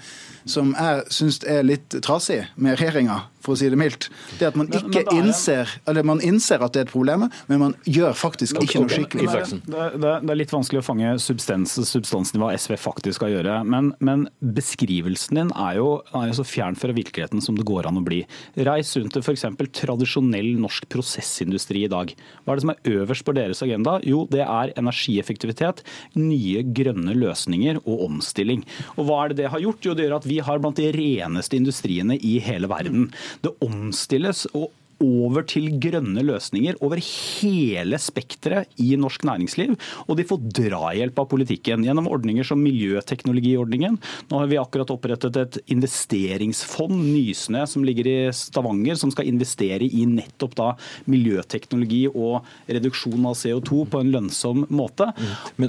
som 0.51 0.73
jeg 0.73 1.03
syns 1.13 1.43
er 1.45 1.63
litt 1.67 1.99
trasig 2.03 2.41
med 2.57 2.79
regjeringa, 2.81 3.19
for 3.45 3.55
å 3.55 3.59
si 3.61 3.69
det 3.73 3.77
mildt. 3.79 4.09
Det 4.39 4.49
at 4.49 4.57
man 4.57 4.69
Men- 4.71 4.83
men 4.83 4.91
ikke 4.91 5.05
er- 5.13 5.21
innser 5.23 5.69
eller 5.87 6.03
man 6.03 6.21
innser 6.21 6.63
at 6.63 6.73
det 6.73 6.81
er 6.81 6.85
et 6.89 6.93
problem, 6.93 7.31
men 7.49 7.59
man 7.59 7.75
gjør 7.87 8.15
faktisk 8.17 8.57
ikke 8.61 8.81
noe 8.81 8.89
skikkelig. 8.89 9.61
Det 9.67 9.79
er, 9.79 9.99
det, 9.99 10.27
det 10.27 10.37
litt 10.37 10.51
vanskelig 10.51 10.81
å 10.81 10.85
fange 10.85 11.19
substans, 11.21 11.77
substansen 11.89 12.37
i 12.37 12.39
hva 12.43 12.53
SV 12.57 12.77
faktisk 12.81 13.15
skal 13.21 13.29
gjøre. 13.29 13.65
Men, 13.67 13.95
men 14.01 14.29
beskrivelsen 14.43 15.35
din 15.37 15.53
er 15.57 15.77
jo, 15.77 16.03
er 16.15 16.30
så 16.37 16.47
fjern 16.47 16.79
fra 16.79 16.95
virkeligheten 16.97 17.43
som 17.45 17.57
det 17.59 17.67
går 17.69 17.89
an 17.89 18.01
å 18.01 18.05
bli. 18.07 18.23
Reis 18.69 18.93
rundt 18.99 19.15
til 19.17 19.25
f.eks. 19.25 19.47
tradisjonell 19.77 20.53
norsk 20.61 20.89
prosessindustri 20.93 21.85
i 21.87 21.93
dag. 21.93 22.13
Hva 22.45 22.55
er 22.55 22.61
det 22.61 22.65
som 22.67 22.75
er 22.75 22.93
øverst 23.01 23.27
på 23.27 23.37
deres 23.37 23.63
agenda? 23.67 23.99
Jo, 24.07 24.25
det 24.31 24.45
er 24.47 24.75
energieffektivitet, 24.81 25.85
nye 26.19 26.65
grønne 26.77 27.17
løsninger 27.19 27.83
og 27.85 28.07
omstilling. 28.09 28.65
Og 28.97 29.09
hva 29.09 29.23
er 29.25 29.33
det 29.33 29.43
det 29.43 29.53
har 29.55 29.65
gjort? 29.65 29.85
Jo, 29.87 29.97
det 29.97 30.09
gjør 30.09 30.19
at 30.21 30.29
vi 30.31 30.41
har 30.45 30.63
blant 30.63 30.81
de 30.81 30.91
reneste 30.97 31.59
industriene 31.59 32.19
i 32.19 32.39
hele 32.45 32.71
verden. 32.71 33.09
Det 33.45 33.55
omstilles 33.65 34.47
og 34.55 34.71
over 35.01 35.45
til 35.49 35.69
grønne 35.81 36.23
løsninger 36.27 36.79
over 36.85 37.01
hele 37.01 37.99
spekteret 38.01 38.71
i 38.81 38.93
norsk 39.01 39.25
næringsliv. 39.27 39.75
Og 40.07 40.19
de 40.19 40.27
får 40.29 40.43
drahjelp 40.61 41.19
av 41.23 41.29
politikken 41.31 41.85
gjennom 41.87 42.09
ordninger 42.11 42.47
som 42.47 42.61
Miljøteknologiordningen. 42.61 43.97
Nå 44.31 44.41
har 44.43 44.51
vi 44.51 44.59
akkurat 44.61 44.93
opprettet 44.93 45.39
et 45.41 45.59
investeringsfond, 45.73 46.99
Nysnø, 47.11 47.65
som 47.71 47.85
ligger 47.87 48.11
i 48.11 48.19
Stavanger, 48.37 48.99
som 49.01 49.13
skal 49.13 49.31
investere 49.31 49.89
i 49.89 50.05
nettopp 50.09 50.57
da 50.59 50.69
miljøteknologi 51.11 52.05
og 52.11 52.45
reduksjon 52.69 53.29
av 53.31 53.39
CO2 53.41 53.85
på 53.91 54.03
en 54.03 54.13
lønnsom 54.13 54.67
måte. 54.69 55.09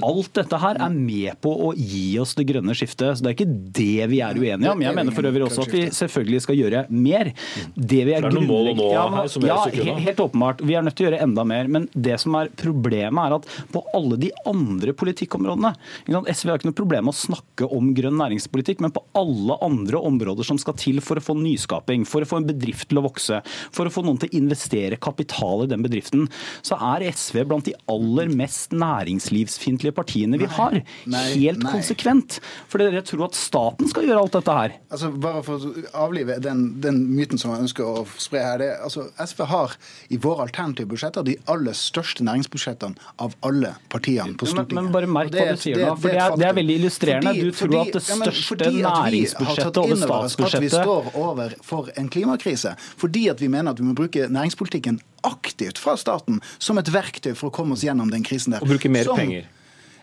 Alt 0.02 0.32
dette 0.36 0.60
her 0.60 0.80
er 0.82 0.92
med 0.94 1.40
på 1.42 1.54
å 1.68 1.72
gi 1.76 2.18
oss 2.22 2.36
det 2.38 2.46
grønne 2.50 2.76
skiftet. 2.76 3.16
Så 3.16 3.24
det 3.24 3.32
er 3.32 3.38
ikke 3.38 3.60
det 3.80 4.10
vi 4.12 4.20
er 4.24 4.38
uenige 4.38 4.74
om. 4.74 4.84
Jeg 4.84 4.96
mener 4.98 5.16
for 5.16 5.28
øvrig 5.28 5.46
også 5.48 5.66
at 5.66 5.74
vi 5.74 5.86
selvfølgelig 5.94 6.44
skal 6.44 6.60
gjøre 6.60 6.84
mer. 6.92 7.32
Det 7.74 8.02
vi 8.08 8.16
er 8.16 8.28
grunnleggende 8.28 9.21
det 9.21 9.21
grunnlegg- 9.26 9.46
Ja, 9.46 9.56
som 9.64 9.80
er 9.80 9.86
ja, 9.86 9.94
helt 9.98 10.18
åpenbart. 10.20 10.60
Vi 10.66 10.74
er 10.74 10.82
nødt 10.82 10.94
til 10.96 11.06
å 11.06 11.10
gjøre 11.10 11.22
enda 11.22 11.44
mer. 11.44 11.68
Men 11.68 11.88
det 11.94 12.18
som 12.20 12.34
er 12.34 12.48
problemet, 12.48 13.22
er 13.26 13.34
at 13.36 13.46
på 13.72 13.82
alle 13.94 14.16
de 14.18 14.30
andre 14.46 14.92
politikkområdene 14.92 15.74
SV 16.08 16.48
har 16.50 16.58
ikke 16.58 16.70
noe 16.70 16.78
problem 16.82 17.04
med 17.06 17.14
å 17.14 17.20
snakke 17.20 17.70
om 17.72 17.92
grønn 17.94 18.18
næringspolitikk, 18.18 18.80
men 18.80 18.90
på 18.92 19.02
alle 19.14 19.56
andre 19.62 19.98
områder 19.98 20.44
som 20.44 20.58
skal 20.58 20.74
til 20.74 21.00
for 21.00 21.16
å 21.16 21.24
få 21.24 21.36
nyskaping, 21.38 22.06
for 22.06 22.22
å 22.22 22.28
få 22.28 22.36
en 22.42 22.46
bedrift 22.48 22.88
til 22.88 22.98
å 22.98 23.06
vokse, 23.08 23.42
for 23.72 23.86
å 23.86 23.92
få 23.92 24.04
noen 24.04 24.18
til 24.18 24.28
å 24.30 24.36
investere 24.38 24.98
kapital 25.00 25.64
i 25.64 25.66
den 25.70 25.82
bedriften, 25.82 26.28
så 26.62 26.78
er 26.94 27.06
SV 27.12 27.44
blant 27.48 27.64
de 27.68 27.74
aller 27.88 28.28
mest 28.28 28.70
næringslivsfiendtlige 28.72 29.94
partiene 29.94 30.38
vi 30.40 30.46
har. 30.46 30.82
nei, 31.06 31.24
Helt 31.42 31.62
nei. 31.62 31.72
konsekvent. 31.72 32.40
For 32.68 32.78
dere 32.82 33.02
tror 33.06 33.26
at 33.28 33.34
staten 33.38 33.88
skal 33.90 34.04
gjøre 34.08 34.22
alt 34.24 34.32
dette 34.32 34.56
her. 34.56 34.76
Altså, 34.90 35.10
bare 35.22 35.42
for 35.46 35.58
å 35.58 35.72
avlive 36.06 36.38
den, 36.42 36.80
den 36.82 37.02
myten 37.14 37.38
som 37.40 37.52
jeg 37.54 37.66
ønsker 37.66 37.84
å 37.84 38.06
spre 38.18 38.42
her. 38.42 38.58
Det, 38.62 38.70
altså, 38.82 39.08
SV 39.20 39.44
har 39.50 39.76
i 40.08 40.18
våre 40.20 40.46
alternative 40.46 40.90
budsjetter 40.92 41.26
de 41.26 41.36
aller 41.52 41.76
største 41.76 42.24
næringsbudsjettene 42.26 43.10
av 43.22 43.36
alle 43.46 43.74
partiene 43.92 44.36
på 44.38 44.48
Stortinget. 44.50 44.74
Men, 44.78 44.90
men 44.90 44.96
bare 44.96 45.10
merk 45.10 45.34
hva 45.36 45.46
du 45.52 45.62
sier 45.62 45.80
nå, 45.82 45.94
for 45.96 46.08
det 46.08 46.20
er, 46.24 46.36
det 46.40 46.48
er, 46.48 46.58
veldig 46.58 46.76
illustrerende. 46.80 47.32
Fordi, 47.32 47.46
du 47.46 47.56
tror 47.56 47.62
fordi, 47.62 47.80
at 47.80 47.96
det 47.98 48.04
største 48.08 48.70
ja, 48.72 48.92
næringsbudsjettet 48.98 49.82
over 49.82 50.02
statsbudsjettet 50.02 50.58
At 50.58 50.66
vi 50.66 50.72
står 50.74 51.10
over 51.22 51.56
for 51.72 51.90
en 51.96 52.12
klimakrise. 52.12 52.76
Fordi 53.00 53.26
at 53.32 53.42
vi 53.42 53.50
mener 53.52 53.74
at 53.74 53.82
vi 53.82 53.88
må 53.88 53.96
bruke 53.98 54.28
næringspolitikken 54.28 55.00
aktivt 55.28 55.78
fra 55.78 55.96
staten 56.00 56.40
som 56.58 56.80
et 56.82 56.92
verktøy 56.92 57.34
for 57.34 57.50
å 57.50 57.54
komme 57.54 57.76
oss 57.76 57.84
gjennom 57.86 58.10
den 58.12 58.24
krisen 58.26 58.56
der. 58.56 58.64
Og 58.64 58.74
bruke 58.74 58.90
mer 58.92 59.08
som, 59.08 59.18
penger. 59.18 59.48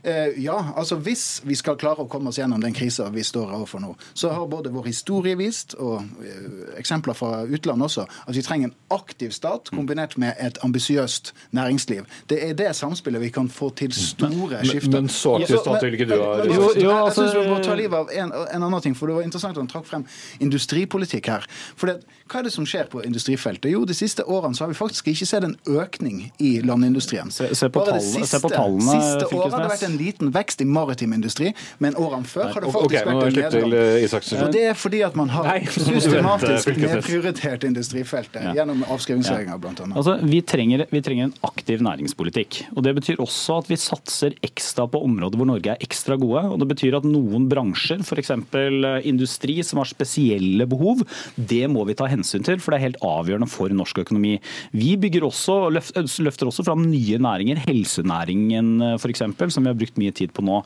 Eh, 0.04 0.44
ja, 0.44 0.58
altså 0.76 0.96
hvis 1.04 1.42
vi 1.44 1.56
skal 1.60 1.78
klare 1.80 2.06
å 2.06 2.10
komme 2.12 2.32
oss 2.32 2.40
gjennom 2.40 2.62
den 2.64 2.76
krisa 2.76 3.10
vi 3.14 3.24
står 3.26 3.52
overfor 3.58 3.84
nå, 3.84 3.94
så 4.14 4.32
har 4.34 4.48
både 4.52 4.72
vår 4.74 4.88
historie 4.88 5.38
vist, 5.40 5.76
og 5.80 6.04
eh, 6.24 6.78
eksempler 6.80 7.18
fra 7.18 7.44
utlandet 7.44 7.90
også, 7.90 8.06
at 8.26 8.38
vi 8.38 8.44
trenger 8.46 8.70
en 8.70 8.76
aktiv 8.96 9.34
stat 9.36 9.72
kombinert 9.76 10.16
med 10.22 10.40
et 10.40 10.60
ambisiøst 10.66 11.34
næringsliv. 11.56 12.08
Det 12.32 12.40
er 12.48 12.56
det 12.58 12.72
samspillet 12.78 13.22
vi 13.22 13.32
kan 13.36 13.50
få 13.52 13.72
til 13.80 13.94
store 13.96 14.62
skifter. 14.64 14.92
Men, 14.94 15.10
men 15.10 15.14
så 15.14 15.36
aktiv 15.40 15.60
stat 15.64 15.84
vil 15.84 16.00
ikke 16.00 16.10
du 16.12 16.16
ha? 16.16 16.32
Jo, 16.48 16.62
altså, 16.70 17.26
jeg 17.26 17.34
synes 17.34 17.36
vi 17.36 17.46
må 17.50 17.60
ta 17.66 17.76
livet 17.78 17.98
av 18.00 18.14
en, 18.14 18.34
en, 18.46 18.68
annen 18.70 18.86
ting, 18.86 18.96
for 18.98 19.12
det 19.12 19.20
var 19.20 19.28
interessant 19.28 19.58
at 19.58 19.64
han 19.64 19.72
trakk 19.72 19.88
frem 19.90 20.06
industripolitikk 20.44 21.32
her. 21.34 21.48
For 21.76 21.92
det, 21.92 22.00
hva 22.30 22.42
er 22.42 22.48
det 22.48 22.54
som 22.56 22.68
skjer 22.70 22.90
på 22.92 23.04
industrifeltet? 23.06 23.72
Jo, 23.74 23.84
de 23.90 23.98
siste 23.98 24.24
årene 24.24 24.56
så 24.56 24.66
har 24.66 24.72
vi 24.72 24.78
faktisk 24.80 25.12
ikke 25.12 25.28
sett 25.28 25.48
en 25.48 25.58
økning 25.68 26.30
i 26.38 26.52
landindustrien. 26.66 27.32
Se, 27.34 27.50
se 27.58 27.70
på, 27.74 27.84
tallene, 27.88 28.28
se 28.30 28.42
på 28.42 28.52
tallene, 28.54 29.00
siste 29.00 29.30
året 29.34 29.56
har 29.56 29.66
det 29.66 29.72
vært 29.74 29.88
en 29.88 29.89
liten 29.98 30.32
vekst 30.36 30.62
i 30.62 30.68
maritim 30.68 31.14
industri, 31.16 31.54
men 31.84 31.98
årene 32.00 32.28
før 32.30 32.54
har 32.54 32.66
det 32.66 32.72
faktisk 32.74 32.90
okay, 32.90 33.06
vært 33.08 33.30
en 33.30 33.38
nedgang. 33.40 33.76
Eh, 33.80 34.44
og 34.44 34.54
det 34.54 34.64
er 34.72 34.78
fordi 34.78 35.02
at 35.06 35.18
man 35.20 35.32
har 35.34 35.48
Nei, 35.50 35.60
systematisk 35.76 36.72
nedprioritert 36.80 37.66
industrifeltet 37.68 38.50
ja. 38.50 38.54
gjennom 38.60 38.84
avskrivningsregjeringa 38.88 39.56
ja. 39.56 39.62
bl.a. 39.64 39.90
Altså, 39.94 40.18
vi, 40.24 40.42
trenger, 40.46 40.86
vi 40.92 41.04
trenger 41.06 41.30
en 41.30 41.36
aktiv 41.48 41.84
næringspolitikk. 41.86 42.62
og 42.76 42.86
Det 42.86 42.96
betyr 43.00 43.24
også 43.24 43.60
at 43.64 43.72
vi 43.72 43.80
satser 43.80 44.38
ekstra 44.46 44.88
på 44.90 45.02
områder 45.06 45.40
hvor 45.40 45.50
Norge 45.50 45.74
er 45.74 45.86
ekstra 45.86 46.18
gode. 46.20 46.46
og 46.50 46.60
Det 46.62 46.70
betyr 46.74 47.00
at 47.00 47.08
noen 47.08 47.48
bransjer, 47.52 48.04
f.eks. 48.06 48.34
Eh, 48.36 48.90
industri 49.10 49.60
som 49.66 49.82
har 49.82 49.90
spesielle 49.90 50.68
behov, 50.70 51.04
det 51.36 51.66
må 51.72 51.86
vi 51.88 51.98
ta 51.98 52.10
hensyn 52.10 52.46
til, 52.46 52.60
for 52.62 52.74
det 52.74 52.80
er 52.80 52.88
helt 52.90 53.04
avgjørende 53.06 53.50
for 53.50 53.72
norsk 53.74 54.04
økonomi. 54.04 54.38
Vi 54.76 54.96
bygger 55.00 55.26
også, 55.28 55.62
løfter 55.72 56.50
også 56.50 56.66
fram 56.68 56.86
nye 56.90 57.20
næringer, 57.22 57.64
helsenæringen 57.68 58.76
eh, 58.86 58.98
f.eks., 59.00 59.26
som 59.50 59.66
vi 59.66 59.72
har 59.72 59.79
brukt 59.80 60.00
mye 60.02 60.16
tid 60.16 60.34
på 60.36 60.46
nå. 60.46 60.62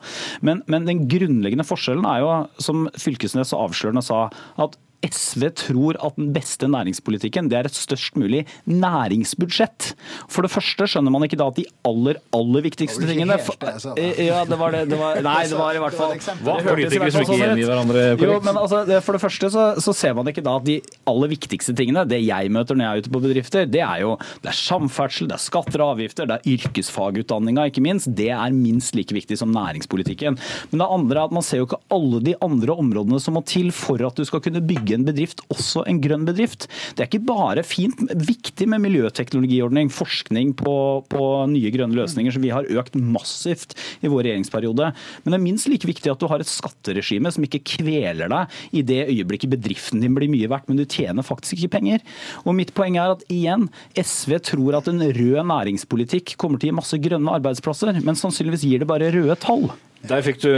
Men, 0.46 0.62
men 0.70 0.88
den 0.88 1.04
grunnleggende 1.10 1.66
forskjellen 1.66 2.06
er 2.08 2.22
jo, 2.24 2.32
som 2.62 2.88
Fylkesnes 2.98 3.52
så 3.52 3.62
avslørende 3.64 4.04
sa, 4.04 4.26
at 4.60 4.78
SV 5.04 5.48
tror 5.58 5.98
at 6.04 6.18
den 6.18 6.32
beste 6.34 6.68
næringspolitikken 6.70 7.50
det 7.52 7.58
er 7.58 7.68
et 7.68 7.76
størst 7.76 8.16
mulig 8.20 8.44
næringsbudsjett. 8.70 9.92
For 10.32 10.46
det 10.46 10.52
første 10.54 10.88
skjønner 10.90 11.12
man 11.14 11.26
ikke 11.26 11.38
da 11.40 11.48
at 11.52 11.58
de 11.58 11.66
aller 11.86 12.20
aller 12.34 12.64
viktigste 12.64 13.06
tingene 13.08 13.38
for, 13.42 13.58
Ja, 13.60 14.44
det 14.48 14.58
var 14.58 14.74
det. 14.74 14.84
det 14.90 14.98
var, 14.98 15.20
nei, 15.24 15.42
det 15.50 15.58
var 15.58 15.76
i 15.76 15.82
hvert 15.82 15.98
fall 15.98 16.14
Hva 16.44 16.56
politikere 16.64 17.10
som 17.12 17.24
ikke 17.24 17.38
gjengir 17.40 17.68
hverandre 17.68 18.04
Jo, 18.20 18.38
men 18.44 18.60
altså, 18.60 18.82
For 19.04 19.16
det 19.16 19.22
første 19.22 19.50
så, 19.52 19.66
så, 19.82 19.94
ser 19.94 20.14
man 20.16 20.28
ikke 20.30 20.44
da 20.44 20.56
at 20.58 20.66
de 20.66 20.78
aller 21.10 21.30
viktigste 21.30 21.74
tingene, 21.76 22.04
det 22.08 22.20
jeg 22.24 22.50
møter 22.52 22.78
når 22.78 22.84
jeg 22.84 22.90
er 22.90 23.04
ute 23.04 23.12
på 23.14 23.22
bedrifter, 23.24 23.68
det 23.70 23.82
er 23.84 24.02
jo 24.02 24.14
det 24.42 24.50
er 24.50 24.58
samferdsel, 24.58 25.28
det 25.30 25.36
er 25.36 25.42
skatter 25.42 25.82
og 25.84 25.94
avgifter, 25.94 26.28
det 26.28 26.38
er 26.38 26.56
yrkesfagutdanninga, 26.56 27.68
ikke 27.70 27.84
minst. 27.84 28.10
Det 28.16 28.30
er 28.34 28.54
minst 28.54 28.96
like 28.98 29.14
viktig 29.14 29.38
som 29.40 29.52
næringspolitikken. 29.54 30.38
Men 30.72 30.82
det 30.82 30.88
andre 30.96 31.20
er 31.20 31.28
at 31.28 31.36
man 31.36 31.46
ser 31.46 31.62
jo 31.62 31.68
ikke 31.68 31.80
alle 31.94 32.20
de 32.24 32.34
andre 32.44 32.76
områdene 32.84 33.20
som 33.22 33.36
må 33.38 33.44
til 33.48 33.70
for 33.74 34.02
at 34.06 34.18
du 34.18 34.26
skal 34.28 34.42
kunne 34.44 34.62
bygge 34.64 34.93
en 34.96 35.06
bedrift 35.06 35.42
også 35.52 35.84
en 35.90 36.00
grønn 36.02 36.26
bedrift. 36.28 36.68
Det 36.94 37.04
er 37.04 37.10
ikke 37.10 37.26
bare 37.28 37.64
fint, 37.66 38.00
viktig 38.14 38.68
med 38.70 38.82
miljøteknologiordning, 38.84 39.90
forskning 39.92 40.54
på, 40.58 40.76
på 41.10 41.24
nye 41.50 41.72
grønne 41.74 41.98
løsninger, 41.98 42.34
som 42.34 42.44
vi 42.44 42.52
har 42.54 42.68
økt 42.70 42.96
massivt 42.98 43.76
i 44.02 44.10
vår 44.10 44.28
regjeringsperiode. 44.28 44.90
Men 45.24 45.34
det 45.34 45.38
er 45.38 45.46
minst 45.46 45.70
like 45.70 45.88
viktig 45.88 46.12
at 46.12 46.20
du 46.22 46.28
har 46.30 46.42
et 46.42 46.50
skatteregime 46.50 47.32
som 47.34 47.46
ikke 47.46 47.62
kveler 47.76 48.30
deg 48.32 48.78
i 48.80 48.84
det 48.86 49.02
øyeblikket 49.10 49.54
bedriften 49.54 50.02
din 50.04 50.16
blir 50.16 50.30
mye 50.32 50.50
verdt, 50.50 50.70
men 50.70 50.80
du 50.80 50.86
tjener 50.86 51.26
faktisk 51.26 51.58
ikke 51.58 51.76
penger. 51.78 52.04
Og 52.44 52.56
mitt 52.56 52.74
poeng 52.76 52.98
er 53.00 53.14
at 53.16 53.24
igjen, 53.32 53.68
SV 53.98 54.38
tror 54.50 54.80
at 54.80 54.90
en 54.90 55.02
rød 55.04 55.40
næringspolitikk 55.50 56.36
kommer 56.40 56.60
til 56.60 56.70
å 56.70 56.72
gi 56.72 56.80
masse 56.80 57.00
grønne 57.02 57.38
arbeidsplasser, 57.40 58.00
men 58.04 58.18
sannsynligvis 58.18 58.66
gir 58.68 58.82
det 58.82 58.90
bare 58.90 59.12
røde 59.14 59.36
tall. 59.42 59.68
Der 60.04 60.20
fikk 60.24 60.42
du 60.42 60.50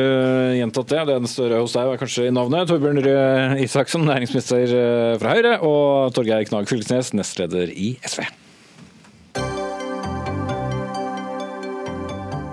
gjentatt 0.59 0.91
det. 0.91 1.03
Den 1.07 1.29
større 1.31 1.61
hos 1.63 1.77
deg 1.77 1.87
var 1.87 2.01
kanskje 2.01 2.27
i 2.27 2.35
navnet. 2.35 2.67
Torbjørn 2.71 2.99
Røe 3.05 3.61
Isaksen, 3.63 4.07
næringsminister 4.09 4.75
eh, 4.75 5.13
fra 5.23 5.37
Høyre, 5.37 5.55
og 5.63 6.17
Torgeir 6.17 6.43
Knag 6.49 6.67
Fylkesnes, 6.71 7.13
nestleder 7.15 7.71
i 7.71 7.95
SV. 8.03 8.27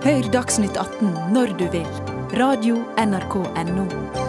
Hør 0.04 0.28
Dagsnytt 0.34 0.78
18 0.78 1.34
når 1.34 1.56
du 1.58 1.66
vil. 1.74 1.90
Radio 2.38 2.84
NRK 3.00 3.40
Radio.nrk.no. 3.56 4.23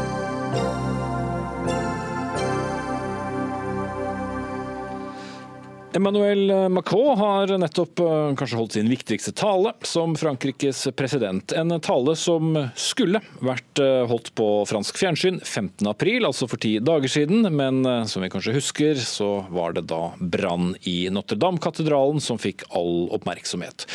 Emmanuel 5.94 6.68
Macron 6.68 7.18
har 7.18 7.52
nettopp 7.58 8.00
eh, 8.02 8.34
kanskje 8.34 8.58
holdt 8.58 8.74
sin 8.74 8.88
viktigste 8.90 9.30
tale 9.38 9.70
som 9.86 10.16
Frankrikes 10.18 10.88
president. 10.98 11.52
En 11.54 11.70
tale 11.80 12.16
som 12.18 12.56
skulle 12.74 13.20
vært 13.38 13.78
eh, 13.78 14.02
holdt 14.10 14.32
på 14.34 14.48
fransk 14.66 14.98
fjernsyn 14.98 15.38
15.4, 15.38 16.16
altså 16.26 16.48
for 16.50 16.58
ti 16.58 16.72
dager 16.82 17.14
siden. 17.14 17.46
Men 17.54 17.84
eh, 17.86 18.02
som 18.10 18.26
vi 18.26 18.32
kanskje 18.34 18.56
husker, 18.58 18.98
så 18.98 19.44
var 19.54 19.78
det 19.78 19.86
da 19.92 20.08
brann 20.18 20.74
i 20.82 21.04
Notre-Dame-katedralen 21.14 22.18
som 22.18 22.42
fikk 22.42 22.66
all 22.74 23.06
oppmerksomhet. 23.14 23.86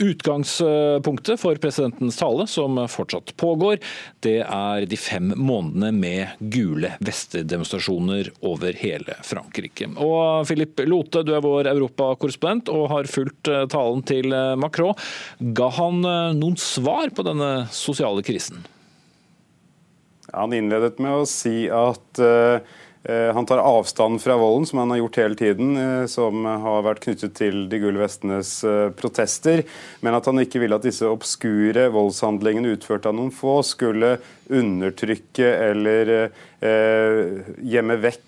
Utgangspunktet 0.00 1.40
for 1.40 1.58
presidentens 1.60 2.16
tale, 2.20 2.46
som 2.50 2.78
fortsatt 2.88 3.34
pågår, 3.40 3.78
det 4.24 4.38
er 4.46 4.86
de 4.88 4.98
fem 4.98 5.32
månedene 5.36 5.90
med 5.92 6.40
gule 6.52 6.94
vester-demonstrasjoner 7.04 8.32
over 8.46 8.76
hele 8.80 9.16
Frankrike. 9.26 9.90
Og 10.00 10.48
Philip 10.48 10.82
Lote, 10.88 11.24
du 11.26 11.34
er 11.36 11.44
vår 11.44 11.70
europakorrespondent 11.70 12.72
og 12.72 12.88
har 12.94 13.10
fulgt 13.10 13.50
eh, 13.50 13.66
talen 13.70 14.04
til 14.08 14.32
eh, 14.34 14.56
Macron. 14.60 14.96
Ga 15.56 15.70
han 15.78 16.04
eh, 16.04 16.36
noen 16.36 16.58
svar 16.60 17.12
på 17.14 17.26
denne 17.26 17.66
sosiale 17.74 18.24
krisen? 18.26 18.64
Han 20.32 20.54
innledet 20.54 21.00
med 21.02 21.22
å 21.22 21.26
si 21.26 21.64
at 21.74 22.20
uh, 22.22 22.62
han 23.08 23.46
tar 23.46 23.58
avstand 23.58 24.20
fra 24.22 24.36
volden, 24.36 24.66
som 24.66 24.78
han 24.78 24.90
har 24.90 24.98
gjort 25.00 25.16
hele 25.16 25.34
tiden, 25.34 25.76
eh, 25.76 26.06
som 26.06 26.44
har 26.44 26.82
vært 26.84 27.00
knyttet 27.06 27.32
til 27.38 27.62
de 27.70 27.78
gule 27.80 28.02
vestenes 28.02 28.58
eh, 28.64 28.90
protester, 28.92 29.62
men 30.04 30.16
at 30.18 30.28
han 30.28 30.42
ikke 30.42 30.60
vil 30.60 30.76
at 30.76 30.84
disse 30.84 31.08
obskure 31.08 31.86
voldshandlingene 31.94 32.74
utført 32.76 33.08
av 33.08 33.16
noen 33.16 33.32
få 33.32 33.62
skulle 33.64 34.18
undertrykke 34.50 35.48
eller 35.70 36.14
gjemme 36.60 37.96
vekk 38.02 38.26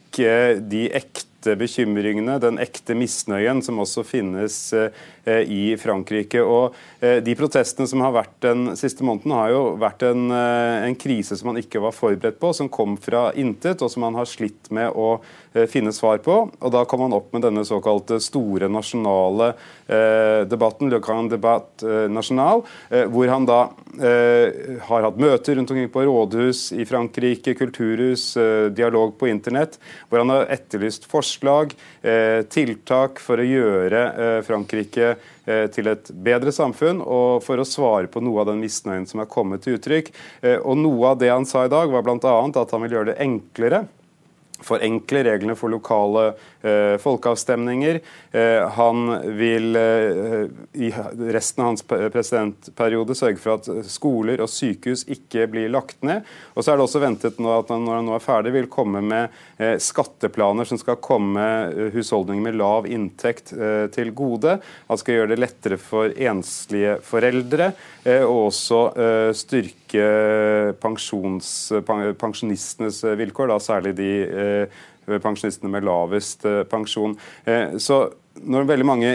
de 0.60 0.86
ekte 0.92 1.56
bekymringene, 1.58 2.38
den 2.38 2.58
ekte 2.62 2.94
misnøyen 2.94 3.62
som 3.64 3.80
også 3.82 4.04
finnes 4.06 4.56
eh, 4.76 5.42
i 5.42 5.74
Frankrike. 5.80 6.42
Og 6.42 6.76
eh, 7.00 7.18
De 7.24 7.34
protestene 7.38 7.88
som 7.90 8.02
har 8.04 8.14
vært 8.14 8.36
den 8.44 8.76
siste 8.78 9.04
måneden, 9.06 9.34
har 9.34 9.50
jo 9.50 9.62
vært 9.80 10.04
en, 10.06 10.28
eh, 10.30 10.86
en 10.86 10.96
krise 10.98 11.36
som 11.38 11.50
man 11.50 11.60
ikke 11.62 11.82
var 11.82 11.96
forberedt 11.96 12.38
på, 12.42 12.52
som 12.54 12.70
kom 12.72 12.96
fra 13.00 13.30
intet, 13.34 13.82
og 13.82 13.90
som 13.90 14.04
man 14.06 14.18
har 14.18 14.28
slitt 14.30 14.70
med 14.70 14.92
å 14.94 15.20
finne 15.68 15.92
svar 15.92 16.16
på. 16.24 16.34
Og 16.48 16.70
Da 16.72 16.86
kom 16.88 17.02
man 17.04 17.12
opp 17.12 17.34
med 17.34 17.42
denne 17.44 17.60
såkalte 17.68 18.16
store 18.24 18.70
nasjonale 18.72 19.50
debatten, 20.48 20.88
Le 20.88 20.96
Grand 21.04 21.28
Debat 21.28 21.84
National, 22.08 22.62
hvor 23.12 23.28
han 23.28 23.44
da 23.44 23.58
har 24.88 25.04
hatt 25.04 25.20
møter 25.20 25.58
rundt 25.58 25.74
omkring 25.74 25.90
på 25.92 26.06
rådhus 26.12 26.68
i 26.76 26.84
Frankrike, 26.88 27.56
kulturhus, 27.58 28.36
dialog 28.76 29.16
på 29.18 29.30
internett, 29.32 29.78
hvor 30.08 30.22
han 30.22 30.32
har 30.32 30.50
etterlyst 30.52 31.08
forslag 31.10 31.72
eh, 32.02 32.42
tiltak 32.52 33.20
for 33.22 33.40
å 33.40 33.46
gjøre 33.46 34.02
eh, 34.12 34.38
Frankrike 34.46 35.14
eh, 35.14 35.66
til 35.72 35.90
et 35.92 36.12
bedre 36.24 36.52
samfunn, 36.54 37.02
og 37.02 37.42
for 37.46 37.60
å 37.60 37.68
svare 37.68 38.10
på 38.12 38.22
noe 38.24 38.42
av 38.42 38.52
den 38.52 38.62
misnøyen 38.62 39.08
som 39.08 39.22
er 39.22 39.30
kommet 39.30 39.64
til 39.64 39.78
uttrykk. 39.78 40.12
Og 40.62 40.78
Noe 40.82 41.12
av 41.12 41.18
det 41.20 41.30
han 41.32 41.46
sa 41.48 41.66
i 41.66 41.72
dag, 41.72 41.90
var 41.92 42.04
bl.a. 42.04 42.36
at 42.62 42.74
han 42.74 42.84
vil 42.84 42.96
gjøre 42.96 43.12
det 43.12 43.20
enklere 43.22 43.84
forenkle 44.66 45.22
reglene 45.26 45.56
for 45.58 45.72
lokale 45.72 46.32
eh, 46.62 46.96
folkeavstemninger. 47.02 48.00
Eh, 48.32 48.68
han 48.76 49.12
vil 49.38 49.76
eh, 49.76 50.46
i 50.72 50.92
resten 51.34 51.62
av 51.64 51.72
hans 51.72 51.84
presidentperiode 51.86 53.16
sørge 53.18 53.40
for 53.42 53.58
at 53.58 53.90
skoler 53.90 54.42
og 54.42 54.50
sykehus 54.52 55.06
ikke 55.10 55.48
blir 55.52 55.72
lagt 55.72 56.00
ned. 56.06 56.26
Og 56.54 56.64
så 56.64 56.72
er 56.72 56.80
det 56.80 56.86
også 56.86 57.02
ventet 57.02 57.40
nå 57.42 57.52
at 57.58 57.72
han 57.72 57.82
når 57.86 58.00
han 58.00 58.10
nå 58.10 58.16
er 58.16 58.24
ferdig, 58.24 58.54
vil 58.56 58.70
komme 58.72 59.02
med 59.04 59.42
skatteplaner 59.82 60.64
som 60.68 60.78
skal 60.80 61.00
komme 61.02 61.44
eh, 61.70 61.90
husholdninger 61.94 62.44
med 62.44 62.58
lav 62.60 62.86
inntekt 62.90 63.52
eh, 63.54 63.86
til 63.94 64.12
gode. 64.16 64.52
Han 64.88 65.00
skal 65.00 65.18
gjøre 65.18 65.32
det 65.32 65.42
lettere 65.42 65.78
for 65.80 66.06
enslige 66.12 66.98
foreldre, 67.06 67.66
og 68.26 68.38
også 68.48 68.80
styrke 69.36 70.06
pensjonistenes 70.82 72.98
vilkår, 73.20 73.46
da 73.52 73.58
særlig 73.62 73.92
de 73.98 74.12
pensjonistene 75.22 75.70
med 75.70 75.86
lavest 75.86 76.40
pensjon. 76.70 77.14
Så 77.78 77.96
når 78.42 78.68
veldig 78.68 78.86
mange 78.86 79.10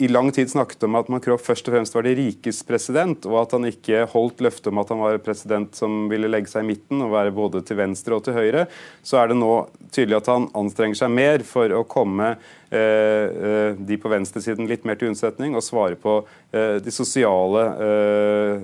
i 0.00 0.08
lang 0.08 0.30
tid 0.32 0.48
snakket 0.48 0.86
om 0.86 0.96
at 0.96 1.10
Macron 1.12 1.40
først 1.40 1.66
og 1.68 1.74
fremst 1.74 1.96
var 1.96 2.06
de 2.06 2.14
rikes 2.16 2.62
president, 2.64 3.26
og 3.28 3.42
at 3.42 3.52
han 3.52 3.68
ikke 3.68 4.06
holdt 4.08 4.40
løftet 4.40 4.70
om 4.70 4.80
at 4.80 4.92
han 4.92 5.02
var 5.02 5.18
president 5.20 5.76
som 5.76 6.06
ville 6.08 6.30
legge 6.30 6.48
seg 6.48 6.64
i 6.64 6.70
midten 6.70 7.04
og 7.04 7.12
være 7.12 7.34
både 7.36 7.60
til 7.68 7.76
venstre 7.82 8.16
og 8.16 8.24
til 8.24 8.38
høyre, 8.38 8.64
så 9.04 9.20
er 9.20 9.28
det 9.28 9.36
nå 9.40 9.52
tydelig 9.92 10.22
at 10.22 10.30
han 10.32 10.48
anstrenger 10.56 11.02
seg 11.02 11.12
mer 11.12 11.44
for 11.44 11.76
å 11.76 11.84
komme 11.84 12.32
de 12.70 13.96
på 13.98 14.10
venstresiden 14.12 14.68
litt 14.70 14.84
mer 14.86 14.98
til 14.98 15.10
unnsetning, 15.10 15.56
og 15.58 15.64
svare 15.64 15.96
på 15.98 16.20
eh, 16.54 16.76
de 16.82 16.92
sosiale, 16.94 17.64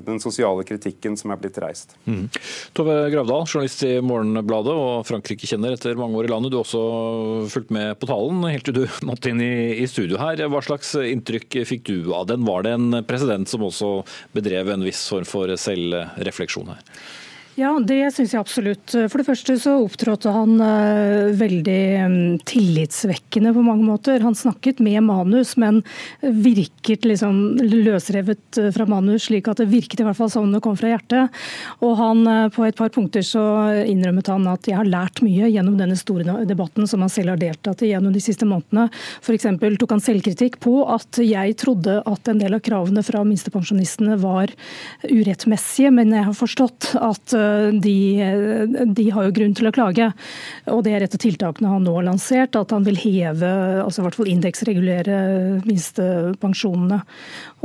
den 0.07 0.21
sosiale 0.23 0.63
kritikken 0.67 1.17
som 1.19 1.33
er 1.35 1.41
blitt 1.41 1.59
reist. 1.63 1.97
Mm. 2.07 2.29
Tove 2.77 2.97
Gravdal, 3.13 3.47
journalist 3.49 3.83
i 3.87 3.97
Morgenbladet 4.05 4.77
og 4.77 5.07
Frankrike-kjenner 5.09 5.75
etter 5.75 5.99
mange 5.99 6.21
år 6.21 6.29
i 6.29 6.33
landet. 6.33 6.55
Du 6.55 6.61
har 6.61 6.67
også 6.67 7.51
fulgt 7.53 7.75
med 7.75 7.97
på 8.01 8.11
talen 8.11 8.47
helt 8.47 8.67
til 8.69 8.79
du 8.79 8.85
måtte 9.09 9.33
inn 9.33 9.43
i, 9.43 9.53
i 9.83 9.91
studio 9.91 10.21
her. 10.23 10.47
Hva 10.53 10.63
slags 10.65 10.95
inntrykk 11.03 11.63
fikk 11.69 11.87
du 11.91 12.13
av 12.15 12.29
den? 12.31 12.47
Var 12.47 12.67
det 12.67 12.77
en 12.79 13.03
president 13.09 13.51
som 13.51 13.67
også 13.67 14.01
bedrev 14.37 14.71
en 14.73 14.87
viss 14.87 15.07
form 15.11 15.27
for 15.29 15.51
selvrefleksjon 15.61 16.75
her? 16.75 16.85
Ja, 17.57 17.71
det 17.81 18.11
syns 18.13 18.35
jeg 18.35 18.43
absolutt. 18.43 18.93
For 19.09 19.17
det 19.17 19.25
første 19.25 19.55
så 19.57 19.79
opptrådte 19.81 20.29
han 20.29 20.59
uh, 20.61 21.33
veldig 21.41 21.79
um, 22.05 22.17
tillitsvekkende 22.45 23.55
på 23.57 23.63
mange 23.65 23.87
måter. 23.87 24.21
Han 24.21 24.37
snakket 24.37 24.83
med 24.85 25.01
manus, 25.07 25.55
men 25.57 25.79
virket 26.21 27.07
liksom 27.09 27.57
løsrevet 27.65 28.61
uh, 28.61 28.69
fra 28.77 28.85
manus, 28.91 29.31
slik 29.31 29.49
at 29.49 29.63
det 29.63 29.71
virket 29.71 30.03
i 30.03 30.05
hvert 30.05 30.19
fall 30.19 30.29
som 30.35 30.53
det 30.53 30.61
kom 30.67 30.77
fra 30.77 30.91
hjertet. 30.91 31.39
Og 31.81 31.95
han 31.97 32.21
uh, 32.29 32.51
på 32.53 32.67
et 32.69 32.77
par 32.77 32.93
punkter 32.93 33.25
så 33.25 33.47
innrømmet 33.89 34.29
han 34.35 34.45
at 34.53 34.69
jeg 34.69 34.77
har 34.77 34.93
lært 34.93 35.25
mye 35.25 35.49
gjennom 35.49 35.81
denne 35.81 35.97
store 35.97 36.37
debatten 36.45 36.85
som 36.85 37.07
han 37.07 37.15
selv 37.15 37.33
har 37.33 37.41
deltatt 37.41 37.87
i 37.87 37.95
gjennom 37.95 38.13
de 38.13 38.21
siste 38.21 38.45
månedene. 38.45 38.91
F.eks. 39.25 39.49
tok 39.81 39.97
han 39.97 40.05
selvkritikk 40.11 40.61
på 40.61 40.83
at 40.93 41.23
jeg 41.25 41.57
trodde 41.65 42.03
at 42.05 42.29
en 42.29 42.45
del 42.45 42.61
av 42.61 42.65
kravene 42.69 43.01
fra 43.07 43.25
minstepensjonistene 43.25 44.21
var 44.21 44.53
urettmessige, 45.09 45.97
men 46.03 46.13
jeg 46.13 46.29
har 46.29 46.41
forstått 46.45 46.93
at 47.01 47.39
de, 47.83 47.97
de, 48.97 49.07
har 49.15 49.27
jo 49.27 49.35
grunn 49.37 49.55
til 49.57 49.69
å 49.69 49.75
klage. 49.75 50.11
Og 50.73 50.83
Det 50.87 50.95
er 50.95 51.07
et 51.07 51.17
av 51.17 51.23
tiltakene 51.23 51.73
han 51.73 51.87
nå 51.87 51.97
har 51.99 52.09
lansert, 52.09 52.59
at 52.59 52.75
han 52.75 52.87
vil 52.87 52.99
heve, 53.01 53.53
altså 53.85 54.03
i 54.03 54.07
hvert 54.07 54.19
fall 54.19 54.33
indeksregulere 54.33 55.21
minstepensjonene. 55.67 57.03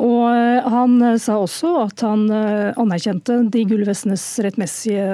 Og 0.01 0.25
eh, 0.33 0.69
Han 0.73 0.97
sa 1.21 1.37
også 1.41 1.73
at 1.85 2.03
han 2.05 2.25
eh, 2.33 2.71
anerkjente 2.79 3.37
de 3.53 3.63
gullvestenes 3.69 4.23
rettmessige 4.45 5.05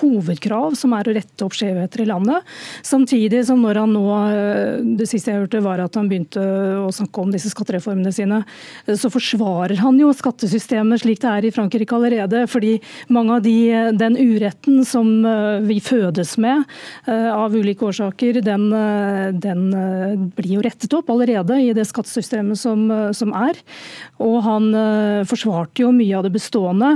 hovedkrav, 0.00 0.76
som 0.78 0.94
er 0.96 1.08
å 1.08 1.16
rette 1.16 1.46
opp 1.46 1.56
skjevheter 1.56 2.04
i 2.04 2.08
landet. 2.10 2.48
Samtidig 2.86 3.44
som 3.48 3.62
når 3.62 3.82
han 3.82 3.94
nå, 3.94 4.04
eh, 4.32 4.80
det 4.98 5.08
siste 5.10 5.32
jeg 5.32 5.44
hørte 5.44 5.62
var 5.64 5.82
at 5.84 5.98
han 5.98 6.10
begynte 6.10 6.42
å 6.82 6.90
snakke 6.94 7.22
om 7.22 7.32
disse 7.34 7.52
skattereformene 7.52 8.12
sine, 8.14 8.42
så 8.86 9.10
forsvarer 9.12 9.78
han 9.82 9.98
jo 10.00 10.12
skattesystemet 10.16 11.02
slik 11.02 11.22
det 11.22 11.30
er 11.30 11.46
i 11.46 11.54
Frankrike 11.54 11.94
allerede. 11.96 12.46
fordi 12.50 12.78
mange 13.12 13.36
av 13.36 13.42
de 13.44 13.92
den 14.02 14.16
uretten 14.18 14.84
som 14.86 15.24
eh, 15.24 15.60
vi 15.66 15.78
fødes 15.82 16.36
med 16.42 16.64
eh, 17.06 17.28
av 17.32 17.54
ulike 17.54 17.86
årsaker, 17.88 18.40
den, 18.44 18.68
eh, 18.76 19.28
den 19.32 19.64
blir 20.36 20.56
jo 20.56 20.64
rettet 20.64 20.92
opp 20.96 21.10
allerede 21.12 21.58
i 21.62 21.72
det 21.76 21.86
skattesystemet 21.88 22.58
som, 22.58 22.84
som, 23.16 23.32
er. 23.36 23.58
Og 24.22 24.38
han 24.44 24.68
forsvarte 25.28 25.82
jo 25.84 25.90
mye 25.94 26.16
av 26.18 26.26
det 26.26 26.32
bestående. 26.34 26.94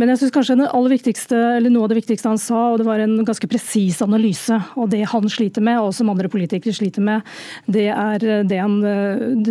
Men 0.00 0.12
jeg 0.12 0.22
synes 0.22 0.34
kanskje 0.34 0.56
noe 0.58 0.70
av 0.72 0.88
det 0.88 1.98
viktigste 2.00 2.30
han 2.30 2.40
sa, 2.40 2.72
og 2.72 2.80
det 2.80 2.86
var 2.88 3.02
en 3.02 3.18
ganske 3.26 3.48
presis 3.50 4.00
analyse, 4.04 4.56
og 4.78 4.90
det 4.92 5.02
han 5.12 5.28
sliter 5.30 5.64
med, 5.64 5.80
og 5.82 5.92
som 5.96 6.10
andre 6.12 6.30
politikere 6.32 6.74
sliter 6.76 7.04
med, 7.04 7.26
det 7.70 7.88
er 7.92 8.44
det 8.48 8.60
han 8.60 8.78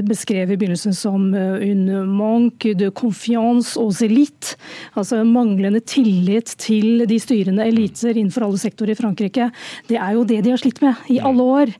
beskrev 0.08 0.54
i 0.54 0.58
begynnelsen 0.58 0.96
som 0.98 1.30
une 1.34 2.04
manque 2.10 2.74
de 2.78 2.89
confiance 2.89 3.78
aux 3.80 4.02
élites, 4.02 4.56
altså 4.98 5.22
manglende 5.28 5.82
tillit 5.86 6.56
til 6.62 7.06
de 7.08 7.20
styrende 7.22 7.66
eliter 7.68 8.16
innenfor 8.16 8.48
alle 8.48 8.62
sektorer 8.62 8.96
i 8.96 9.00
Frankrike, 9.00 9.50
det 9.89 10.00
er 10.00 10.16
jo 10.16 10.26
det 10.28 10.42
de 10.46 10.54
har 10.54 10.62
slitt 10.62 10.82
med 10.84 11.12
i 11.12 11.20
alle 11.24 11.44
år. 11.44 11.74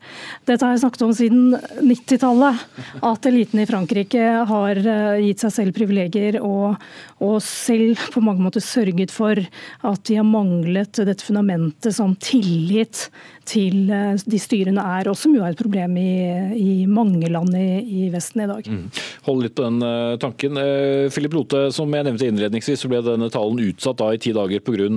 Dette 0.50 0.66
har 0.66 0.76
jeg 0.76 0.84
snakket 0.84 1.06
om 1.06 1.14
siden 1.16 1.56
90-tallet. 1.82 2.66
At 3.06 3.26
eliten 3.30 3.62
i 3.62 3.68
Frankrike 3.70 4.26
har 4.50 4.80
eh, 4.80 4.91
gitt 5.22 5.44
seg 5.44 5.54
selv 5.56 5.76
privilegier 5.78 6.40
og, 6.42 6.80
og 7.24 7.38
selv 7.46 8.00
på 8.14 8.24
mange 8.24 8.44
måter 8.46 8.64
sørget 8.64 9.14
for 9.14 9.40
at 9.40 10.04
de 10.08 10.18
har 10.20 10.28
manglet 10.28 11.02
dette 11.02 11.26
fundamentet 11.26 11.96
som 11.98 12.16
tillit 12.22 13.08
til 13.48 13.90
eh, 13.92 14.20
de 14.28 14.40
styrene 14.42 14.84
er, 14.98 15.10
og 15.12 15.18
som 15.18 15.34
jo 15.36 15.44
er 15.44 15.54
et 15.54 15.60
problem 15.60 15.96
i, 16.00 16.12
i 16.58 16.74
mange 16.90 17.30
land 17.32 17.56
i, 17.58 17.82
i, 17.82 18.10
Vesten 18.14 18.44
i 18.44 18.50
dag. 18.50 18.68
Mm. 18.68 18.84
Hold 19.28 19.44
litt 19.46 19.56
på 19.58 19.66
den 19.66 19.80
uh, 19.86 20.18
tanken. 20.22 20.60
Uh, 20.60 21.08
Philip 21.14 21.36
Lote, 21.36 21.64
som 21.76 21.92
jeg 21.94 22.08
nevnte 22.08 22.28
innledningsvis, 22.30 22.84
så 22.84 22.92
ble 22.92 23.02
denne 23.06 23.32
talen 23.34 23.62
utsatt 23.64 24.00
da 24.02 24.12
i 24.14 24.20
ti 24.22 24.34
dager 24.36 24.64
pga. 24.66 24.90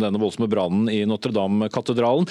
denne 0.00 0.20
voldsomme 0.20 0.48
brannen 0.50 0.90
i 0.92 1.02
Notre-Dame-katedralen. 1.08 2.28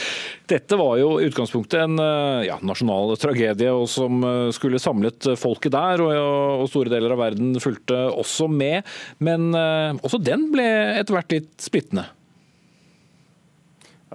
Dette 0.49 0.79
var 0.79 0.97
jo 1.01 1.15
i 1.19 1.29
utgangspunktet 1.29 1.85
en 1.85 1.99
ja, 2.45 2.57
nasjonal 2.65 3.15
tragedie, 3.19 3.71
og 3.73 3.87
som 3.91 4.23
skulle 4.55 4.81
samlet 4.81 5.31
folket 5.39 5.73
der, 5.75 6.03
og, 6.03 6.13
og, 6.61 6.67
store 6.71 6.93
deler 6.93 7.15
av 7.15 7.21
verden 7.21 7.55
fulgte 7.63 7.97
også 8.13 8.47
med. 8.51 8.85
Men 9.23 9.49
også 9.55 10.21
den 10.21 10.49
ble 10.53 10.67
etter 10.99 11.17
hvert 11.17 11.35
litt 11.35 11.51
splittende. 11.61 12.07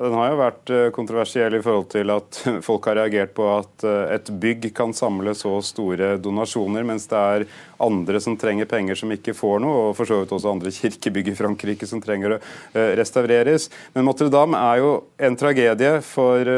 Den 0.00 0.14
har 0.16 0.30
jo 0.30 0.36
vært 0.40 0.70
eh, 0.72 0.86
kontroversiell 0.96 1.54
i 1.58 1.60
forhold 1.60 1.90
til 1.92 2.12
at 2.14 2.38
folk 2.66 2.86
har 2.88 2.96
reagert 3.02 3.34
på 3.36 3.44
at 3.52 3.84
eh, 3.84 4.14
et 4.16 4.30
bygg 4.42 4.70
kan 4.76 4.94
samle 4.96 5.34
så 5.36 5.58
store 5.64 6.14
donasjoner, 6.22 6.86
mens 6.88 7.04
det 7.10 7.20
er 7.20 7.44
andre 7.84 8.22
som 8.24 8.38
trenger 8.40 8.68
penger 8.70 8.96
som 8.96 9.12
ikke 9.12 9.36
får 9.36 9.60
noe, 9.60 9.90
og 9.90 9.98
for 9.98 10.08
så 10.08 10.22
vidt 10.22 10.32
også 10.36 10.54
andre 10.54 10.72
kirkebygg 10.78 11.32
i 11.34 11.36
Frankrike 11.36 11.88
som 11.88 12.00
trenger 12.00 12.38
å 12.38 12.40
eh, 12.40 12.94
restaureres. 13.00 13.68
Men 13.92 14.08
Notre-Dame 14.08 14.64
er 14.72 14.80
jo 14.80 14.92
en 15.20 15.40
tragedie 15.40 15.98
for 16.06 16.54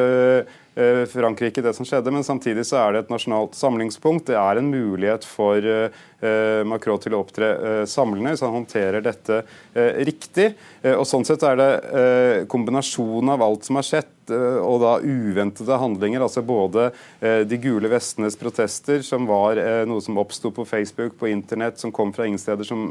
Frankrike, 0.73 1.61
det 1.61 1.75
som 1.77 1.85
skjedde, 1.85 2.09
men 2.15 2.25
samtidig 2.25 2.63
så 2.65 2.79
er 2.81 2.95
det 2.95 3.03
et 3.03 3.11
nasjonalt 3.13 3.53
samlingspunkt. 3.59 4.31
Det 4.31 4.39
er 4.41 4.57
en 4.57 4.71
mulighet 4.73 5.27
for 5.29 5.61
Macron 6.69 7.01
til 7.03 7.17
å 7.17 7.23
opptre 7.25 7.49
samlende, 7.91 8.35
hvis 8.35 8.45
han 8.45 8.55
håndterer 8.55 9.03
dette 9.05 9.41
riktig. 10.07 10.53
Og 10.95 11.03
Sånn 11.09 11.27
sett 11.27 11.43
er 11.47 11.59
det 11.59 12.47
kombinasjonen 12.53 13.33
av 13.35 13.43
alt 13.43 13.67
som 13.67 13.81
har 13.81 13.87
skjedd, 13.89 14.13
Eh, 14.31 14.59
og 14.63 14.81
da 14.83 14.97
uventede 15.03 15.79
handlinger. 15.79 16.23
altså 16.23 16.43
Både 16.47 16.91
eh, 17.21 17.43
de 17.49 17.59
gule 17.61 17.91
vestenes 17.91 18.37
protester, 18.39 19.03
som 19.07 19.27
var 19.27 19.59
eh, 19.61 19.83
noe 19.89 20.03
som 20.05 20.19
oppsto 20.21 20.53
på 20.55 20.67
Facebook, 20.69 21.17
på 21.19 21.31
internett, 21.33 21.81
som 21.81 21.93
kom 21.93 22.13
fra 22.15 22.27
ingen 22.27 22.41
steder 22.41 22.67
som 22.67 22.83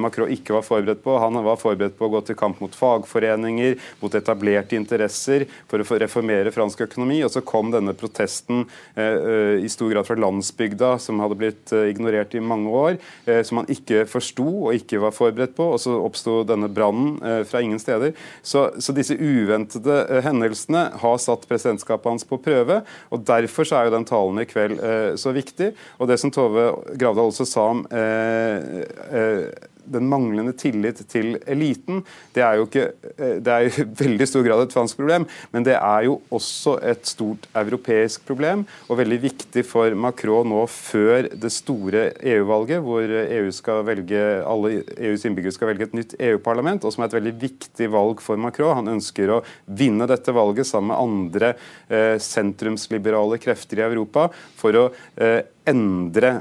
Macron 0.00 0.30
ikke 0.32 0.54
var 0.54 0.64
forberedt 0.64 1.02
på. 1.04 1.16
Han 1.20 1.38
var 1.44 1.58
forberedt 1.60 1.96
på 1.98 2.06
å 2.06 2.12
gå 2.12 2.20
til 2.26 2.36
kamp 2.38 2.60
mot 2.62 2.74
fagforeninger, 2.76 3.76
mot 4.00 4.14
etablerte 4.16 4.76
interesser, 4.78 5.46
for 5.70 5.82
å 5.82 5.98
reformere 6.00 6.52
fransk 6.54 6.84
økonomi. 6.86 7.20
Og 7.26 7.32
så 7.32 7.42
kom 7.46 7.70
denne 7.72 7.94
protesten 7.96 8.64
i 8.96 9.70
stor 9.72 9.92
grad 9.92 10.08
fra 10.08 10.18
landsbygda, 10.20 10.92
som 11.02 11.20
hadde 11.22 11.38
blitt 11.40 11.74
ignorert 11.74 12.34
i 12.36 12.39
mange 12.44 12.70
år, 12.70 12.98
som 13.46 13.60
han 13.60 13.70
ikke 13.70 14.04
forsto 14.10 14.46
og 14.68 14.76
ikke 14.76 15.00
var 15.02 15.14
forberedt 15.14 15.54
på. 15.56 15.66
Og 15.74 15.80
så 15.82 15.94
oppsto 16.00 16.40
denne 16.48 16.70
brannen 16.72 17.18
fra 17.48 17.62
ingen 17.62 17.80
steder. 17.82 18.14
Så, 18.42 18.66
så 18.82 18.94
disse 18.96 19.16
uventede 19.16 20.22
hendelsene 20.24 20.86
har 21.02 21.18
satt 21.22 21.46
presidentskapet 21.50 22.10
hans 22.10 22.26
på 22.26 22.40
prøve. 22.42 22.80
og 23.10 23.24
Derfor 23.26 23.68
så 23.68 23.80
er 23.80 23.88
jo 23.88 23.96
den 23.96 24.08
talen 24.08 24.42
i 24.42 24.46
kveld 24.48 24.80
eh, 24.80 25.12
så 25.20 25.34
viktig. 25.34 25.72
Og 25.98 26.10
det 26.10 26.18
som 26.20 26.32
Tove 26.34 26.70
Gravdal 26.98 27.32
også 27.32 27.46
sa 27.48 27.66
om 27.74 27.84
eh, 27.94 28.84
eh, 29.10 29.68
den 29.92 30.08
manglende 30.10 30.54
tillit 30.56 31.02
til 31.10 31.34
eliten, 31.50 32.04
det 32.34 32.44
er 32.46 32.58
jo 32.58 32.66
ikke 32.68 32.86
eh, 33.16 33.36
det 33.40 33.54
er 33.54 33.68
i 33.68 33.86
veldig 34.04 34.28
stor 34.28 34.46
grad 34.46 34.64
et 34.64 34.74
fransk 34.74 35.00
problem, 35.00 35.26
men 35.54 35.66
det 35.66 35.76
er 35.76 36.06
jo 36.08 36.18
også 36.32 36.76
et 36.92 37.06
stort 37.08 37.48
europeisk 37.56 38.24
problem, 38.28 38.64
og 38.88 39.00
veldig 39.00 39.20
viktig 39.24 39.64
for 39.66 39.94
Macron 39.98 40.48
nå 40.50 40.64
før 40.70 41.28
det 41.30 41.52
store 41.54 42.10
EU-valget, 42.32 42.82
hvor 42.84 43.14
EU 43.20 43.50
skal 43.54 43.84
velge, 43.88 44.20
alle 44.46 44.80
EUs 44.96 45.26
innbyggere 45.28 45.54
skal 45.54 45.72
velge 45.72 45.88
et 45.88 45.96
nytt 45.96 46.16
EU-parlament, 46.18 46.84
og 46.84 46.94
som 46.94 47.04
er 47.04 47.10
et 47.10 47.18
veldig 47.18 47.34
viktig 47.40 47.90
valg 47.92 48.22
for 48.24 48.40
Macron. 48.40 48.76
Han 48.80 48.94
ønsker 48.96 49.34
å 49.34 49.40
vinne 49.66 50.08
dette 50.10 50.34
valget 50.34 50.68
sammen 50.68 50.90
med 50.90 51.00
andre 51.00 51.52
eh, 51.88 52.16
sentrumsliberale 52.22 53.40
krefter 53.42 53.80
i 53.80 53.86
Europa 53.86 54.28
for 54.58 54.76
å 54.78 54.86
eh, 55.20 55.40
endre 55.70 56.32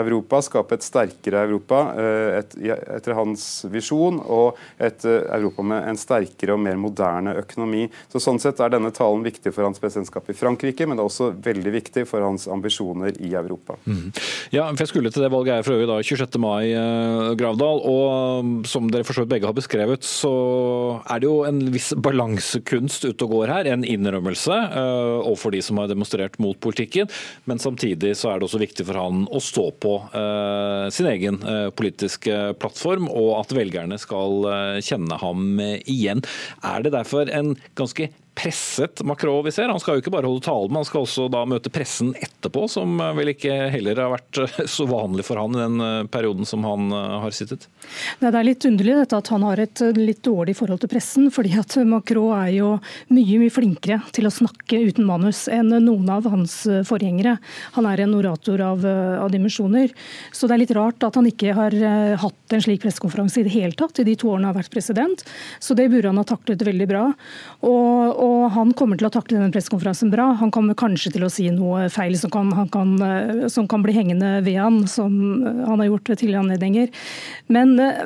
Europa, 0.00 0.42
skape 0.44 0.76
et 0.76 0.86
sterkere 0.86 1.44
Europa 1.48 1.80
et, 2.40 2.56
etter 2.96 3.16
hans 3.18 3.46
visjon, 3.70 4.20
og 4.20 4.58
et 4.82 5.04
Europa 5.06 5.64
med 5.66 5.88
en 5.90 5.98
sterkere 6.00 6.54
og 6.56 6.62
mer 6.62 6.78
moderne 6.80 7.34
økonomi. 7.40 7.86
Så 8.12 8.22
Sånn 8.22 8.40
sett 8.42 8.60
er 8.62 8.72
denne 8.74 8.92
talen 8.94 9.24
viktig 9.24 9.52
for 9.54 9.66
hans 9.66 9.80
presidentskap 9.82 10.28
i 10.30 10.36
Frankrike, 10.36 10.86
men 10.86 10.98
det 10.98 11.04
er 11.04 11.10
også 11.10 11.30
veldig 11.42 11.72
viktig 11.74 12.04
for 12.08 12.24
hans 12.24 12.46
ambisjoner 12.50 13.16
i 13.18 13.32
Europa. 13.38 13.78
Mm. 13.86 14.10
Ja, 14.54 14.66
for 14.68 14.84
jeg 14.84 14.92
skulle 14.92 15.12
til 15.14 15.24
det 15.24 15.32
valget 15.32 15.60
her 15.60 15.66
for 15.66 15.76
øvrig 15.76 15.88
da 15.90 15.98
26. 16.04 16.40
mai, 16.42 16.72
Gravdal. 17.40 17.82
og 17.90 18.66
Som 18.68 18.90
dere 18.92 19.06
for 19.06 19.24
begge 19.30 19.48
har 19.48 19.56
beskrevet, 19.56 20.04
så 20.06 20.32
er 21.06 21.22
det 21.22 21.28
jo 21.28 21.40
en 21.48 21.62
viss 21.72 21.92
balansekunst 21.96 23.06
ute 23.08 23.26
og 23.26 23.36
går 23.36 23.54
her. 23.54 23.70
En 23.70 23.86
innrømmelse 23.86 24.56
overfor 25.24 25.54
de 25.54 25.62
som 25.64 25.78
har 25.80 25.90
demonstrert 25.90 26.38
mot 26.42 26.58
politikken, 26.60 27.08
men 27.48 27.58
samtidig 27.62 28.16
så 28.18 28.32
er 28.32 28.40
det 28.40 28.48
også 28.48 28.49
viktig 28.58 28.88
for 28.88 28.98
han 28.98 29.26
å 29.30 29.38
stå 29.44 29.68
på 29.78 29.92
sin 30.90 31.06
egen 31.06 31.38
politiske 31.78 32.56
plattform, 32.58 33.06
og 33.06 33.36
at 33.38 33.54
velgerne 33.54 33.98
skal 34.00 34.48
kjenne 34.82 35.20
ham 35.22 35.60
igjen. 35.60 36.24
Er 36.66 36.82
det 36.82 36.94
derfor 36.96 37.30
en 37.30 37.54
ganske 37.78 38.10
presset 38.42 39.02
Macron 39.04 39.44
vi 39.44 39.52
ser. 39.52 39.68
Han 39.68 39.80
skal 39.80 39.96
jo 39.96 40.02
ikke 40.02 40.12
bare 40.14 40.28
holde 40.28 40.44
talen, 40.44 40.70
men 40.72 40.80
han 40.80 40.88
skal 40.88 41.04
også 41.04 41.26
da 41.32 41.42
møte 41.48 41.72
pressen 41.72 42.12
etterpå, 42.16 42.64
som 42.72 43.00
vel 43.16 43.32
ikke 43.34 43.52
heller 43.74 44.00
har 44.00 44.12
vært 44.14 44.40
så 44.74 44.86
vanlig 44.88 45.26
for 45.28 45.40
han 45.40 45.56
i 45.56 45.60
den 45.60 45.84
eh, 45.84 46.08
perioden 46.12 46.48
som 46.48 46.64
han 46.64 46.88
eh, 46.94 47.16
har 47.24 47.36
sittet. 47.36 47.66
Det 48.20 48.30
er 48.30 48.46
litt 48.46 48.64
underlig 48.68 48.96
dette 49.02 49.20
at 49.20 49.30
han 49.34 49.44
har 49.44 49.60
et 49.60 49.84
eh, 49.84 49.98
litt 49.98 50.22
dårlig 50.26 50.56
forhold 50.58 50.82
til 50.82 50.92
pressen. 50.92 51.28
fordi 51.34 51.52
at 51.60 51.76
Macron 51.88 52.32
er 52.38 52.52
jo 52.54 52.70
mye 53.12 53.40
mye 53.42 53.52
flinkere 53.52 54.00
til 54.14 54.28
å 54.28 54.34
snakke 54.34 54.80
uten 54.88 55.08
manus 55.08 55.46
enn 55.52 55.72
noen 55.84 56.08
av 56.12 56.28
hans 56.30 56.62
forgjengere. 56.88 57.36
Han 57.76 57.88
er 57.88 58.04
en 58.04 58.16
orator 58.16 58.62
av, 58.64 58.84
av 58.86 59.30
dimensjoner. 59.32 59.92
Så 60.32 60.48
det 60.48 60.56
er 60.56 60.62
litt 60.64 60.76
rart 60.76 61.04
at 61.06 61.16
han 61.18 61.28
ikke 61.28 61.54
har 61.56 61.76
hatt 62.20 62.54
en 62.54 62.64
slik 62.64 62.82
pressekonferanse 62.84 63.40
i 63.42 63.46
det 63.46 63.54
hele 63.54 63.76
tatt 63.76 64.00
i 64.00 64.06
de 64.06 64.16
to 64.18 64.30
årene 64.32 64.48
han 64.48 64.54
har 64.54 64.60
vært 64.62 64.74
president. 64.74 65.24
Så 65.62 65.76
det 65.78 65.88
burde 65.92 66.10
han 66.10 66.20
ha 66.20 66.26
taklet 66.26 66.62
veldig 66.66 66.88
bra. 66.90 67.04
Og, 67.66 68.20
og 68.20 68.29
og 68.30 68.50
han 68.54 68.72
kommer 68.76 68.98
til 68.98 69.08
å 69.08 69.12
takle 69.12 69.38
denne 69.38 69.52
pressekonferansen 69.54 70.10
bra. 70.12 70.30
Han 70.40 70.52
kommer 70.54 70.78
kanskje 70.78 71.12
til 71.14 71.24
å 71.26 71.30
si 71.32 71.48
noe 71.54 71.88
feil 71.92 72.16
som 72.18 72.32
kan, 72.32 72.50
kan, 72.72 72.94
eh, 73.02 73.46
som 73.52 73.68
kan 73.70 73.82
bli 73.84 73.94
hengende 73.96 74.38
ved 74.46 74.58
han, 74.60 74.82
som 74.90 75.12
han 75.66 75.80
har 75.80 75.88
gjort 75.88 76.12
ved 76.12 76.20
tidligere 76.20 76.44
anledninger. 76.44 76.90
Men 77.52 77.74
eh, 77.82 78.02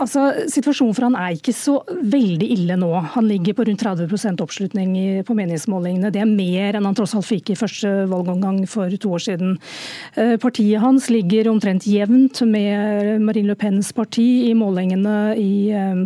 altså, 0.00 0.28
situasjonen 0.52 0.96
for 0.96 1.08
han 1.08 1.18
er 1.18 1.36
ikke 1.36 1.54
så 1.56 1.78
veldig 1.86 2.48
ille 2.56 2.78
nå. 2.80 2.90
Han 3.16 3.28
ligger 3.28 3.56
på 3.56 3.66
rundt 3.68 3.84
30% 3.84 4.42
oppslutning 4.44 4.96
på 5.26 5.36
meningsmålingene. 5.36 6.12
Det 6.14 6.22
er 6.22 6.30
mer 6.30 6.78
enn 6.78 6.88
han 6.88 6.96
tross 6.96 7.16
alt 7.18 7.28
fikk 7.28 7.52
i 7.52 7.58
første 7.58 7.92
valgomgang 8.10 8.62
for 8.70 8.92
to 8.92 9.14
år 9.16 9.24
siden. 9.26 9.56
Eh, 10.16 10.36
partiet 10.42 10.82
hans 10.82 11.10
ligger 11.12 11.50
omtrent 11.52 11.88
jevnt 11.90 12.42
med 12.48 13.20
Marine 13.24 13.52
Le 13.52 13.58
Pens 13.58 13.92
parti 13.96 14.26
i 14.50 14.54
målingene 14.56 15.16
i, 15.36 15.52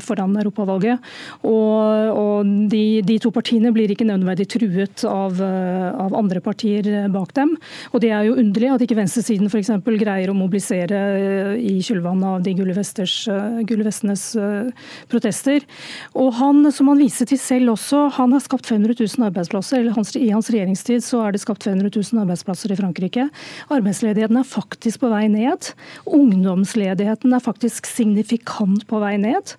foran 0.04 0.36
europavalget. 0.40 1.00
Og, 1.46 2.10
og 2.14 2.49
de, 2.70 3.00
de 3.06 3.16
to 3.22 3.32
partiene 3.34 3.72
blir 3.74 3.90
ikke 3.92 4.06
nødvendig 4.08 4.46
truet 4.50 5.04
av, 5.08 5.38
eh, 5.42 5.88
av, 5.90 6.14
andre 6.16 6.42
partier 6.44 6.86
bak 7.12 7.34
dem. 7.36 7.56
Og 7.92 8.00
Det 8.00 8.10
er 8.14 8.26
jo 8.28 8.36
underlig 8.40 8.70
at 8.72 8.84
ikke 8.84 8.98
venstresiden 8.98 9.50
f.eks. 9.50 9.72
greier 10.00 10.30
å 10.30 10.36
mobilisere 10.36 11.00
eh, 11.20 11.54
i 11.58 11.74
kjølvannet 11.84 12.28
av 12.30 12.44
de 12.44 12.54
eh, 12.54 13.60
gule 13.68 13.86
vestenes 13.86 14.24
protester. 15.10 15.64
Og 16.14 16.32
han, 16.38 16.62
som 16.74 16.90
han 16.92 17.00
viser 17.00 17.28
til 17.30 17.40
selv 17.40 17.74
også, 17.74 18.06
han 18.16 18.34
har 18.34 18.44
skapt 18.44 18.70
500 18.70 18.96
000 18.98 19.28
arbeidsplasser. 19.30 19.80
eller 19.80 19.96
hans, 19.96 20.14
I 20.16 20.30
hans 20.32 20.50
regjeringstid 20.52 21.04
så 21.04 21.24
er 21.26 21.34
det 21.34 21.42
skapt 21.42 21.66
500 21.66 21.90
000 21.94 22.22
arbeidsplasser 22.24 22.72
i 22.72 22.78
Frankrike. 22.78 23.28
Arbeidsledigheten 23.72 24.40
er 24.40 24.48
faktisk 24.48 25.02
på 25.04 25.12
vei 25.12 25.26
ned. 25.32 25.72
Ungdomsledigheten 26.06 27.34
er 27.34 27.44
faktisk 27.44 27.88
signifikant 27.88 28.86
på 28.90 29.00
vei 29.02 29.16
ned. 29.20 29.54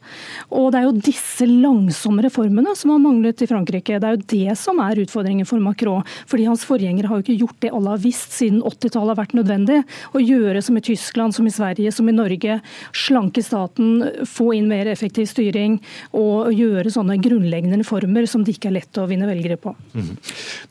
Og 0.50 0.72
det 0.72 0.82
er 0.82 0.88
jo 0.88 0.98
disse 1.12 1.48
langsomme 1.50 2.26
reformene 2.26 2.76
som 2.78 2.94
har 2.94 3.01
manglet 3.02 3.42
i 3.44 3.50
Frankrike. 3.50 4.00
Det 4.02 4.08
er 4.08 4.18
jo 4.18 4.30
det 4.34 4.58
som 4.60 4.80
er 4.84 5.02
utfordringen 5.04 5.48
for 5.50 5.62
Macron. 5.64 6.06
fordi 6.28 6.48
Hans 6.48 6.66
forgjengere 6.68 7.10
har 7.10 7.20
jo 7.20 7.26
ikke 7.26 7.40
gjort 7.42 7.60
det 7.62 7.72
alle 7.76 7.96
har 7.96 8.02
visst 8.02 8.36
siden 8.38 8.62
80-tallet 8.62 9.14
har 9.14 9.20
vært 9.20 9.36
nødvendig. 9.38 9.82
Å 10.14 10.22
gjøre 10.22 10.62
som 10.62 10.78
i 10.78 10.86
Tyskland, 10.86 11.36
som 11.36 11.48
i 11.48 11.54
Sverige, 11.54 11.92
som 11.92 12.10
i 12.10 12.16
Norge. 12.16 12.60
Slanke 12.94 13.44
staten, 13.44 14.04
få 14.28 14.52
inn 14.58 14.70
mer 14.72 14.90
effektiv 14.92 15.28
styring 15.30 15.80
og 16.18 16.52
gjøre 16.56 16.92
sånne 16.94 17.18
grunnleggende 17.22 17.82
reformer 17.82 18.28
som 18.30 18.46
det 18.46 18.56
ikke 18.56 18.72
er 18.72 18.78
lett 18.80 19.00
å 19.02 19.08
vinne 19.10 19.30
velgere 19.30 19.58
på. 19.62 19.74
Mm. 19.94 20.14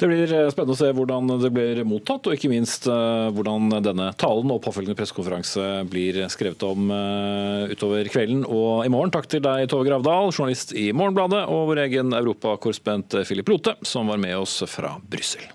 Det 0.00 0.08
blir 0.08 0.34
eh, 0.36 0.48
spennende 0.52 0.76
å 0.76 0.80
se 0.80 0.90
hvordan 0.96 1.34
det 1.42 1.52
blir 1.54 1.82
mottatt, 1.88 2.28
og 2.28 2.36
ikke 2.36 2.52
minst 2.52 2.88
eh, 2.90 3.28
hvordan 3.34 3.70
denne 3.84 4.10
talen 4.20 4.52
og 4.52 4.62
påfølgende 4.64 4.98
pressekonferanse 4.98 5.66
blir 5.90 6.22
skrevet 6.32 6.64
om 6.66 6.90
eh, 6.94 7.74
utover 7.74 8.10
kvelden 8.12 8.44
og 8.46 8.86
i 8.86 8.92
morgen. 8.92 9.12
Takk 9.14 9.30
til 9.30 9.44
deg, 9.44 9.66
Tove 9.70 9.86
Gravdal, 9.88 10.32
journalist 10.34 10.74
i 10.76 10.90
Morgenbladet, 10.96 11.44
og 11.50 11.70
vår 11.70 11.84
egen 11.86 12.14
europakorrespondent 12.20 13.16
Philip 13.24 13.48
Lote, 13.48 13.74
som 13.82 14.06
var 14.12 14.20
med 14.22 14.38
oss 14.38 14.62
fra 14.68 14.94
Brussel. 15.08 15.48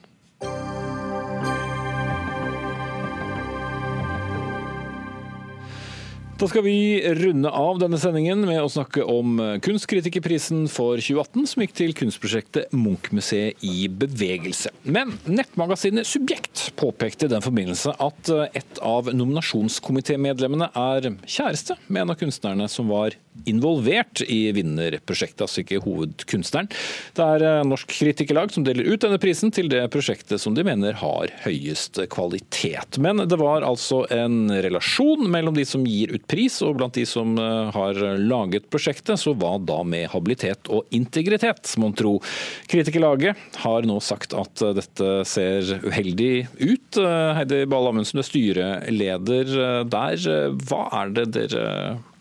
Da 6.36 6.48
skal 6.48 6.66
vi 6.66 7.14
runde 7.16 7.48
av 7.50 7.78
denne 7.80 7.96
sendingen 7.96 8.42
med 8.44 8.58
å 8.60 8.68
snakke 8.68 9.06
om 9.08 9.38
Kunstkritikerprisen 9.64 10.66
for 10.68 11.00
2018, 11.00 11.46
som 11.48 11.62
gikk 11.64 11.76
til 11.78 11.94
kunstprosjektet 11.96 12.74
Munchmuseet 12.76 13.64
i 13.64 13.86
bevegelse. 13.88 14.74
Men 14.84 15.14
nettmagasinet 15.32 16.04
Subjekt 16.04 16.74
påpekte 16.76 17.30
i 17.30 17.32
den 17.32 17.46
forbindelse 17.46 17.94
at 18.04 18.32
et 18.52 18.82
av 18.84 19.08
nominasjonskomitémedlemmene 19.16 20.74
er 20.76 21.08
kjæreste 21.24 21.80
med 21.88 22.04
en 22.04 22.12
av 22.12 22.20
kunstnerne 22.20 22.68
som 22.68 22.92
var 22.92 23.16
involvert 23.48 24.20
i 24.32 24.52
vinnerprosjektet, 24.56 25.46
altså 25.46 25.64
ikke 25.64 25.82
hovedkunstneren. 25.84 26.68
Det 27.16 27.30
er 27.36 27.64
Norsk 27.68 27.96
Kritikerlag 27.96 28.52
som 28.52 28.68
deler 28.68 28.88
ut 28.92 29.04
denne 29.04 29.20
prisen 29.24 29.56
til 29.56 29.72
det 29.72 29.86
prosjektet 29.94 30.44
som 30.44 30.56
de 30.56 30.68
mener 30.68 31.00
har 31.00 31.32
høyest 31.46 32.00
kvalitet. 32.12 33.00
Men 33.00 33.24
det 33.24 33.40
var 33.40 33.64
altså 33.68 34.04
en 34.12 34.52
relasjon 34.52 35.28
mellom 35.32 35.56
de 35.56 35.68
som 35.68 35.84
gir 35.88 36.12
ut 36.16 36.25
pris, 36.30 36.58
og 36.66 36.78
blant 36.80 36.96
de 36.98 37.06
som 37.08 37.36
eh, 37.40 37.72
har 37.76 38.00
laget 38.22 38.70
prosjektet, 38.74 39.20
så 39.22 39.36
hva 39.38 39.56
da 39.62 39.82
med 39.88 40.10
habilitet 40.14 40.70
og 40.74 40.90
integritet, 40.96 41.76
mon 41.82 41.96
tro. 41.96 42.18
Kritikerlaget 42.72 43.60
har 43.64 43.88
nå 43.88 44.00
sagt 44.04 44.36
at 44.38 44.66
eh, 44.66 44.76
dette 44.78 45.12
ser 45.30 45.76
uheldig 45.86 46.34
ut. 46.60 47.02
Eh, 47.02 47.32
Heidi 47.40 47.64
Bahl 47.70 47.92
Amundsen, 47.92 48.22
er 48.22 48.30
styreleder 48.30 49.54
der. 49.90 50.30
Hva 50.66 50.86
er 51.02 51.14
det 51.16 51.30
dere 51.36 51.68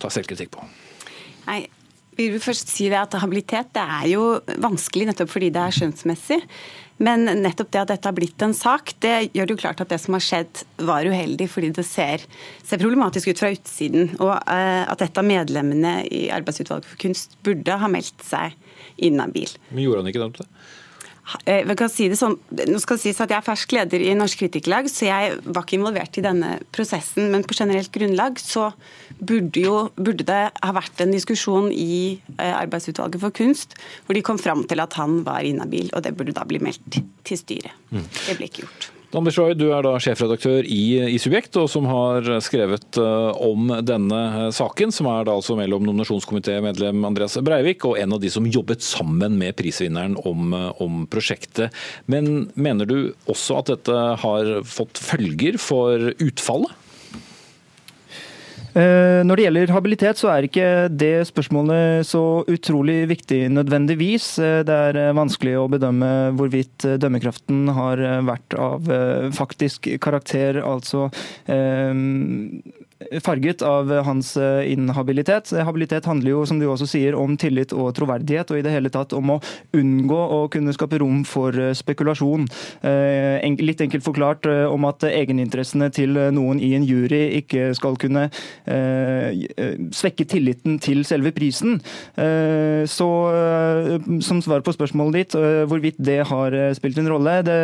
tar 0.03 0.13
selvkritikk 0.15 0.55
på? 0.57 0.67
Nei, 1.45 1.65
vi 2.17 2.29
vil 2.31 2.43
først 2.43 2.71
si 2.71 2.87
det 2.93 3.01
at 3.01 3.17
Habilitet 3.19 3.73
det 3.75 3.83
er 3.83 4.09
jo 4.13 4.25
vanskelig 4.63 5.11
nettopp 5.11 5.33
fordi 5.33 5.51
det 5.55 5.63
er 5.63 5.77
skjønnsmessig. 5.79 6.41
Men 7.03 7.27
nettopp 7.43 7.73
det 7.75 7.81
at 7.81 7.91
dette 7.91 8.07
har 8.09 8.15
blitt 8.15 8.43
en 8.45 8.55
sak, 8.55 8.93
det 9.03 9.31
gjør 9.35 9.49
det 9.49 9.57
jo 9.57 9.61
klart 9.65 9.81
at 9.83 9.91
det 9.91 9.99
som 10.03 10.15
har 10.15 10.23
skjedd 10.23 10.63
var 10.87 11.09
uheldig, 11.09 11.49
fordi 11.51 11.73
det 11.75 11.87
ser, 11.89 12.23
ser 12.63 12.83
problematisk 12.83 13.33
ut 13.33 13.43
fra 13.43 13.51
utsiden. 13.55 14.13
Og 14.21 14.31
uh, 14.31 14.85
at 14.87 15.03
et 15.03 15.19
av 15.19 15.27
medlemmene 15.27 15.97
i 16.07 16.29
Arbeidsutvalget 16.35 16.87
for 16.87 17.03
kunst 17.03 17.35
burde 17.47 17.81
ha 17.83 17.91
meldt 17.91 18.23
seg 18.27 18.55
inhabil. 19.03 19.51
Men 19.73 19.87
gjorde 19.89 20.05
han 20.05 20.13
ikke 20.13 20.29
det? 20.39 20.49
Eh, 21.49 21.65
kan 21.79 21.89
si 21.89 22.07
det 22.13 22.19
sånn, 22.21 22.37
nå 22.53 22.79
skal 22.83 22.99
det 22.99 23.03
sies 23.07 23.21
at 23.23 23.33
Jeg 23.33 23.39
er 23.41 23.47
fersk 23.47 23.73
leder 23.73 24.03
i 24.05 24.13
Norsk 24.17 24.43
Kritikerlag, 24.43 24.91
så 24.93 25.09
jeg 25.09 25.39
var 25.47 25.65
ikke 25.65 25.79
involvert 25.79 26.19
i 26.21 26.25
denne 26.25 26.59
prosessen. 26.75 27.31
Men 27.33 27.47
på 27.49 27.57
generelt 27.57 27.93
grunnlag 27.95 28.41
så 28.43 28.71
burde, 29.19 29.65
jo, 29.65 29.77
burde 29.97 30.27
det 30.29 30.43
ha 30.53 30.75
vært 30.77 31.01
en 31.05 31.15
diskusjon 31.15 31.71
i 31.73 32.21
eh, 32.37 32.53
Arbeidsutvalget 32.53 33.23
for 33.23 33.35
kunst 33.35 33.79
hvor 34.05 34.17
de 34.17 34.25
kom 34.27 34.41
fram 34.41 34.67
til 34.69 34.83
at 34.85 34.99
han 35.01 35.23
var 35.27 35.47
inhabil, 35.47 35.91
og 35.95 36.05
det 36.05 36.15
burde 36.19 36.37
da 36.37 36.45
bli 36.49 36.61
meldt 36.63 37.01
til 37.25 37.41
styret. 37.41 37.73
Mm. 37.91 38.05
Det 38.05 38.37
ble 38.39 38.51
ikke 38.51 38.67
gjort. 38.67 38.94
Dan 39.15 39.29
Roy, 39.31 39.53
du 39.55 39.69
er 39.71 39.85
da 39.87 39.93
sjefredaktør 40.03 40.67
i, 40.67 40.81
i, 41.07 41.19
Subjekt, 41.23 41.55
og 41.61 41.69
som 41.71 41.85
har 41.87 42.27
skrevet 42.43 42.99
uh, 42.99 43.31
om 43.47 43.71
denne 43.87 44.23
uh, 44.35 44.47
saken, 44.51 44.91
som 44.91 45.07
er 45.07 45.29
da 45.29 45.37
altså 45.39 45.55
mellom 45.55 45.85
nominasjonskomitémedlem 45.87 47.07
Andreas 47.07 47.39
Breivik 47.47 47.87
og 47.87 47.95
en 48.01 48.17
av 48.17 48.25
de 48.25 48.33
som 48.35 48.49
jobbet 48.51 48.83
sammen 48.83 49.39
med 49.39 49.55
prisvinneren 49.61 50.17
om, 50.27 50.51
uh, 50.51 50.73
om, 50.83 51.05
prosjektet. 51.07 51.71
Men 52.11 52.49
mener 52.59 52.91
du 52.91 52.97
også 53.31 53.61
at 53.61 53.71
dette 53.71 54.01
har 54.25 54.51
fått 54.67 54.99
følger 54.99 55.63
for 55.63 56.11
utfallet? 56.19 56.75
Eh, 58.75 59.21
når 59.23 59.39
det 59.39 59.45
gjelder 59.45 59.71
habilitet, 59.71 60.19
så 60.19 60.33
er 60.33 60.47
ikke 60.49 60.69
det 60.91 61.29
spørsmålet 61.29 62.03
så 62.09 62.43
utrolig 62.51 63.05
viktig 63.07 63.45
nødvendigvis. 63.55 64.27
Eh, 64.43 64.63
det 64.67 64.79
er 64.89 64.99
eh, 64.99 65.13
vanskelig 65.15 65.55
å 65.61 65.69
bedømme 65.71 66.11
hvorvidt 66.35 66.89
dømmekraften 66.99 67.71
har 67.77 68.03
vært 68.27 68.59
av 68.59 68.91
faktisk 69.35 69.87
karakter. 70.03 70.59
Altså 70.65 71.07
farget 73.25 73.63
av 73.67 73.91
hans 74.07 74.35
inhabilitet. 74.37 75.53
Habilitet 75.67 76.07
handler 76.09 76.31
jo, 76.31 76.45
som 76.49 76.59
du 76.61 76.67
også 76.69 76.89
sier, 76.89 77.17
om 77.19 77.37
tillit 77.41 77.73
og 77.77 77.93
troverdighet, 77.97 78.51
og 78.51 78.59
i 78.59 78.65
det 78.67 78.73
hele 78.75 78.93
tatt 78.93 79.15
om 79.17 79.37
å 79.37 79.41
unngå 79.77 80.21
å 80.37 80.41
kunne 80.53 80.75
skape 80.77 80.99
rom 81.03 81.23
for 81.29 81.55
spekulasjon. 81.77 82.47
Litt 83.65 83.85
enkelt 83.85 84.05
forklart 84.07 84.49
om 84.71 84.87
at 84.89 85.07
egeninteressene 85.09 85.91
til 85.95 86.19
noen 86.35 86.61
i 86.63 86.75
en 86.77 86.87
jury 86.87 87.23
ikke 87.41 87.71
skal 87.79 87.99
kunne 88.01 88.27
svekke 89.95 90.27
tilliten 90.31 90.79
til 90.83 91.05
selve 91.09 91.33
prisen. 91.37 91.79
Så 92.91 93.09
som 94.25 94.43
svar 94.45 94.65
på 94.65 94.75
spørsmålet 94.77 95.21
ditt, 95.21 95.39
hvorvidt 95.71 96.01
det 96.05 96.21
har 96.31 96.59
spilt 96.77 96.99
en 97.01 97.11
rolle, 97.13 97.39
det 97.47 97.61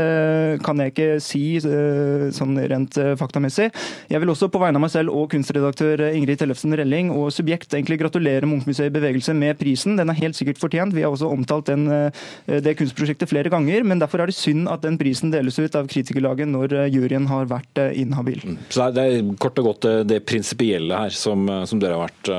kan 0.67 0.81
jeg 0.83 0.95
ikke 0.95 1.11
si 1.23 1.45
sånn 1.61 2.59
rent 2.71 2.99
faktamessig. 3.21 3.71
Jeg 4.11 4.23
vil 4.23 4.33
også 4.33 4.51
på 4.53 4.61
vegne 4.63 4.81
av 4.81 4.85
meg 4.85 4.93
selv 4.93 5.15
og 5.15 5.30
kunstredaktør 5.31 6.03
Ingrid 6.11 6.41
Tellefsen 6.41 6.75
Relling 6.79 7.13
og 7.15 7.31
Subjekt 7.35 7.75
egentlig 7.77 8.01
gratulere 8.03 8.49
Munchmuseet 8.49 8.91
i 8.91 8.95
Bevegelse 8.95 9.35
med 9.37 9.59
prisen. 9.61 9.97
Den 9.99 10.13
er 10.13 10.19
helt 10.19 10.39
sikkert 10.39 10.61
fortjent. 10.61 10.95
Vi 10.97 11.05
har 11.05 11.13
også 11.13 11.31
omtalt 11.31 11.71
den, 11.71 11.87
eh, 11.91 12.61
det 12.61 12.77
kunstprosjektet 12.79 13.31
flere 13.31 13.53
ganger. 13.53 13.85
Men 13.85 14.03
derfor 14.03 14.21
er 14.21 14.31
det 14.31 14.39
synd 14.39 14.69
at 14.69 14.83
den 14.83 14.99
prisen 14.99 15.33
deles 15.33 15.59
ut 15.59 15.75
av 15.79 15.89
kritikerlaget 15.91 16.51
når 16.51 16.77
eh, 16.77 16.91
juryen 16.93 17.31
har 17.31 17.49
vært 17.51 17.83
eh, 17.83 17.97
inhabil. 18.03 18.43
Mm. 18.45 18.61
Så 18.69 18.91
det 18.95 19.07
er 19.07 19.35
kort 19.41 19.59
og 19.63 19.73
godt 19.73 19.91
det 20.11 20.23
prinsipielle 20.27 20.97
her 21.07 21.11
som, 21.15 21.47
som, 21.67 21.81
dere 21.81 21.99
har 21.99 22.09
vært 22.09 22.31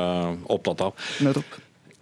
opptatt 0.51 0.87
av. 0.89 1.11
Nettopp. 1.25 1.59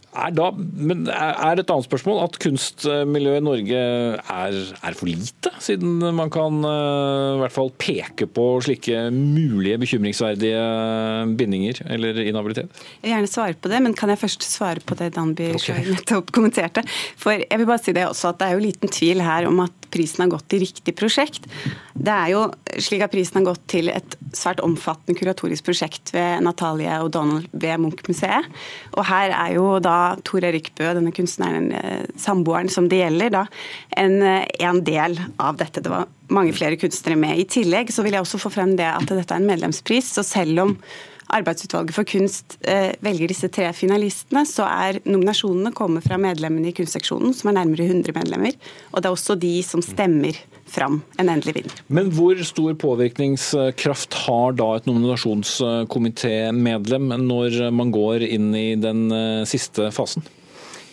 Er, 0.09 0.31
da, 0.33 0.47
men 0.57 1.03
er 1.13 1.59
et 1.61 1.69
annet 1.69 1.85
spørsmål 1.85 2.23
at 2.23 2.37
kunstmiljøet 2.41 3.41
i 3.41 3.45
Norge 3.45 3.79
er, 3.79 4.55
er, 4.81 4.95
for 4.97 5.05
lite? 5.05 5.51
Siden 5.61 5.99
man 6.17 6.31
kan 6.33 6.63
uh, 6.65 7.35
i 7.35 7.41
hvert 7.43 7.53
fall 7.53 7.69
peke 7.77 8.25
på 8.25 8.45
slike 8.65 9.03
mulige 9.13 9.77
bekymringsverdige 9.83 10.63
bindinger 11.37 11.83
eller 11.93 12.23
inhabilitet? 12.23 12.73
Jeg 12.73 13.05
vil 13.05 13.13
gjerne 13.13 13.31
svare 13.35 13.57
på 13.61 13.69
det, 13.69 13.83
men 13.85 13.97
kan 13.97 14.09
jeg 14.09 14.23
først 14.23 14.47
svare 14.49 14.81
på 14.81 14.97
det 14.97 15.11
Danby 15.17 15.51
okay. 15.59 15.85
nettopp 15.93 16.33
kommenterte? 16.33 16.83
For 17.19 17.37
jeg 17.37 17.61
vil 17.61 17.69
bare 17.69 17.83
si 17.83 17.93
det 17.93 18.07
også 18.09 18.33
at 18.33 18.41
det 18.41 18.49
er 18.49 18.57
jo 18.57 18.65
liten 18.65 18.95
tvil 18.95 19.21
her 19.25 19.45
om 19.49 19.61
at 19.67 19.89
prisen 19.93 20.23
har 20.25 20.33
gått 20.33 20.47
til 20.51 20.63
riktig 20.63 20.93
prosjekt. 20.97 21.45
Det 21.93 22.13
er 22.13 22.33
jo 22.33 22.43
slik 22.81 23.03
at 23.05 23.13
prisen 23.13 23.39
har 23.39 23.49
gått 23.51 23.63
til 23.71 23.91
et 23.93 24.17
svært 24.37 24.61
omfattende 24.65 25.17
kuratorisk 25.17 25.69
prosjekt 25.69 26.13
ved 26.15 26.43
Natalie 26.45 26.97
O'Donnell 27.01 27.47
ved 27.51 27.81
Munch-museet. 27.81 28.49
Og 28.95 29.05
her 29.09 29.33
er 29.33 29.55
jo 29.57 29.65
da 29.83 29.98
Tor 30.27 30.45
Erik 30.47 30.71
Bø, 30.77 30.87
denne 30.97 31.13
kunstneren, 31.15 31.69
eh, 31.75 32.07
samboeren 32.19 32.71
som 32.71 32.89
det 32.91 33.01
gjelder, 33.01 33.33
da, 33.35 33.45
en, 33.97 34.21
eh, 34.21 34.47
en 34.65 34.83
del 34.83 35.19
av 35.37 35.59
dette. 35.59 35.83
Det 35.83 35.91
var 35.91 36.09
mange 36.29 36.53
flere 36.53 36.79
kunstnere 36.79 37.17
med. 37.17 37.39
I 37.39 37.47
tillegg 37.49 37.93
så 37.93 38.03
vil 38.05 38.17
jeg 38.17 38.25
også 38.25 38.41
få 38.41 38.51
frem 38.53 38.75
det 38.79 38.89
at 38.89 39.07
dette 39.07 39.33
er 39.33 39.41
en 39.41 39.49
medlemspris. 39.49 40.13
så 40.17 40.25
selv 40.25 40.59
om 40.65 40.77
Arbeidsutvalget 41.29 41.93
for 41.93 42.07
kunst 42.09 42.57
eh, 42.65 42.95
velger 43.05 43.29
disse 43.29 43.47
tre 43.53 43.67
finalistene, 43.77 44.41
så 44.49 44.65
er 44.65 44.97
nominasjonene 45.05 45.71
kommet 45.77 46.07
fra 46.07 46.17
medlemmene 46.17 46.71
i 46.71 46.73
kunstseksjonen, 46.73 47.35
som 47.37 47.51
er 47.51 47.59
nærmere 47.59 47.85
100 47.85 48.15
medlemmer. 48.15 48.55
Og 48.93 49.01
det 49.01 49.05
er 49.05 49.13
også 49.13 49.37
de 49.37 49.51
som 49.65 49.83
stemmer 49.85 50.39
fram 50.69 51.01
en 51.19 51.29
endelig 51.33 51.53
vinner. 51.59 51.75
Men 51.87 52.11
hvor 52.15 52.35
stor 52.47 52.73
påvirkningskraft 52.79 54.13
har 54.25 54.49
da 54.59 54.67
et 54.77 54.87
nominasjonskomitémedlem 54.89 57.05
når 57.25 57.49
man 57.75 57.91
går 57.95 58.19
inn 58.29 58.55
i 58.57 58.75
den 58.79 59.11
eh, 59.11 59.45
siste 59.49 59.91
fasen? 59.95 60.23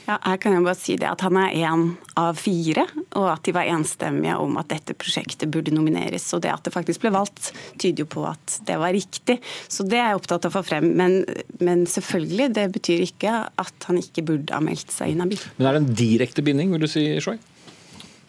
Ja, 0.07 0.21
her 0.23 0.37
kan 0.39 0.55
jeg 0.55 0.63
bare 0.63 0.79
si 0.79 0.95
det 1.01 1.09
at 1.11 1.23
Han 1.27 1.39
er 1.41 1.55
én 1.67 1.87
av 2.17 2.39
fire, 2.39 2.85
og 3.19 3.27
at 3.33 3.43
de 3.47 3.55
var 3.57 3.69
enstemmige 3.69 4.37
om 4.39 4.55
at 4.61 4.71
dette 4.71 4.95
prosjektet 4.95 5.51
burde 5.53 5.75
nomineres. 5.75 6.29
Og 6.37 6.45
Det 6.45 6.53
at 6.53 6.63
det 6.65 6.73
faktisk 6.75 7.03
ble 7.03 7.13
valgt, 7.17 7.51
tyder 7.83 8.05
jo 8.05 8.09
på 8.15 8.23
at 8.29 8.61
det 8.69 8.79
var 8.81 8.95
riktig. 8.95 9.41
Så 9.69 9.83
Det 9.83 9.99
er 9.99 10.13
jeg 10.13 10.21
opptatt 10.21 10.47
av 10.47 10.55
å 10.55 10.59
få 10.61 10.65
frem. 10.69 10.93
Men, 10.97 11.19
men 11.59 11.85
selvfølgelig, 11.91 12.53
det 12.55 12.69
betyr 12.79 13.05
ikke 13.09 13.35
at 13.51 13.91
han 13.91 13.99
ikke 13.99 14.25
burde 14.31 14.55
ha 14.55 14.63
meldt 14.63 14.95
seg 14.95 15.13
inhabil. 15.13 15.43
Men 15.59 15.69
er 15.69 15.77
det 15.77 15.83
en 15.83 15.99
direkte 15.99 16.47
binding, 16.47 16.73
vil 16.73 16.87
du 16.87 16.91
si, 16.91 17.09
Shoy? 17.21 17.43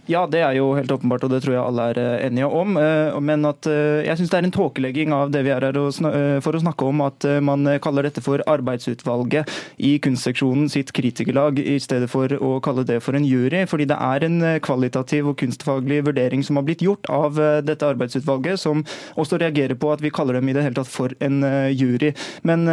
Ja, 0.08 0.22
det 0.24 0.40
er 0.40 0.54
jo 0.56 0.70
helt 0.78 0.92
åpenbart, 0.92 1.26
og 1.28 1.34
det 1.34 1.42
tror 1.44 1.54
jeg 1.58 1.64
alle 1.68 1.86
er 1.92 1.98
eh, 2.00 2.26
enige 2.30 2.48
om. 2.48 2.78
Eh, 2.80 3.18
men 3.20 3.44
at 3.48 3.68
eh, 3.68 4.06
jeg 4.06 4.22
syns 4.22 4.32
det 4.32 4.38
er 4.40 4.46
en 4.48 4.54
tåkelegging 4.56 5.12
av 5.12 5.34
det 5.34 5.42
vi 5.44 5.52
er 5.52 5.66
her 5.68 5.80
for 6.44 6.56
å 6.56 6.62
snakke 6.62 6.88
om, 6.88 7.02
at 7.04 7.26
man 7.44 7.68
kaller 7.84 8.08
dette 8.08 8.22
for 8.24 8.42
arbeidsutvalget 8.48 9.50
i 9.84 9.98
kunstseksjonen 10.04 10.70
sitt 10.72 10.94
kritikerlag, 10.96 11.60
i 11.60 11.76
stedet 11.84 12.08
for 12.12 12.32
å 12.32 12.54
kalle 12.64 12.86
det 12.88 13.02
for 13.04 13.18
en 13.20 13.26
jury. 13.28 13.66
Fordi 13.68 13.88
det 13.90 13.98
er 14.00 14.26
en 14.26 14.38
kvalitativ 14.64 15.28
og 15.34 15.38
kunstfaglig 15.42 16.00
vurdering 16.08 16.46
som 16.46 16.60
har 16.60 16.66
blitt 16.68 16.86
gjort 16.86 17.10
av 17.12 17.38
dette 17.68 17.88
arbeidsutvalget, 17.88 18.62
som 18.62 18.86
også 19.20 19.42
reagerer 19.44 19.76
på 19.80 19.92
at 19.92 20.04
vi 20.04 20.14
kaller 20.14 20.40
dem 20.40 20.48
i 20.48 20.56
det 20.56 20.64
hele 20.66 20.80
tatt 20.80 20.92
for 20.92 21.14
en 21.24 21.42
jury. 21.76 22.14
Men 22.48 22.66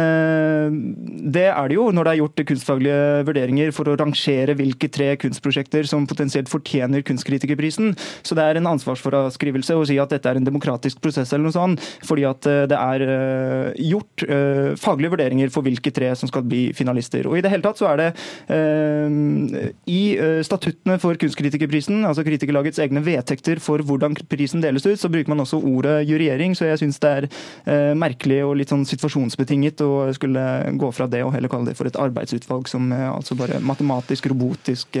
det 1.35 1.47
er 1.51 1.71
det 1.71 1.77
jo 1.77 1.89
når 1.91 2.07
det 2.07 2.15
er 2.15 2.21
gjort 2.23 2.45
kunstfaglige 2.53 3.27
vurderinger 3.27 3.75
for 3.75 3.91
å 3.91 3.97
rangere 3.99 4.55
hvilke 4.57 4.89
tre 4.93 5.11
kunstprosjekter 5.19 5.89
som 5.89 6.07
potensielt 6.09 6.51
fortjener 6.51 7.03
kunst 7.05 7.24
Kunstkritikerprisen. 7.25 7.95
Så 8.23 8.35
det 8.37 8.43
er 8.45 8.59
en 8.59 8.69
ansvarsfraskrivelse 8.69 9.75
å 9.75 9.85
si 9.87 9.97
at 10.01 10.13
dette 10.13 10.29
er 10.29 10.39
en 10.39 10.45
demokratisk 10.45 11.01
prosess 11.01 11.33
eller 11.33 11.47
noe 11.47 11.55
sånt, 11.55 11.83
fordi 12.05 12.25
at 12.27 12.45
eh, 12.49 12.63
det 12.69 12.77
er 12.77 13.05
eh, 13.05 13.83
gjort 13.89 14.25
eh, 14.27 14.73
faglige 14.79 15.15
vurderinger 15.15 15.51
for 15.53 15.65
hvilke 15.65 15.93
tre 15.95 16.11
som 16.17 16.29
skal 16.29 16.45
bli 16.45 16.69
finalister. 16.77 17.27
Og 17.29 17.37
i 17.37 17.43
det 17.43 17.51
hele 17.53 17.65
tatt 17.65 17.81
så 17.81 17.89
er 17.91 18.01
det 18.01 18.09
i 19.89 20.01
statuttene 20.45 20.97
for 21.01 21.17
Kunstkritikerprisen, 21.19 22.03
altså 22.07 22.23
kritikerlagets 22.25 22.79
egne 22.83 23.01
vedtekter 23.05 23.59
for 23.63 23.81
hvordan 23.85 24.15
prisen 24.29 24.63
deles 24.63 24.85
ut, 24.85 24.99
så 24.99 25.09
bruker 25.11 25.31
man 25.31 25.43
også 25.43 25.59
ordet 25.65 25.97
juryering, 26.09 26.55
så 26.57 26.69
jeg 26.69 26.81
syns 26.83 27.01
det 27.03 27.11
er 27.11 27.95
merkelig 27.97 28.41
og 28.45 28.55
litt 28.59 28.71
sånn 28.71 28.85
situasjonsbetinget 28.87 29.83
å 29.85 29.91
skulle 30.15 30.45
gå 30.79 30.91
fra 30.95 31.09
det 31.11 31.23
og 31.25 31.33
heller 31.35 31.51
kalle 31.51 31.71
det 31.71 31.77
for 31.79 31.89
et 31.89 31.99
arbeidsutvalg 31.99 32.69
som 32.71 32.91
altså 32.93 33.37
bare 33.39 33.61
matematisk, 33.63 34.29
robotisk 34.31 34.99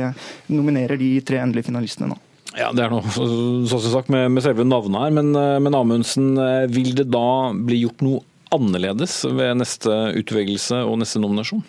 nominerer 0.51 0.99
de 1.01 1.11
tre 1.25 1.41
endelige 1.43 1.69
finalistene 1.69 2.13
nå. 2.13 2.14
Ja, 2.55 2.71
Det 2.71 2.85
er 2.85 2.93
noe 2.93 3.03
så 3.11 3.81
sagt 3.83 4.11
med, 4.13 4.29
med 4.31 4.45
selve 4.45 4.63
navnet 4.67 5.01
her, 5.01 5.15
men, 5.17 5.33
eh, 5.35 5.57
men 5.63 5.75
Amundsen, 5.75 6.35
eh, 6.39 6.65
vil 6.71 6.93
det 6.95 7.09
da 7.11 7.51
bli 7.51 7.81
gjort 7.83 8.03
noe 8.05 8.23
annerledes 8.55 9.23
ved 9.27 9.57
neste 9.59 9.91
utvelgelse 10.21 10.79
og 10.87 11.01
neste 11.01 11.19
nominasjon? 11.19 11.63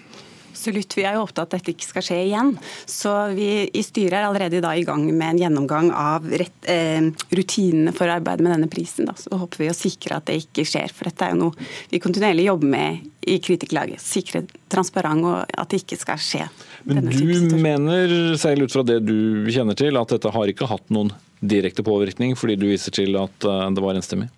Absolutt. 0.66 0.96
Vi 0.98 1.04
er 1.06 1.14
jo 1.14 1.22
opptatt 1.22 1.44
av 1.44 1.46
at 1.46 1.52
dette 1.60 1.70
ikke 1.76 1.86
skal 1.86 2.02
skje 2.02 2.16
igjen. 2.26 2.48
Så 2.90 3.10
vi 3.36 3.48
i 3.70 3.82
styret 3.86 4.18
er 4.18 4.24
allerede 4.26 4.58
i 4.58 4.82
gang 4.86 5.04
med 5.06 5.28
en 5.28 5.38
gjennomgang 5.44 5.92
av 5.94 6.26
rett, 6.26 6.56
eh, 6.66 7.06
rutinene 7.30 7.92
for 7.94 8.10
arbeidet 8.10 8.42
med 8.42 8.50
denne 8.56 8.68
prisen. 8.68 9.06
Da. 9.06 9.14
Så 9.14 9.30
håper 9.30 9.62
vi 9.62 9.68
å 9.70 9.76
sikre 9.76 10.16
at 10.16 10.26
det 10.26 10.40
ikke 10.42 10.64
skjer. 10.66 10.90
For 10.90 11.06
dette 11.06 11.22
er 11.22 11.36
jo 11.36 11.44
noe 11.44 11.68
vi 11.92 12.00
kontinuerlig 12.02 12.48
jobber 12.48 12.66
med 12.66 13.06
i 13.30 13.38
kritikerlaget. 13.38 14.02
Sikre 14.02 14.42
transparent 14.68 15.22
og 15.22 15.54
at 15.54 15.70
det 15.70 15.84
ikke 15.84 16.00
skal 16.02 16.18
skje. 16.18 16.48
Men 16.82 17.06
du 17.06 17.56
mener 17.62 18.34
selv 18.36 18.66
ut 18.66 18.74
fra 18.74 18.82
det 18.82 19.04
du 19.06 19.46
kjenner 19.46 19.78
til, 19.78 19.94
at 19.96 20.16
dette 20.16 20.34
har 20.34 20.50
ikke 20.50 20.66
hatt 20.66 20.90
noen 20.90 21.14
direkte 21.38 21.86
påvirkning, 21.86 22.34
fordi 22.34 22.58
du 22.58 22.66
viser 22.66 22.90
til 22.90 23.14
at 23.22 23.46
eh, 23.46 23.70
det 23.70 23.86
var 23.86 23.94
enstemmig? 23.94 24.32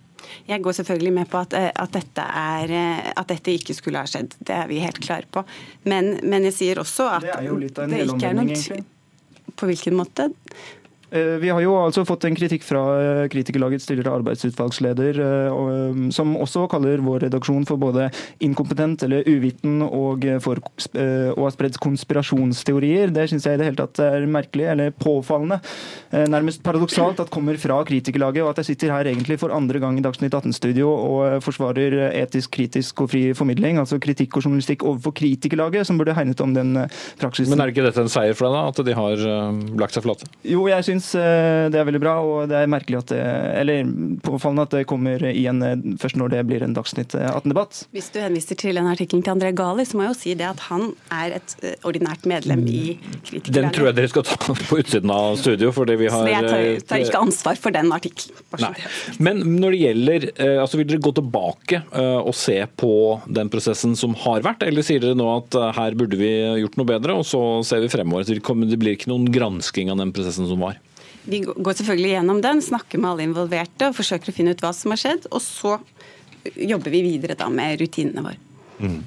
Jeg 0.49 0.63
går 0.65 0.73
selvfølgelig 0.79 1.13
med 1.13 1.29
på 1.29 1.41
at, 1.45 1.55
eh, 1.59 1.69
at, 1.75 1.93
dette 1.93 2.25
er, 2.25 2.71
eh, 2.73 3.11
at, 3.13 3.29
dette 3.29 3.53
ikke 3.53 3.77
skulle 3.77 4.01
ha 4.01 4.09
skjedd. 4.09 4.39
Det 4.41 4.55
er 4.57 4.69
vi 4.71 4.81
helt 4.81 5.01
klare 5.05 5.29
på. 5.31 5.43
Men, 5.85 6.15
men 6.25 6.49
jeg 6.49 6.57
sier 6.57 6.81
også 6.81 7.11
at 7.19 7.27
det, 7.27 7.35
er 7.37 7.49
jo 7.51 7.59
litt 7.61 7.79
av 7.79 7.85
en 7.85 7.93
det 7.93 8.07
ikke 8.09 8.31
er 8.31 8.39
noen 8.39 8.87
På 9.59 9.69
hvilken 9.69 9.99
måte? 9.99 10.31
Eh, 11.11 11.39
vi 11.41 11.49
har 11.49 11.63
jo 11.65 11.73
altså 11.81 12.05
fått 12.05 12.27
en 12.29 12.37
kritikk 12.37 12.65
fra 12.67 12.83
eh, 13.01 13.23
Kritikerlagets 13.33 13.87
tidligere 13.89 14.19
arbeidsutvalgsleder, 14.19 15.21
eh, 15.25 16.01
som 16.13 16.35
også 16.37 16.67
kaller 16.69 17.01
vår 17.05 17.25
redaksjon 17.27 17.65
for 17.69 17.81
både 17.81 18.11
inkompetent 18.45 19.07
eller 19.07 19.25
uviten 19.29 19.81
og, 19.87 20.27
for, 20.45 20.61
og 20.61 21.41
har 21.41 21.55
spredd 21.55 21.79
konspirasjonsteorier. 21.83 23.13
Det 23.15 23.29
syns 23.31 23.49
jeg 23.49 23.57
i 23.57 23.61
det 23.63 23.71
hele 23.71 23.81
tatt 23.81 24.03
er 24.05 24.27
merkelig, 24.29 24.67
eller 24.75 24.93
påfallende. 24.93 25.61
Nærmest 26.29 26.63
paradoksalt 26.65 27.21
at 27.21 27.29
det 27.29 27.35
kommer 27.35 27.59
fra 27.61 27.79
Kritikerlaget, 27.87 28.43
og 28.45 28.53
at 28.53 28.61
jeg 28.63 28.73
sitter 28.73 28.93
her 28.93 29.09
egentlig 29.11 29.39
for 29.41 29.55
andre 29.55 29.81
gang 29.83 29.99
i 29.99 30.05
Dagsnytt 30.05 30.35
18-studio 30.37 30.91
og 30.91 31.45
forsvarer 31.45 31.97
etisk, 32.11 32.53
kritisk 32.57 33.05
og 33.05 33.13
fri 33.13 33.23
formidling, 33.37 33.81
altså 33.81 34.01
kritikk 34.03 34.39
og 34.39 34.47
journalistikk 34.47 34.85
overfor 34.89 35.15
Kritikerlaget, 35.19 35.89
som 35.89 36.01
burde 36.01 36.17
hegnet 36.17 36.43
om 36.45 36.55
den 36.57 36.75
praksisen. 37.21 37.55
Men 37.55 37.65
er 37.65 37.71
det 37.71 37.77
ikke 37.77 37.89
dette 37.89 38.05
en 38.05 38.13
seier 38.13 38.37
for 38.39 38.49
deg, 38.49 38.59
da? 38.59 38.65
At 38.73 38.83
de 38.89 38.99
har 38.99 39.27
lagt 39.81 39.97
seg 39.97 40.07
flate? 40.07 40.29
Jo, 40.49 40.67
jeg 40.71 40.87
synes 40.87 40.98
syns 40.99 41.15
eh, 41.15 41.71
det 41.71 41.79
er 41.79 41.87
veldig 41.87 42.01
bra, 42.03 42.15
og 42.25 42.49
det 42.51 42.59
er 42.59 42.71
merkelig 42.71 43.01
at 43.03 43.13
det, 43.13 43.21
eller 43.61 43.89
påfallende 44.25 44.67
at 44.67 44.75
det 44.75 44.85
kommer 44.91 45.23
igjen 45.31 45.63
eh, 45.65 45.77
først 46.01 46.19
når 46.19 46.35
det 46.35 46.43
blir 46.49 46.65
en 46.65 46.75
Dagsnytt 46.77 47.15
18-debatt. 47.15 47.85
Eh, 47.87 47.93
Hvis 47.99 48.11
du 48.15 48.21
henviser 48.23 48.59
til 48.59 48.79
en 48.81 48.91
artikkel 48.91 49.23
til 49.23 49.35
André 49.35 49.53
Gali, 49.57 49.87
så 49.89 49.99
må 49.99 50.07
jeg 50.07 50.15
jo 50.15 50.19
si 50.19 50.35
det 50.39 50.49
at 50.49 50.65
han 50.69 50.91
er 51.15 51.39
et 51.39 51.57
ordinært 51.87 52.27
medlem 52.29 52.65
i 52.67 52.81
Kritikerlaget. 52.99 53.55
Den 53.59 53.71
tror 53.75 53.91
jeg 53.91 53.99
dere 53.99 54.13
skal 54.13 54.27
ta 54.29 54.57
på 54.59 54.81
utsiden 54.83 55.15
av 55.15 55.39
studio, 55.41 55.73
fordi 55.75 55.99
vi 56.03 56.11
har 56.13 56.25
Så 56.25 56.33
jeg 56.35 56.49
tar, 56.49 56.67
tar 56.93 57.05
ikke 57.07 57.23
ansvar 57.29 57.61
for 57.61 57.75
den 57.75 57.93
artikkelen. 57.95 58.77
Men 59.23 59.43
når 59.59 59.75
det 59.75 59.83
gjelder, 59.83 60.29
altså 60.63 60.81
vil 60.81 60.89
dere 60.91 61.03
gå 61.05 61.13
tilbake 61.17 61.83
og 61.99 62.33
se 62.37 62.59
på 62.81 62.93
den 63.39 63.51
prosessen 63.53 63.95
som 63.99 64.17
har 64.25 64.43
vært, 64.47 64.65
eller 64.67 64.87
sier 64.87 65.03
dere 65.03 65.19
nå 65.19 65.29
at 65.37 65.57
her 65.79 65.97
burde 65.99 66.19
vi 66.21 66.31
gjort 66.63 66.79
noe 66.81 66.89
bedre, 66.89 67.19
og 67.19 67.27
så 67.29 67.43
ser 67.67 67.83
vi 67.85 67.93
fremover? 67.93 68.27
Det 68.29 68.81
blir 68.81 68.97
ikke 68.97 69.11
noen 69.13 69.29
gransking 69.33 69.93
av 69.93 70.01
den 70.01 70.13
prosessen 70.15 70.49
som 70.51 70.63
var? 70.63 70.79
Vi 71.29 71.43
går 71.45 71.77
selvfølgelig 71.77 72.15
gjennom 72.15 72.41
den, 72.45 72.63
snakker 72.65 73.01
med 73.01 73.11
alle 73.11 73.29
involverte 73.29 73.91
og 73.91 73.97
forsøker 73.99 74.33
å 74.33 74.37
finne 74.37 74.55
ut 74.57 74.65
hva 74.65 74.73
som 74.77 74.95
har 74.95 75.01
skjedd. 75.03 75.29
Og 75.29 75.43
så 75.45 75.77
jobber 76.57 76.95
vi 76.95 77.05
videre 77.05 77.37
da 77.39 77.51
med 77.53 77.77
rutinene 77.83 78.25
våre. 78.25 78.39
Mm. 78.79 79.01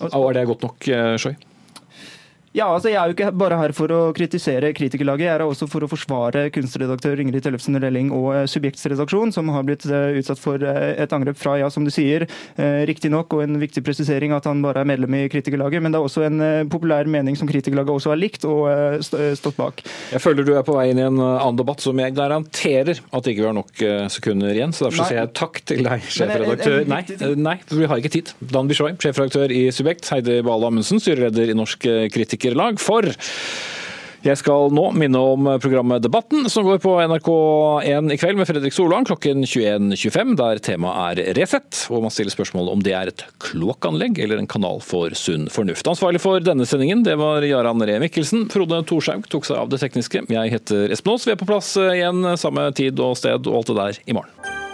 Og 0.00 0.26
er 0.30 0.36
det 0.38 0.48
godt 0.48 0.66
nok, 0.68 0.88
eh, 0.88 1.14
Skjøy? 1.20 1.34
Ja, 2.50 2.64
altså 2.66 2.90
Jeg 2.90 2.98
er 2.98 3.06
jo 3.06 3.14
ikke 3.14 3.30
bare 3.38 3.56
her 3.60 3.70
for 3.76 3.92
å 3.94 3.98
kritisere 4.10 4.72
kritikerlaget, 4.74 5.22
jeg 5.28 5.34
er 5.36 5.42
også 5.44 5.68
for 5.70 5.86
å 5.86 5.88
forsvare 5.90 6.48
kunstredaktør 6.50 7.20
Ingrid 7.22 7.44
Tellefsen 7.44 7.78
Relling 7.78 8.08
og 8.10 8.26
eh, 8.34 8.46
Subjektsredaksjon, 8.50 9.30
som 9.36 9.52
har 9.54 9.62
blitt 9.68 9.86
eh, 9.86 10.16
utsatt 10.18 10.40
for 10.42 10.58
eh, 10.58 10.96
et 10.98 11.14
angrep 11.14 11.38
fra, 11.38 11.54
ja, 11.60 11.68
som 11.70 11.86
du 11.86 11.92
sier, 11.94 12.26
riktignok, 12.58 13.30
og 13.36 13.44
en 13.44 13.60
viktig 13.60 13.82
presisering 13.86 14.34
at 14.34 14.48
han 14.48 14.60
bare 14.64 14.82
er 14.82 14.88
medlem 14.88 15.14
i 15.14 15.20
kritikerlaget, 15.30 15.82
men 15.82 15.94
det 15.94 16.00
er 16.00 16.06
også 16.08 16.24
en 16.26 16.42
populær 16.72 17.06
mening 17.10 17.38
som 17.38 17.48
kritikerlaget 17.48 17.92
også 17.94 18.12
har 18.12 18.18
likt 18.18 18.44
og 18.48 18.66
stått 19.38 19.58
bak. 19.58 19.82
Jeg 20.10 20.22
føler 20.22 20.46
du 20.46 20.52
er 20.56 20.66
på 20.66 20.74
vei 20.74 20.88
inn 20.90 21.00
i 21.00 21.06
en 21.06 21.20
annen 21.20 21.58
debatt 21.58 21.82
som 21.84 21.98
jeg 22.02 22.14
garanterer 22.16 22.98
at 22.98 23.30
ikke 23.30 23.44
vi 23.44 23.46
har 23.46 23.56
nok 23.56 23.84
sekunder 24.12 24.52
igjen, 24.56 24.74
så 24.76 24.88
derfor 24.88 25.06
sier 25.06 25.20
jeg 25.22 25.32
takk 25.38 25.62
til 25.70 25.84
deg, 25.86 26.04
sjefredaktør 26.10 26.90
Nei, 26.90 27.00
nei, 27.38 27.56
vi 27.70 27.90
har 27.90 28.02
ikke 28.02 28.12
tid. 28.18 28.34
Dan 28.42 28.70
Bishoy, 28.70 28.96
sjefredaktør 29.00 29.54
i 29.54 29.62
Subjekt, 29.74 30.10
Heidi 30.12 30.40
Bale 30.46 30.70
Amundsen, 30.70 31.02
styreleder 31.02 31.54
i 31.54 31.58
Norsk 31.58 31.86
Kritiker 32.10 32.39
musikerlag. 32.40 32.80
For 32.80 33.06
jeg 34.20 34.36
skal 34.36 34.68
nå 34.76 34.90
minne 34.92 35.16
om 35.16 35.46
programmet 35.62 36.02
Debatten, 36.04 36.44
som 36.52 36.66
går 36.66 36.80
på 36.82 36.92
NRK1 37.00 38.12
i 38.12 38.18
kveld 38.20 38.36
med 38.36 38.46
Fredrik 38.50 38.74
Solvang 38.76 39.06
klokken 39.08 39.46
21.25, 39.46 40.34
der 40.36 40.60
temaet 40.60 41.22
er 41.22 41.32
Resett, 41.38 41.86
og 41.88 42.04
man 42.04 42.12
stiller 42.12 42.34
spørsmål 42.34 42.68
om 42.68 42.84
det 42.84 42.92
er 42.92 43.08
et 43.08 43.24
kloakkanlegg 43.40 44.20
eller 44.20 44.42
en 44.42 44.50
kanal 44.50 44.84
for 44.84 45.16
sunn 45.16 45.48
fornuft. 45.48 45.88
Ansvarlig 45.88 46.20
for 46.20 46.44
denne 46.44 46.68
sendingen 46.68 47.04
det 47.06 47.16
var 47.16 47.48
Jaran 47.48 47.80
Ree 47.80 48.00
Mikkelsen. 48.04 48.50
Frode 48.52 48.84
Thorshaug 48.84 49.24
tok 49.32 49.48
seg 49.48 49.62
av 49.62 49.72
det 49.72 49.80
tekniske. 49.80 50.26
Jeg 50.28 50.56
heter 50.58 50.92
Espen 50.92 51.16
Aas. 51.16 51.24
Vi 51.24 51.32
er 51.32 51.40
på 51.40 51.48
plass 51.48 51.72
igjen 51.80 52.34
samme 52.40 52.68
tid 52.76 53.00
og 53.00 53.16
sted 53.16 53.48
og 53.48 53.62
alt 53.62 53.72
det 53.72 53.80
der 53.80 54.04
i 54.04 54.20
morgen. 54.20 54.68